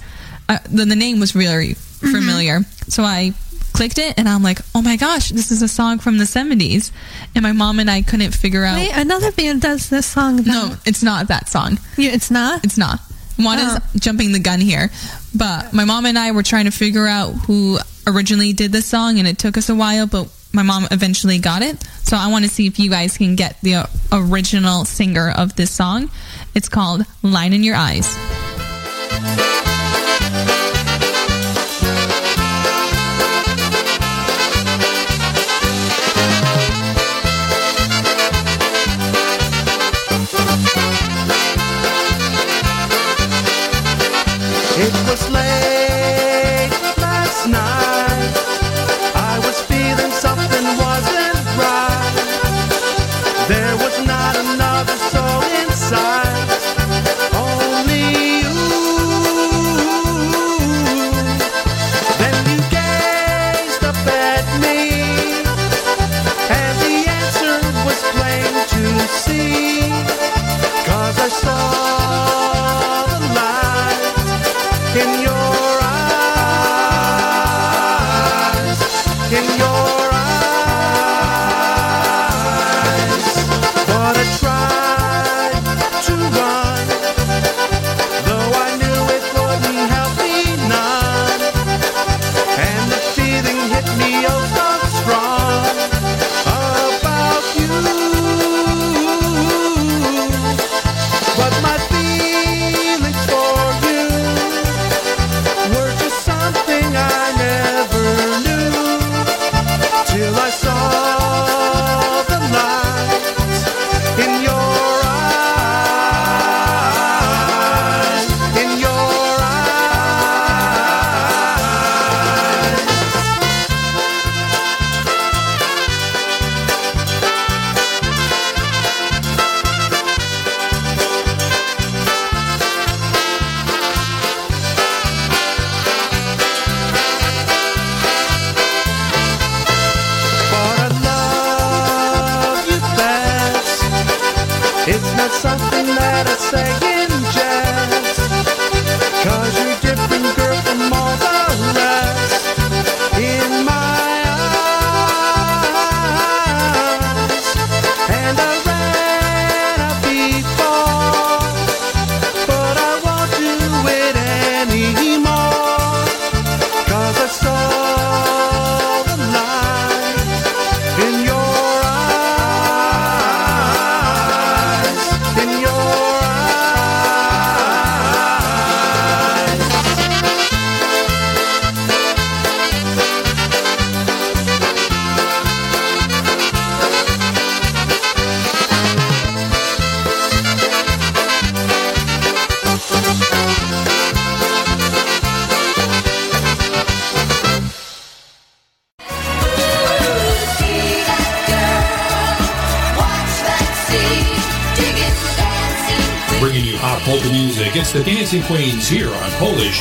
Uh, 0.50 0.58
the, 0.70 0.86
the 0.86 0.96
name 0.96 1.20
was 1.20 1.36
really 1.36 1.74
familiar. 1.76 2.62
So 2.88 3.04
I 3.04 3.34
clicked 3.74 4.00
it 4.00 4.16
and 4.18 4.28
I'm 4.28 4.44
like, 4.44 4.60
oh 4.76 4.82
my 4.82 4.96
gosh, 4.98 5.30
this 5.30 5.52
is 5.52 5.62
a 5.62 5.68
song 5.68 6.00
from 6.00 6.18
the 6.18 6.24
70s. 6.26 6.92
And 7.36 7.44
my 7.44 7.52
mom 7.52 7.80
and 7.80 7.90
I 7.92 8.02
couldn't 8.02 8.32
figure 8.32 8.64
out. 8.66 8.76
Wait, 8.76 8.92
another 8.94 9.32
band 9.32 9.62
does 9.62 9.90
this 9.90 10.06
song. 10.06 10.38
Though. 10.38 10.52
No, 10.52 10.76
it's 10.86 11.04
not 11.04 11.28
that 11.28 11.48
song. 11.48 11.80
Yeah, 11.98 12.12
it's 12.12 12.32
not? 12.32 12.64
It's 12.66 12.78
not. 12.78 13.00
One 13.38 13.58
Oh. 13.60 13.78
is 13.94 14.02
jumping 14.02 14.34
the 14.34 14.40
gun 14.40 14.60
here. 14.60 14.90
But 15.34 15.74
my 15.74 15.86
mom 15.86 16.06
and 16.06 16.20
I 16.20 16.32
were 16.32 16.44
trying 16.44 16.66
to 16.66 16.72
figure 16.72 17.08
out 17.08 17.32
who 17.32 17.80
originally 18.06 18.54
did 18.54 18.72
this 18.72 18.86
song 18.86 19.20
and 19.20 19.28
it 19.28 19.38
took 19.38 19.58
us 19.58 19.70
a 19.70 19.76
while, 19.76 20.08
but 20.08 20.30
my 20.54 20.64
mom 20.64 20.88
eventually 20.92 21.40
got 21.40 21.62
it. 21.62 21.82
So 22.04 22.18
I 22.18 22.28
want 22.28 22.44
to 22.44 22.50
see 22.50 22.68
if 22.68 22.80
you 22.80 22.90
guys 22.90 23.18
can 23.18 23.36
get 23.36 23.60
the 23.62 23.76
uh, 23.76 23.86
original 24.12 24.86
singer 24.86 25.32
of 25.32 25.56
this 25.56 25.72
song. 25.72 26.12
It's 26.54 26.68
called 26.68 27.06
Line 27.24 27.54
in 27.54 27.64
Your 27.64 27.76
Eyes. 27.76 29.51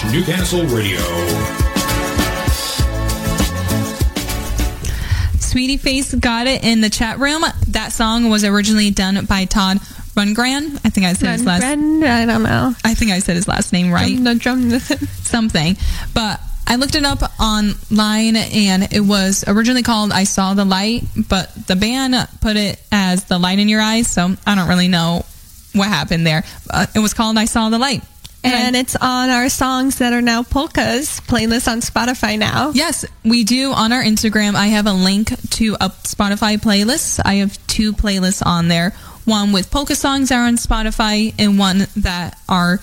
On 0.05 0.13
Newcastle 0.13 0.65
Radio. 0.67 0.99
Sweetie 5.39 5.79
Face 5.79 6.15
got 6.15 6.47
it 6.47 6.65
in 6.65 6.81
the 6.81 6.91
chat 6.91 7.19
room. 7.19 7.43
That 7.69 7.93
song 7.93 8.29
was 8.29 8.45
originally 8.45 8.91
done 8.91 9.25
by 9.27 9.47
Todd 9.47 9.79
Rundgren. 10.15 10.81
I 10.85 10.91
think 10.91 11.07
I 11.07 11.13
said 11.15 11.33
his 11.33 11.45
last. 11.45 11.63
Rundgren? 11.65 12.07
I 12.07 12.27
don't 12.27 12.43
know. 12.43 12.75
I 12.85 12.95
think 12.95 13.11
I 13.11 13.19
said 13.19 13.37
his 13.37 13.49
last 13.49 13.73
name 13.73 13.91
right. 13.91 14.17
Something, 15.23 15.77
but 16.15 16.41
I 16.67 16.77
looked 16.77 16.95
it 16.95 17.05
up 17.05 17.23
online, 17.41 18.37
and 18.37 18.93
it 18.93 19.01
was 19.01 19.45
originally 19.49 19.83
called 19.83 20.13
"I 20.13 20.25
Saw 20.25 20.55
the 20.55 20.65
Light," 20.65 21.03
but 21.29 21.53
the 21.67 21.77
band 21.77 22.15
put 22.41 22.57
it 22.57 22.81
as 22.93 23.25
"The 23.25 23.39
Light 23.39 23.59
in 23.59 23.69
Your 23.69 23.81
Eyes." 23.81 24.09
So 24.09 24.35
I 24.47 24.55
don't 24.55 24.69
really 24.69 24.89
know 24.89 25.25
what 25.75 25.89
happened 25.89 26.27
there. 26.27 26.45
Uh, 26.71 26.87
it 26.95 27.01
was 27.01 27.13
called 27.13 27.37
"I 27.39 27.47
Saw 27.47 27.71
the 27.71 27.79
Light." 27.79 28.03
And 28.43 28.77
it's 28.77 28.97
on 28.97 29.29
our 29.29 29.49
songs 29.49 29.97
that 29.99 30.13
are 30.13 30.23
now 30.23 30.43
polkas 30.43 31.21
playlist 31.21 31.71
on 31.71 31.81
Spotify 31.81 32.39
now. 32.39 32.71
Yes, 32.75 33.05
we 33.25 33.45
do 33.45 33.73
on 33.73 33.93
our 33.93 34.03
Instagram. 34.03 34.55
I 34.55 34.69
have 34.69 34.87
a 34.87 34.93
link 34.93 35.29
to 35.51 35.75
a 35.75 35.91
Spotify 35.91 36.57
playlist. 36.57 37.21
I 37.25 37.35
have 37.35 37.65
two 37.67 37.93
playlists 37.93 38.45
on 38.45 38.69
there. 38.69 38.91
One 39.25 39.53
with 39.53 39.71
polka 39.71 39.95
songs 39.95 40.31
that 40.31 40.37
are 40.37 40.47
on 40.47 40.57
Spotify 40.57 41.35
and 41.39 41.59
one 41.59 41.87
that 41.97 42.39
are 42.49 42.79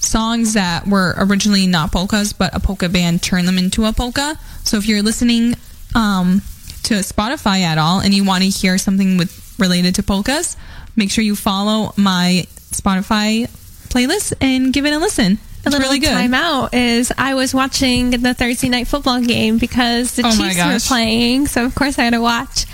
songs 0.00 0.54
that 0.54 0.86
were 0.86 1.14
originally 1.18 1.66
not 1.66 1.92
polkas, 1.92 2.32
but 2.32 2.54
a 2.54 2.60
polka 2.60 2.88
band 2.88 3.22
turned 3.22 3.46
them 3.46 3.58
into 3.58 3.84
a 3.84 3.92
polka. 3.92 4.38
So 4.62 4.76
if 4.78 4.86
you're 4.86 5.02
listening 5.02 5.54
um, 5.94 6.40
to 6.84 6.94
Spotify 6.94 7.60
at 7.60 7.78
all 7.78 8.00
and 8.00 8.14
you 8.14 8.24
want 8.24 8.42
to 8.42 8.48
hear 8.48 8.78
something 8.78 9.18
with 9.18 9.54
related 9.58 9.94
to 9.96 10.02
polkas, 10.02 10.56
make 10.96 11.10
sure 11.10 11.22
you 11.22 11.36
follow 11.36 11.92
my 11.96 12.46
Spotify 12.70 13.48
playlist 13.94 14.32
and 14.40 14.72
give 14.72 14.84
it 14.86 14.92
a 14.92 14.98
listen. 14.98 15.32
A 15.34 15.68
It's 15.68 15.72
little 15.72 15.80
really 15.80 15.98
good. 16.00 16.10
time 16.10 16.34
out 16.34 16.74
is 16.74 17.10
I 17.16 17.34
was 17.34 17.54
watching 17.54 18.10
the 18.10 18.34
Thursday 18.34 18.68
night 18.68 18.86
football 18.86 19.20
game 19.22 19.56
because 19.58 20.14
the 20.16 20.26
Oh 20.26 20.30
Chiefs 20.30 20.58
were 20.66 20.88
playing, 20.88 21.46
so 21.46 21.64
of 21.64 21.74
course 21.74 21.98
I 21.98 22.02
had 22.04 22.12
to 22.12 22.20
watch. 22.20 22.66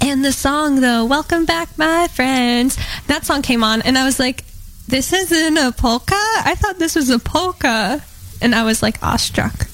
And 0.00 0.24
the 0.24 0.30
song, 0.32 0.80
though, 0.80 1.04
"Welcome 1.06 1.44
Back, 1.44 1.76
My 1.76 2.06
Friends," 2.08 2.76
that 3.08 3.24
song 3.26 3.42
came 3.42 3.64
on, 3.64 3.82
and 3.82 3.98
I 3.98 4.04
was 4.04 4.20
like, 4.20 4.44
"This 4.86 5.12
isn't 5.12 5.56
a 5.58 5.72
polka. 5.72 6.14
I 6.14 6.54
thought 6.54 6.78
this 6.78 6.94
was 6.94 7.10
a 7.10 7.18
polka," 7.18 8.00
and 8.40 8.54
I 8.54 8.62
was 8.62 8.80
like 8.80 9.02
awestruck. 9.02 9.66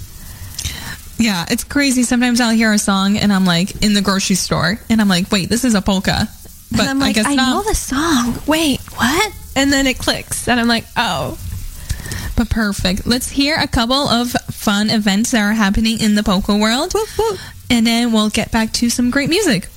Yeah, 1.18 1.44
it's 1.50 1.64
crazy. 1.64 2.02
Sometimes 2.04 2.40
I'll 2.40 2.54
hear 2.54 2.72
a 2.72 2.78
song 2.78 3.16
and 3.18 3.32
I'm 3.32 3.44
like 3.44 3.82
in 3.84 3.92
the 3.94 4.00
grocery 4.02 4.34
store 4.34 4.80
and 4.90 5.00
I'm 5.00 5.08
like, 5.08 5.30
wait, 5.30 5.48
this 5.48 5.64
is 5.64 5.74
a 5.74 5.80
polka. 5.82 6.26
But 6.72 6.80
and 6.80 6.88
I'm 6.88 6.98
like, 6.98 7.10
I 7.10 7.12
guess 7.22 7.26
I, 7.26 7.34
not. 7.36 7.48
know 7.50 7.62
the 7.62 7.74
song. 7.76 8.42
Wait, 8.48 8.80
what? 8.96 9.32
And 9.54 9.72
then 9.72 9.86
it 9.86 9.98
clicks, 9.98 10.48
and 10.48 10.58
I'm 10.58 10.68
like, 10.68 10.84
oh. 10.96 11.38
But 12.36 12.50
perfect. 12.50 13.06
Let's 13.06 13.28
hear 13.30 13.56
a 13.56 13.68
couple 13.68 14.08
of 14.08 14.32
fun 14.50 14.90
events 14.90 15.32
that 15.32 15.40
are 15.40 15.52
happening 15.52 16.00
in 16.00 16.14
the 16.14 16.22
polka 16.22 16.56
world. 16.56 16.94
And 17.70 17.86
then 17.86 18.12
we'll 18.12 18.30
get 18.30 18.50
back 18.50 18.72
to 18.74 18.90
some 18.90 19.10
great 19.10 19.28
music. 19.28 19.68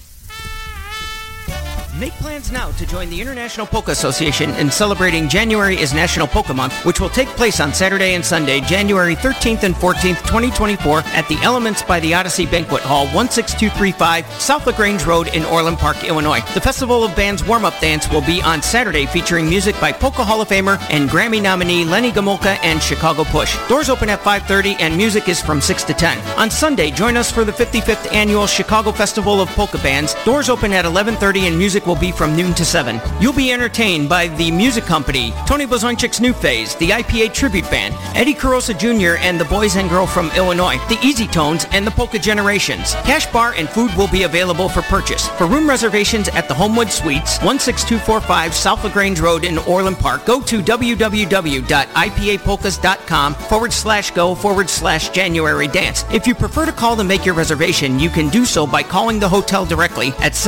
Make 1.99 2.11
plans 2.13 2.51
now 2.51 2.71
to 2.71 2.85
join 2.85 3.09
the 3.09 3.21
International 3.21 3.65
Polka 3.65 3.91
Association 3.91 4.49
in 4.55 4.69
celebrating 4.69 5.29
January 5.29 5.77
is 5.77 5.93
National 5.93 6.27
Polka 6.27 6.53
Month, 6.53 6.73
which 6.83 6.99
will 6.99 7.09
take 7.09 7.29
place 7.29 7.61
on 7.61 7.73
Saturday 7.73 8.15
and 8.15 8.25
Sunday, 8.25 8.59
January 8.59 9.15
13th 9.15 9.63
and 9.63 9.73
14th, 9.75 10.19
2024, 10.27 10.99
at 11.13 11.25
the 11.29 11.37
Elements 11.41 11.83
by 11.83 12.01
the 12.01 12.13
Odyssey 12.13 12.45
Banquet 12.45 12.81
Hall, 12.81 13.05
16235 13.07 14.29
South 14.41 14.67
LaGrange 14.67 15.05
Road 15.05 15.33
in 15.33 15.45
Orland 15.45 15.77
Park, 15.77 16.03
Illinois. 16.03 16.41
The 16.53 16.59
Festival 16.59 17.01
of 17.01 17.15
Bands 17.15 17.45
warm-up 17.45 17.79
dance 17.79 18.09
will 18.11 18.19
be 18.19 18.41
on 18.41 18.61
Saturday, 18.61 19.05
featuring 19.05 19.47
music 19.47 19.79
by 19.79 19.93
Polka 19.93 20.25
Hall 20.25 20.41
of 20.41 20.49
Famer 20.49 20.77
and 20.89 21.09
Grammy 21.09 21.41
nominee 21.41 21.85
Lenny 21.85 22.11
Gomulka 22.11 22.59
and 22.61 22.83
Chicago 22.83 23.23
Push. 23.23 23.57
Doors 23.69 23.89
open 23.89 24.09
at 24.09 24.19
5:30 24.21 24.75
and 24.81 24.97
music 24.97 25.29
is 25.29 25.41
from 25.41 25.61
6 25.61 25.85
to 25.85 25.93
10. 25.93 26.19
On 26.37 26.51
Sunday, 26.51 26.91
join 26.91 27.15
us 27.15 27.31
for 27.31 27.45
the 27.45 27.53
55th 27.53 28.11
annual 28.11 28.47
Chicago 28.47 28.91
Festival 28.91 29.39
of 29.39 29.47
Polka 29.51 29.77
Bands. 29.77 30.13
Doors 30.25 30.49
open 30.49 30.73
at 30.73 30.83
11:30 30.83 31.47
and 31.47 31.57
music 31.57 31.84
will 31.85 31.95
be 31.95 32.11
from 32.11 32.35
noon 32.35 32.53
to 32.53 32.65
7. 32.65 32.99
You'll 33.19 33.33
be 33.33 33.51
entertained 33.51 34.09
by 34.09 34.27
the 34.27 34.51
Music 34.51 34.85
Company, 34.85 35.33
Tony 35.45 35.65
Blazonczyk's 35.65 36.19
New 36.19 36.33
Phase, 36.33 36.75
the 36.75 36.89
IPA 36.89 37.33
Tribute 37.33 37.69
Band, 37.69 37.95
Eddie 38.15 38.33
Korosa 38.33 38.77
Jr. 38.77 39.17
and 39.23 39.39
the 39.39 39.45
Boys 39.45 39.75
and 39.75 39.89
Girl 39.89 40.07
from 40.07 40.31
Illinois, 40.31 40.77
the 40.89 40.97
Easy 41.01 41.27
Tones, 41.27 41.65
and 41.71 41.85
the 41.85 41.91
Polka 41.91 42.19
Generations. 42.19 42.93
Cash 43.03 43.31
bar 43.31 43.53
and 43.53 43.69
food 43.69 43.93
will 43.95 44.07
be 44.07 44.23
available 44.23 44.69
for 44.69 44.81
purchase. 44.83 45.27
For 45.29 45.47
room 45.47 45.69
reservations 45.69 46.27
at 46.29 46.47
the 46.47 46.53
Homewood 46.53 46.91
Suites, 46.91 47.39
16245 47.39 48.53
South 48.53 48.83
LaGrange 48.83 49.19
Road 49.19 49.43
in 49.43 49.57
Orland 49.59 49.97
Park, 49.97 50.25
go 50.25 50.41
to 50.41 50.61
www.ipapolkas.com 50.61 53.33
forward 53.35 53.73
slash 53.73 54.11
go 54.11 54.35
forward 54.35 54.69
slash 54.69 55.09
January 55.09 55.67
dance. 55.67 56.05
If 56.11 56.27
you 56.27 56.35
prefer 56.35 56.65
to 56.65 56.71
call 56.71 56.95
to 56.95 57.03
make 57.03 57.25
your 57.25 57.35
reservation, 57.35 57.99
you 57.99 58.09
can 58.09 58.29
do 58.29 58.45
so 58.45 58.65
by 58.65 58.81
calling 58.83 59.19
the 59.19 59.29
hotel 59.29 59.65
directly 59.65 60.13
at 60.19 60.35
oh 60.35 60.39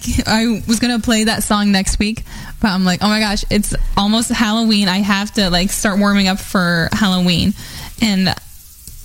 I, 0.07 0.23
I 0.27 0.63
was 0.67 0.79
gonna 0.79 1.01
play 1.01 1.25
that 1.25 1.43
song 1.43 1.73
next 1.73 1.99
week, 1.99 2.25
but 2.61 2.69
I'm 2.69 2.85
like, 2.85 3.01
oh 3.03 3.09
my 3.09 3.21
gosh, 3.21 3.45
it's 3.51 3.75
almost 3.97 4.31
Halloween. 4.31 4.89
I 4.89 4.99
have 4.99 5.33
to 5.35 5.51
like 5.51 5.71
start 5.71 5.99
warming 5.99 6.29
up 6.29 6.39
for 6.39 6.89
Halloween, 6.93 7.55
and 8.01 8.35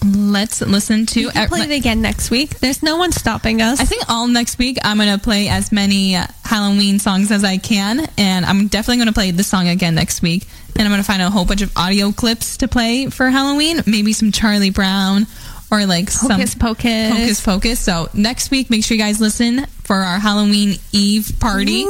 let's 0.03 0.61
listen 0.61 1.05
to. 1.07 1.21
You 1.21 1.29
can 1.31 1.47
play 1.47 1.61
it 1.61 1.71
again 1.71 2.01
next 2.01 2.29
week. 2.29 2.59
There's 2.59 2.83
no 2.83 2.97
one 2.97 3.11
stopping 3.11 3.61
us. 3.61 3.79
I 3.79 3.85
think 3.85 4.09
all 4.09 4.27
next 4.27 4.57
week 4.57 4.77
I'm 4.83 4.97
gonna 4.97 5.17
play 5.17 5.47
as 5.47 5.71
many 5.71 6.13
Halloween 6.43 6.99
songs 6.99 7.31
as 7.31 7.43
I 7.43 7.57
can, 7.57 8.07
and 8.17 8.45
I'm 8.45 8.67
definitely 8.67 8.99
gonna 8.99 9.13
play 9.13 9.31
this 9.31 9.47
song 9.47 9.67
again 9.67 9.95
next 9.95 10.21
week. 10.21 10.45
And 10.75 10.87
I'm 10.87 10.91
gonna 10.91 11.03
find 11.03 11.21
a 11.21 11.29
whole 11.29 11.45
bunch 11.45 11.61
of 11.61 11.71
audio 11.77 12.11
clips 12.11 12.57
to 12.57 12.67
play 12.67 13.07
for 13.07 13.29
Halloween, 13.29 13.81
maybe 13.85 14.11
some 14.13 14.31
Charlie 14.31 14.71
Brown 14.71 15.27
or 15.73 15.85
like 15.85 16.09
some 16.09 16.31
Hocus 16.31 16.55
Pocus. 16.55 17.11
Hocus 17.11 17.41
Pocus. 17.41 17.79
So 17.79 18.09
next 18.13 18.51
week, 18.51 18.69
make 18.69 18.83
sure 18.83 18.95
you 18.95 19.03
guys 19.03 19.19
listen 19.19 19.65
for 19.83 19.95
our 19.95 20.19
Halloween 20.19 20.77
Eve 20.91 21.33
party, 21.39 21.83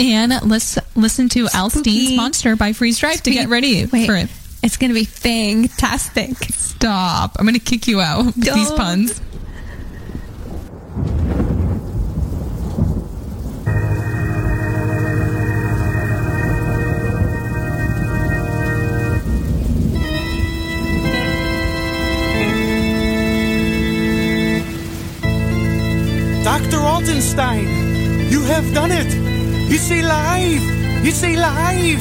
and 0.00 0.32
let's 0.48 0.78
listen 0.94 1.28
to 1.30 1.46
Alstein's 1.46 2.16
Monster 2.16 2.56
by 2.56 2.72
Freeze 2.72 2.98
Drive 2.98 3.22
to 3.22 3.30
get 3.30 3.48
ready 3.48 3.86
Wait, 3.86 4.06
for 4.06 4.14
it. 4.16 4.28
It's 4.62 4.76
gonna 4.76 4.94
be 4.94 5.04
fantastic. 5.04 6.36
Stop! 6.52 7.36
I'm 7.38 7.46
gonna 7.46 7.58
kick 7.58 7.88
you 7.88 8.00
out 8.00 8.26
with 8.26 8.34
these 8.36 8.68
Don't. 8.68 8.76
puns. 8.76 9.20
Altenstein, 27.00 27.64
have 28.42 28.74
done 28.74 28.90
it. 28.92 29.06
It's 29.72 29.90
alive. 29.90 30.60
It's 31.02 31.22
alive. 31.22 31.96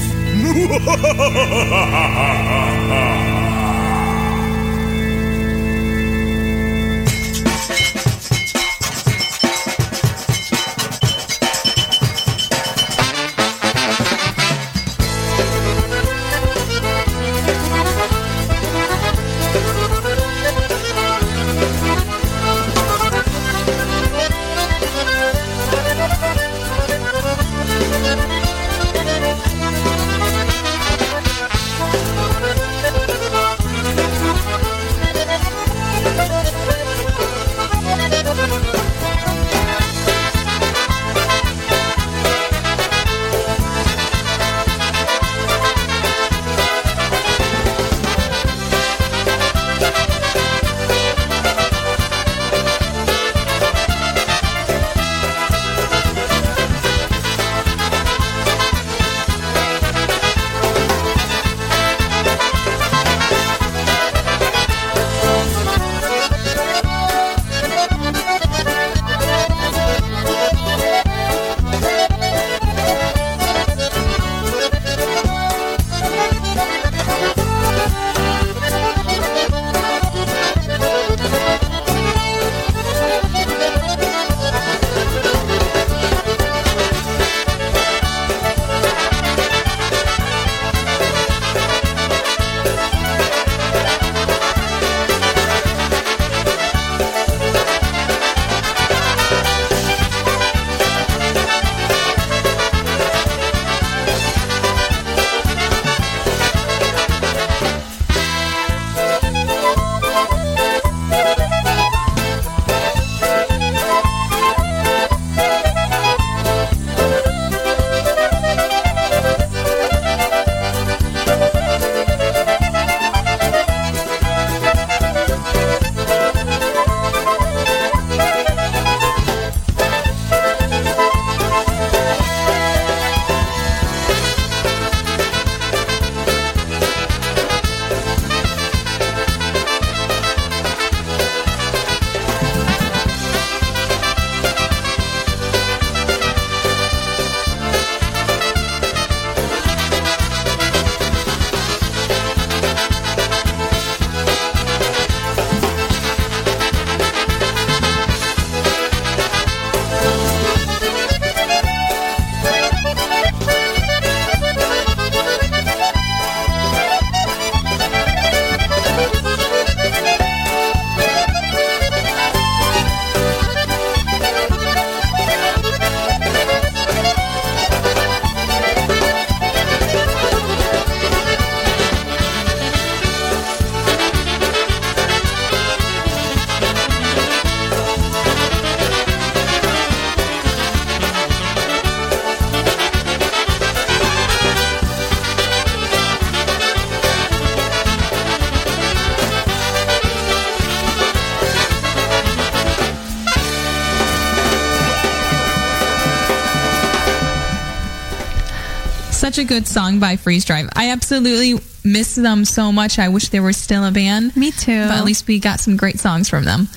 A 209.40 209.46
good 209.46 209.68
song 209.70 210.00
by 210.02 210.18
Freeze 210.18 210.44
Dried. 210.44 210.68
I 210.76 210.90
absolutely 210.90 211.64
miss 211.86 212.16
them 212.16 212.44
so 212.44 212.74
much. 212.74 213.00
I 213.00 213.08
wish 213.08 213.30
they 213.30 213.40
were 213.40 213.54
still 213.54 213.86
a 213.86 213.92
band. 213.92 214.36
Me 214.36 214.52
too. 214.52 214.86
But 214.88 214.98
at 214.98 215.06
least 215.06 215.28
we 215.28 215.40
got 215.40 215.62
some 215.62 215.78
great 215.78 215.98
songs 215.98 216.28
from 216.28 216.44
them. 216.44 216.68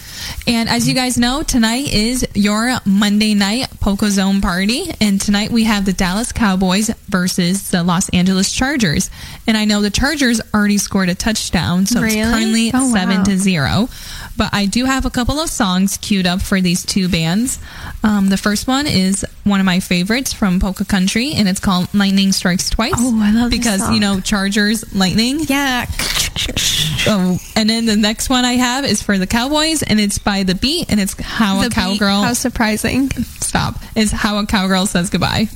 And 0.47 0.68
as 0.68 0.86
you 0.86 0.94
guys 0.94 1.18
know, 1.18 1.43
tonight 1.43 1.93
is 1.93 2.24
your 2.34 2.72
Monday 2.84 3.34
night 3.34 3.66
Polka 3.80 4.10
Zone 4.10 4.40
party. 4.40 4.84
And 5.01 5.20
tonight 5.20 5.51
we 5.51 5.64
have 5.64 5.84
the 5.84 5.93
Dallas 5.93 6.30
Cowboys 6.30 6.89
versus 7.09 7.70
the 7.72 7.82
Los 7.82 8.09
Angeles 8.10 8.52
Chargers. 8.52 9.10
And 9.48 9.56
I 9.56 9.64
know 9.64 9.82
the 9.82 9.90
Chargers 9.90 10.40
already 10.55 10.78
scored 10.78 11.09
a 11.09 11.16
touchdown, 11.16 11.84
so 11.86 12.01
Really? 12.01 12.20
it's 12.20 12.30
currently 12.30 12.70
Oh, 12.72 12.86
wow. 12.86 12.93
seven 12.94 13.24
to 13.24 13.39
zero. 13.39 13.89
But 14.37 14.51
I 14.53 14.67
do 14.67 14.85
have 14.87 15.05
a 15.05 15.11
couple 15.11 15.39
of 15.39 15.49
songs 15.51 15.97
queued 15.99 16.27
up 16.27 16.41
for 16.43 16.61
these 16.61 16.85
two 16.85 17.09
bands. 17.09 17.59
Um, 18.03 18.29
the 18.29 18.37
first 18.37 18.67
one 18.67 18.87
is 18.87 19.25
one 19.45 19.61
of 19.61 19.67
my 19.67 19.81
favorites 19.81 20.33
from 20.33 20.59
Polka 20.59 20.85
Country, 20.85 21.33
and 21.35 21.49
it's 21.49 21.61
called 21.61 21.93
Lightning 21.95 22.33
Strikes 22.33 22.71
Twice. 22.71 22.95
Oh, 22.97 23.21
I 23.23 23.31
love 23.33 23.51
Because, 23.51 23.89
you 23.91 24.01
know, 24.01 24.21
Chargers, 24.21 24.95
lightning. 24.95 25.41
Yeah. 25.41 25.87
Oh, 27.07 27.39
and 27.57 27.69
then 27.69 27.85
the 27.87 27.97
next 27.97 28.29
one 28.31 28.45
I 28.45 28.53
have 28.55 28.85
is 28.85 29.03
for 29.03 29.19
the 29.19 29.27
Cowboys, 29.27 29.83
and 29.83 30.01
it's 30.01 30.19
by 30.19 30.45
The 30.45 30.55
Beat, 30.55 30.91
and 30.91 30.99
it's 30.99 31.21
How 31.21 31.61
The 31.61 31.67
a 31.67 31.69
Beat. 31.69 31.75
Cowgirl. 31.75 32.23
How 32.23 32.33
surprising. 32.33 33.11
Stop. 33.11 33.75
It's 33.95 34.13
How 34.13 34.39
a 34.39 34.47
Cowgirl 34.47 34.87
Says 34.87 35.11
Goodbye. 35.11 35.49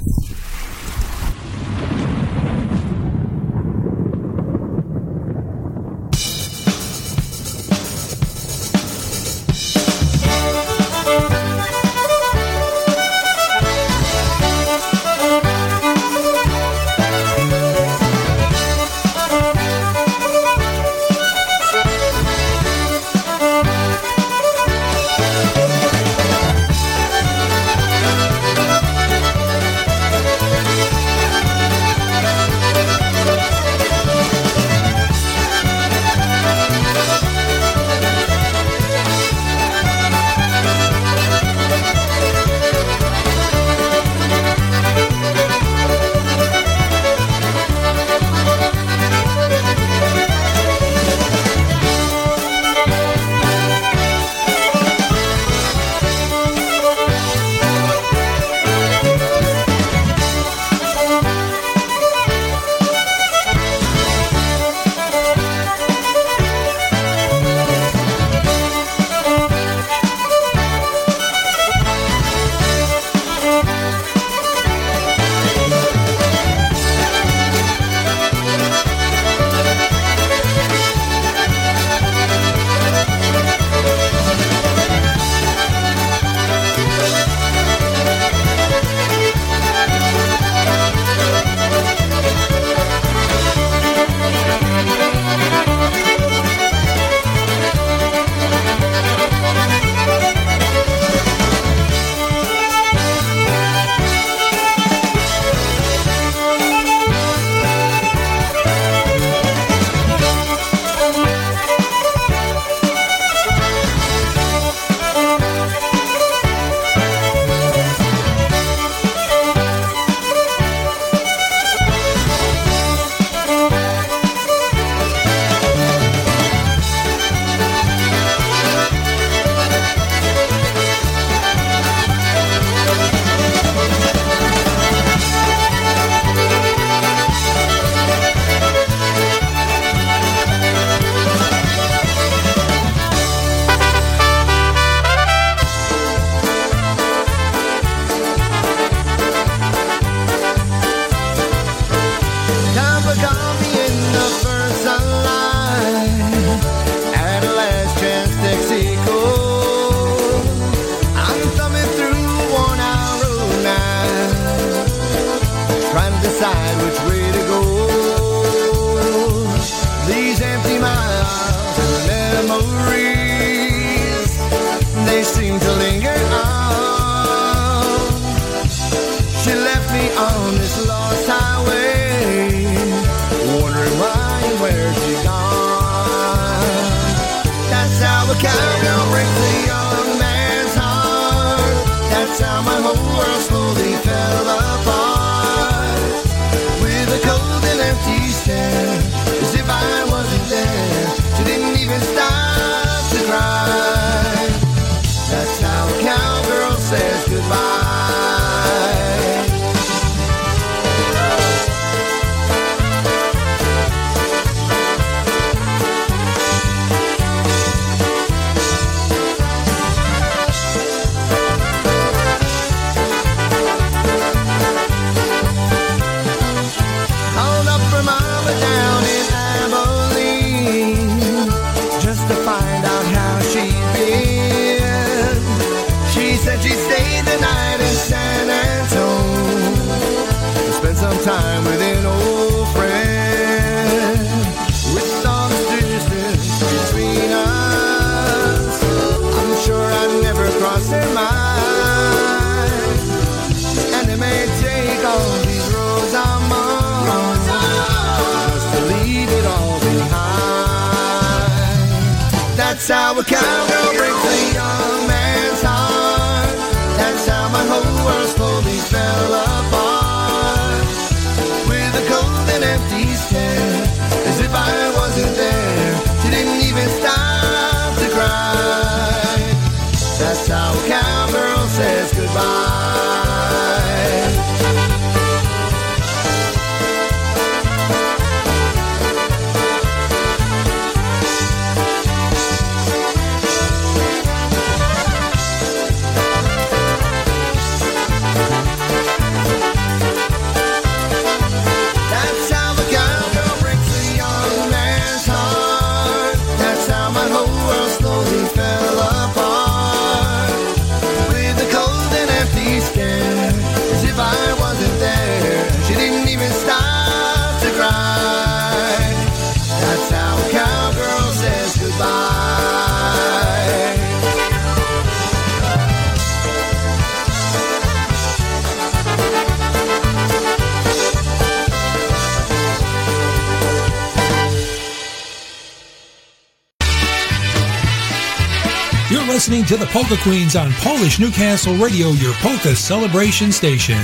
to 339.66 339.76
the 339.76 339.86
Polka 339.86 340.16
Queens 340.18 340.55
on 340.55 340.70
Polish 340.74 341.18
Newcastle 341.18 341.74
Radio, 341.74 342.10
your 342.10 342.32
polka 342.34 342.76
celebration 342.76 343.51
station. 343.51 343.98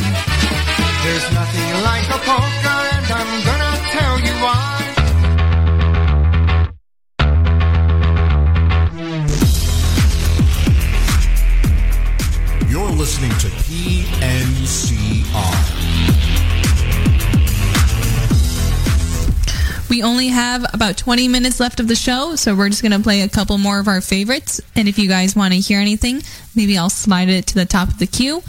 only 20.23 20.35
have 20.35 20.65
about 20.73 20.97
20 20.97 21.27
minutes 21.27 21.59
left 21.59 21.81
of 21.81 21.89
the 21.89 21.97
show, 21.97 22.36
so 22.36 22.55
we're 22.55 22.69
just 22.69 22.81
going 22.81 22.93
to 22.93 23.01
play 23.01 23.23
a 23.23 23.28
couple 23.28 23.59
more 23.59 23.81
of 23.81 23.89
our 23.89 24.01
favorites. 24.01 24.61
And 24.77 24.86
if 24.86 24.97
you 24.97 25.09
guys 25.09 25.35
want 25.35 25.53
to 25.53 25.59
hear 25.59 25.81
anything, 25.81 26.23
maybe 26.55 26.78
I'll 26.78 26.90
slide 26.90 27.28
it 27.28 27.49
to 27.49 27.55
the 27.57 27.65
top 27.65 27.89
of 27.89 27.99
the 27.99 28.07
queue. 28.07 28.40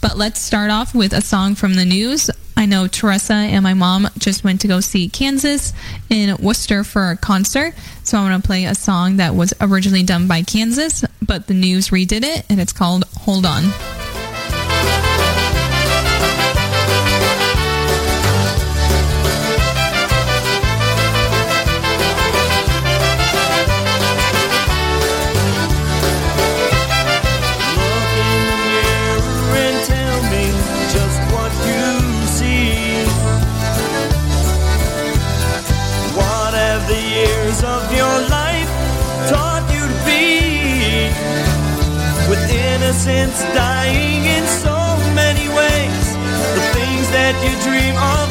But 0.00 0.16
let's 0.16 0.40
start 0.40 0.72
off 0.72 0.96
with 0.96 1.12
a 1.12 1.20
song 1.20 1.54
from 1.54 1.74
the 1.74 1.84
news. 1.84 2.28
I 2.56 2.66
know 2.66 2.88
Teresa 2.88 3.34
and 3.34 3.62
my 3.62 3.72
mom 3.72 4.08
just 4.18 4.42
went 4.42 4.62
to 4.62 4.68
go 4.68 4.80
see 4.80 5.08
Kansas 5.08 5.72
in 6.10 6.36
Worcester 6.38 6.82
for 6.82 7.10
a 7.10 7.16
concert. 7.16 7.74
So 8.02 8.18
I 8.18 8.28
want 8.28 8.42
to 8.42 8.44
play 8.44 8.64
a 8.64 8.74
song 8.74 9.18
that 9.18 9.36
was 9.36 9.54
originally 9.60 10.02
done 10.02 10.26
by 10.26 10.42
Kansas, 10.42 11.04
but 11.24 11.46
the 11.46 11.54
news 11.54 11.90
redid 11.90 12.24
it, 12.24 12.44
and 12.50 12.60
it's 12.60 12.72
called 12.72 13.04
Hold 13.20 13.46
On. 13.46 14.11
since 43.02 43.42
dying 43.52 44.24
in 44.26 44.46
so 44.46 44.78
many 45.12 45.48
ways. 45.48 46.06
The 46.54 46.62
things 46.72 47.10
that 47.10 47.34
you 47.42 47.50
dream 47.66 47.96
of. 47.96 48.21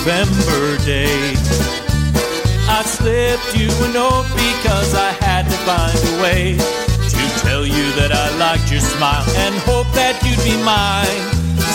November 0.00 0.78
day. 0.86 1.12
I 2.64 2.80
slipped 2.88 3.52
you 3.52 3.68
a 3.68 3.88
note 3.92 4.24
because 4.32 4.94
I 4.96 5.12
had 5.20 5.44
to 5.44 5.56
find 5.68 5.92
a 5.92 6.14
way 6.24 6.56
to 6.56 7.22
tell 7.44 7.68
you 7.68 7.84
that 8.00 8.08
I 8.08 8.32
liked 8.40 8.72
your 8.72 8.80
smile 8.80 9.28
and 9.44 9.52
hope 9.68 9.92
that 9.92 10.16
you'd 10.24 10.40
be 10.40 10.56
mine. 10.64 11.20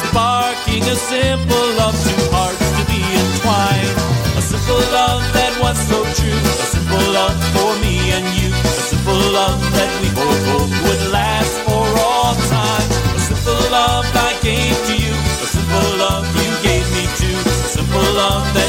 Sparking 0.09 0.81
a 0.89 0.97
simple 0.97 1.67
love, 1.77 1.93
two 2.01 2.17
hearts 2.33 2.65
to 2.65 2.83
be 2.89 2.97
entwined. 2.97 3.93
A 4.33 4.41
simple 4.41 4.81
love 4.89 5.21
that 5.37 5.53
was 5.61 5.77
so 5.85 6.01
true, 6.17 6.41
a 6.65 6.65
simple 6.73 7.05
love 7.13 7.37
for 7.53 7.77
me 7.77 8.09
and 8.09 8.25
you, 8.41 8.49
a 8.49 8.83
simple 8.89 9.21
love 9.37 9.61
that 9.77 9.91
we 10.01 10.09
both 10.17 10.41
hoped 10.49 10.73
would 10.81 11.13
last 11.13 11.53
for 11.61 11.85
all 12.01 12.33
time. 12.49 12.89
A 12.89 13.21
simple 13.21 13.61
love 13.69 14.09
I 14.17 14.33
gave 14.41 14.54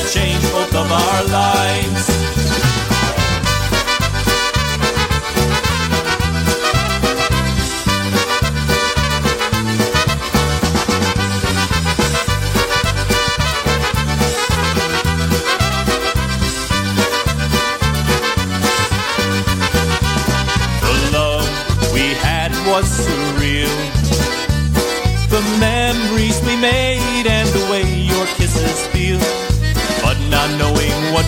change 0.08 0.40
both 0.52 0.72
of 0.74 0.92
our 0.92 1.24
lives. 1.24 2.05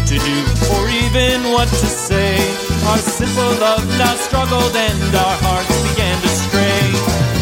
To 0.08 0.16
do 0.16 0.40
or 0.72 0.88
even 0.88 1.52
what 1.52 1.68
to 1.68 1.84
say. 1.84 2.40
Our 2.88 2.96
simple 2.96 3.52
love 3.60 3.84
now 4.00 4.16
struggled 4.16 4.72
and 4.72 5.14
our 5.14 5.36
hearts 5.44 5.68
began 5.84 6.16
to 6.16 6.30
stray. 6.32 6.88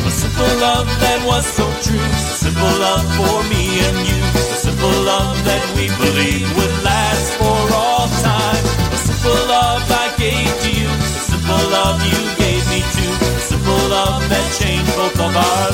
A 0.02 0.10
simple 0.10 0.50
love 0.58 0.90
that 0.98 1.22
was 1.22 1.46
so 1.46 1.62
true. 1.86 2.02
A 2.02 2.34
simple 2.34 2.74
love 2.82 3.06
for 3.14 3.38
me 3.46 3.70
and 3.86 3.98
you. 4.02 4.18
A 4.34 4.58
simple 4.66 4.98
love 5.06 5.38
that 5.46 5.62
we 5.78 5.86
believed 5.94 6.50
would 6.58 6.74
last 6.82 7.38
for 7.38 7.58
all 7.70 8.10
time. 8.26 8.62
A 8.90 8.98
simple 8.98 9.42
love 9.46 9.86
I 9.86 10.10
gave 10.18 10.50
to 10.66 10.70
you. 10.74 10.90
A 10.90 11.22
simple 11.22 11.64
love 11.70 12.02
you 12.02 12.18
gave 12.34 12.66
me 12.66 12.82
too. 12.98 13.14
A 13.30 13.42
simple 13.46 13.82
love 13.94 14.26
that 14.26 14.46
changed 14.58 14.90
both 14.98 15.14
of 15.22 15.30
our 15.38 15.65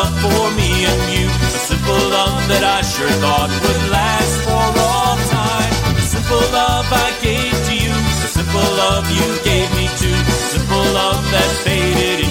love 0.00 0.16
for 0.24 0.44
me 0.56 0.70
and 0.90 1.02
you. 1.12 1.26
A 1.28 1.60
simple 1.70 2.02
love 2.16 2.40
that 2.48 2.64
I 2.64 2.80
sure 2.92 3.14
thought 3.22 3.52
would 3.62 3.82
last 3.96 4.36
for 4.46 4.64
all 4.88 5.16
time. 5.28 5.72
A 6.00 6.04
simple 6.14 6.44
love 6.56 6.88
I 7.06 7.10
gave 7.20 7.54
to 7.68 7.74
you. 7.84 7.94
A 8.26 8.28
simple 8.38 8.68
love 8.82 9.04
you 9.18 9.28
gave 9.44 9.68
me 9.76 9.86
too. 10.00 10.18
Simple 10.56 10.86
love 11.00 11.22
that 11.34 11.50
faded 11.64 12.29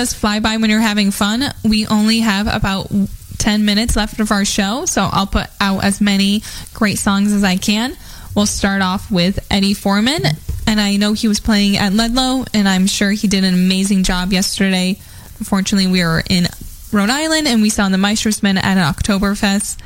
Does 0.00 0.14
fly 0.14 0.40
by 0.40 0.56
when 0.56 0.70
you're 0.70 0.80
having 0.80 1.10
fun. 1.10 1.44
We 1.62 1.86
only 1.86 2.20
have 2.20 2.46
about 2.46 2.90
10 3.36 3.66
minutes 3.66 3.96
left 3.96 4.18
of 4.18 4.30
our 4.30 4.46
show, 4.46 4.86
so 4.86 5.06
I'll 5.12 5.26
put 5.26 5.48
out 5.60 5.84
as 5.84 6.00
many 6.00 6.42
great 6.72 6.96
songs 6.98 7.34
as 7.34 7.44
I 7.44 7.58
can. 7.58 7.94
We'll 8.34 8.46
start 8.46 8.80
off 8.80 9.10
with 9.10 9.46
Eddie 9.50 9.74
Forman, 9.74 10.22
and 10.66 10.80
I 10.80 10.96
know 10.96 11.12
he 11.12 11.28
was 11.28 11.38
playing 11.38 11.76
at 11.76 11.92
Ludlow, 11.92 12.46
and 12.54 12.66
I'm 12.66 12.86
sure 12.86 13.10
he 13.10 13.28
did 13.28 13.44
an 13.44 13.52
amazing 13.52 14.02
job 14.04 14.32
yesterday. 14.32 14.98
Unfortunately, 15.38 15.92
we 15.92 16.02
were 16.02 16.22
in 16.30 16.46
Rhode 16.90 17.10
Island 17.10 17.46
and 17.46 17.60
we 17.60 17.68
saw 17.68 17.90
the 17.90 17.98
Meistersmen 17.98 18.56
at 18.56 18.78
an 18.78 18.94
Oktoberfest, 18.94 19.76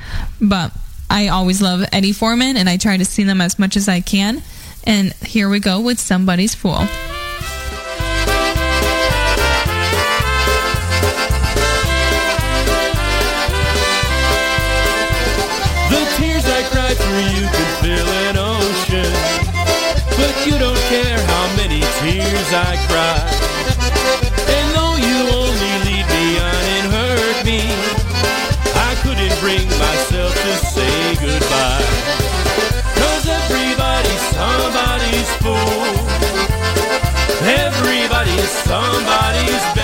but 0.41 0.70
I 1.11 1.27
always 1.27 1.61
love 1.61 1.85
Eddie 1.91 2.12
Forman, 2.12 2.57
and 2.57 2.69
I 2.69 2.77
try 2.77 2.99
to 2.99 3.05
see 3.05 3.24
them 3.24 3.41
as 3.41 3.59
much 3.59 3.77
as 3.77 3.89
I 3.89 4.01
can. 4.01 4.45
And 4.85 5.12
here 5.15 5.49
we 5.49 5.59
go 5.59 5.81
with 5.81 5.99
Somebody's 5.99 6.55
Fool. 6.55 6.86
You 20.46 20.58
don't 20.58 20.82
care 20.92 21.18
how 21.18 21.46
many 21.56 21.80
tears 22.00 22.50
I 22.52 22.76
cry. 22.88 23.20
And 24.56 24.66
though 24.76 24.96
you 24.96 25.18
only 25.40 25.74
lead 25.88 26.06
me 26.16 26.26
on 26.38 26.64
and 26.76 26.86
hurt 26.92 27.38
me, 27.44 27.60
I 28.88 28.92
couldn't 29.02 29.36
bring 29.40 29.66
myself 29.80 30.32
to 30.34 30.52
say 30.74 31.14
goodbye. 31.24 31.86
Cause 33.00 33.24
everybody's 33.26 34.24
somebody's 34.36 35.30
fool. 35.40 35.84
Everybody's 37.46 38.50
somebody's 38.68 39.64
baby. 39.74 39.84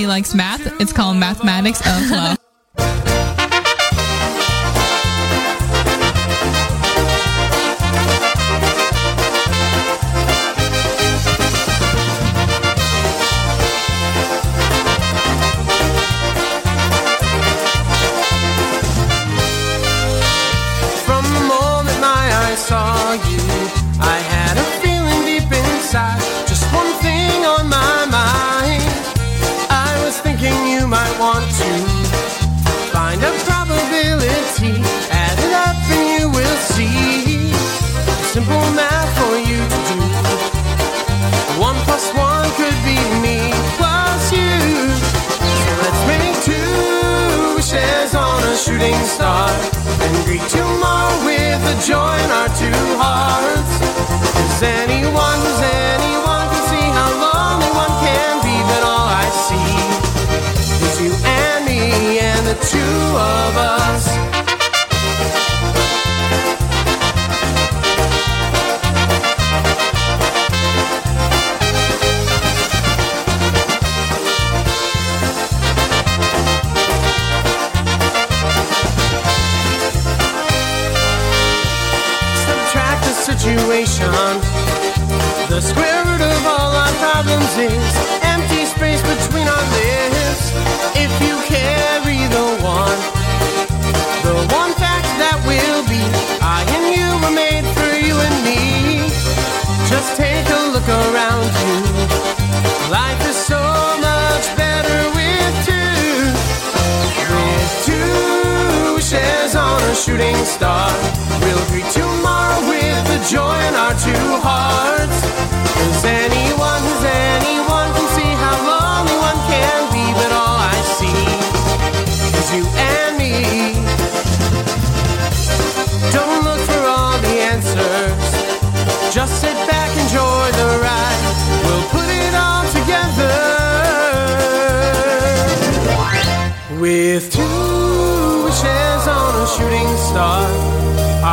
She 0.00 0.06
likes 0.06 0.34
math. 0.34 0.80
It's 0.80 0.94
called 0.94 1.18
Mathematics 1.18 1.80
of 1.80 2.10
Love. 2.10 2.39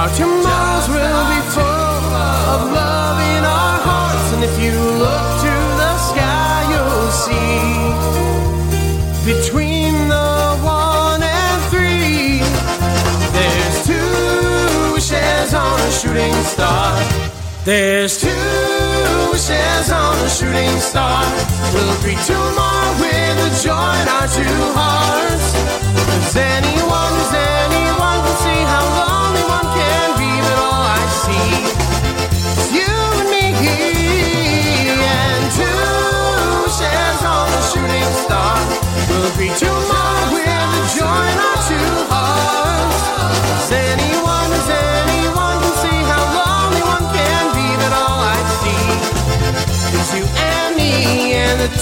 Our 0.07 0.15
tomorrows 0.15 0.87
will 0.87 1.25
be 1.35 1.41
full 1.51 2.15
of 2.53 2.71
love 2.71 3.19
in 3.35 3.43
our 3.43 3.77
hearts. 3.87 4.33
And 4.33 4.43
if 4.43 4.55
you 4.63 4.71
look 4.71 5.27
to 5.43 5.53
the 5.81 5.93
sky, 6.09 6.63
you'll 6.71 7.11
see 7.11 7.91
between 9.25 9.93
the 10.07 10.57
one 10.63 11.21
and 11.23 11.61
three, 11.71 12.39
there's 13.35 13.77
two 13.85 14.93
wishes 14.93 15.53
on 15.53 15.79
a 15.79 15.91
shooting 15.91 16.35
star. 16.43 16.95
There's 17.65 18.21
two 18.21 18.29
wishes 19.31 19.91
on 19.91 20.15
a 20.23 20.29
shooting 20.29 20.79
star. 20.79 21.23
We'll 21.73 21.99
greet 22.01 22.19
tomorrow 22.23 22.93
with 23.01 23.47
a 23.47 23.51
joy 23.61 23.93
in 24.01 24.07
our 24.07 24.27
two 24.27 24.57
hearts. 24.77 25.76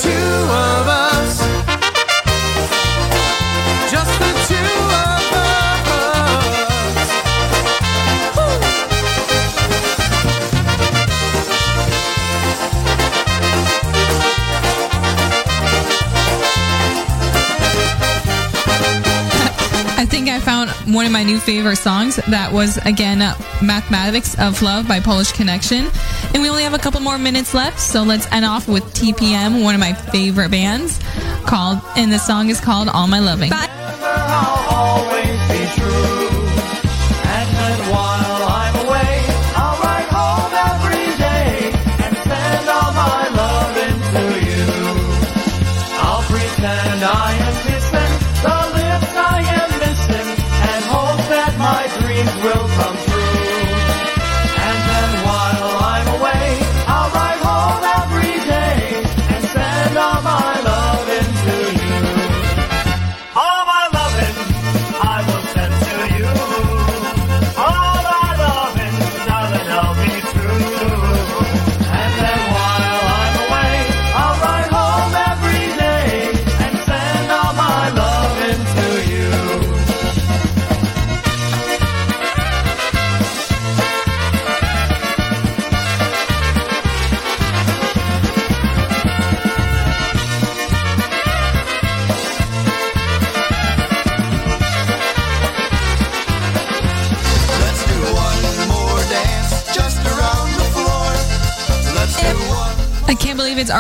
Two 0.02 0.10
of 0.10 0.88
us. 0.88 1.40
Just 3.92 4.35
found 20.46 20.70
one 20.94 21.06
of 21.06 21.12
my 21.12 21.24
new 21.24 21.40
favorite 21.40 21.78
songs. 21.78 22.18
That 22.28 22.54
was 22.54 22.78
again 22.78 23.20
"Mathematics 23.62 24.38
of 24.40 24.62
Love" 24.62 24.88
by 24.88 25.00
Polish 25.00 25.32
Connection, 25.32 25.90
and 26.34 26.42
we 26.42 26.50
only 26.50 26.64
have 26.64 26.76
a 26.76 26.80
couple 26.80 27.02
more 27.02 27.18
minutes 27.18 27.54
left. 27.54 27.80
So 27.80 28.04
let's 28.04 28.32
end 28.32 28.46
off 28.46 28.68
with 28.68 28.84
TPM, 28.94 29.64
one 29.64 29.74
of 29.74 29.82
my 29.82 29.94
favorite 29.94 30.52
bands, 30.52 31.00
called, 31.46 31.80
and 31.98 32.14
the 32.14 32.20
song 32.20 32.50
is 32.50 32.62
called 32.62 32.88
"All 32.90 33.08
My 33.08 33.20
Loving." 33.20 33.52
I'll 33.52 33.75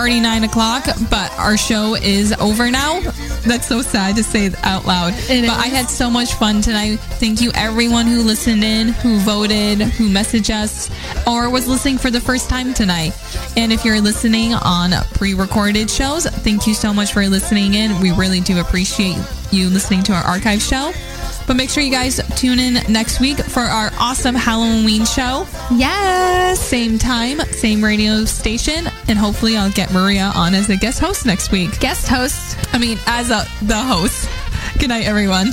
already 0.05 0.19
nine 0.19 0.43
o'clock, 0.43 0.85
but 1.09 1.31
our 1.39 1.57
show 1.57 1.95
is 1.95 2.31
over 2.33 2.69
now. 2.69 2.99
That's 3.47 3.65
so 3.65 3.81
sad 3.81 4.15
to 4.17 4.23
say 4.23 4.51
out 4.61 4.85
loud. 4.85 5.13
but 5.27 5.49
I 5.49 5.65
had 5.65 5.89
so 5.89 6.11
much 6.11 6.35
fun 6.35 6.61
tonight. 6.61 6.97
Thank 6.97 7.41
you, 7.41 7.51
everyone 7.55 8.05
who 8.05 8.21
listened 8.21 8.63
in, 8.63 8.89
who 8.89 9.17
voted, 9.17 9.79
who 9.79 10.07
messaged 10.07 10.53
us, 10.53 10.91
or 11.25 11.49
was 11.49 11.67
listening 11.67 11.97
for 11.97 12.11
the 12.11 12.21
first 12.21 12.51
time 12.51 12.75
tonight. 12.75 13.13
And 13.57 13.73
if 13.73 13.83
you're 13.83 13.99
listening 13.99 14.53
on 14.53 14.91
pre 15.15 15.33
recorded 15.33 15.89
shows, 15.89 16.27
thank 16.27 16.67
you 16.67 16.75
so 16.75 16.93
much 16.93 17.11
for 17.11 17.27
listening 17.27 17.73
in. 17.73 17.99
We 17.99 18.11
really 18.11 18.41
do 18.41 18.59
appreciate 18.59 19.17
you 19.49 19.69
listening 19.69 20.03
to 20.03 20.13
our 20.13 20.23
archive 20.23 20.61
show. 20.61 20.91
But 21.47 21.55
make 21.55 21.71
sure 21.71 21.81
you 21.81 21.91
guys 21.91 22.17
tune 22.35 22.59
in 22.59 22.73
next 22.91 23.19
week 23.19 23.37
for 23.37 23.61
our 23.61 23.91
awesome 23.99 24.35
Halloween 24.35 25.05
show. 25.05 25.47
Yes. 25.71 26.59
Same 26.59 26.99
time, 26.99 27.39
same 27.51 27.83
radio 27.83 28.25
station, 28.25 28.87
and 29.07 29.17
hopefully 29.17 29.57
I'll 29.57 29.71
get 29.71 29.91
Maria 29.91 30.31
on 30.35 30.53
as 30.53 30.69
a 30.69 30.75
guest 30.75 30.99
host 30.99 31.25
next 31.25 31.51
week. 31.51 31.79
Guest 31.79 32.07
host. 32.07 32.57
I 32.73 32.77
mean, 32.77 32.97
as 33.07 33.31
a 33.31 33.45
the 33.65 33.77
host. 33.77 34.29
Good 34.79 34.89
night, 34.89 35.05
everyone. 35.05 35.51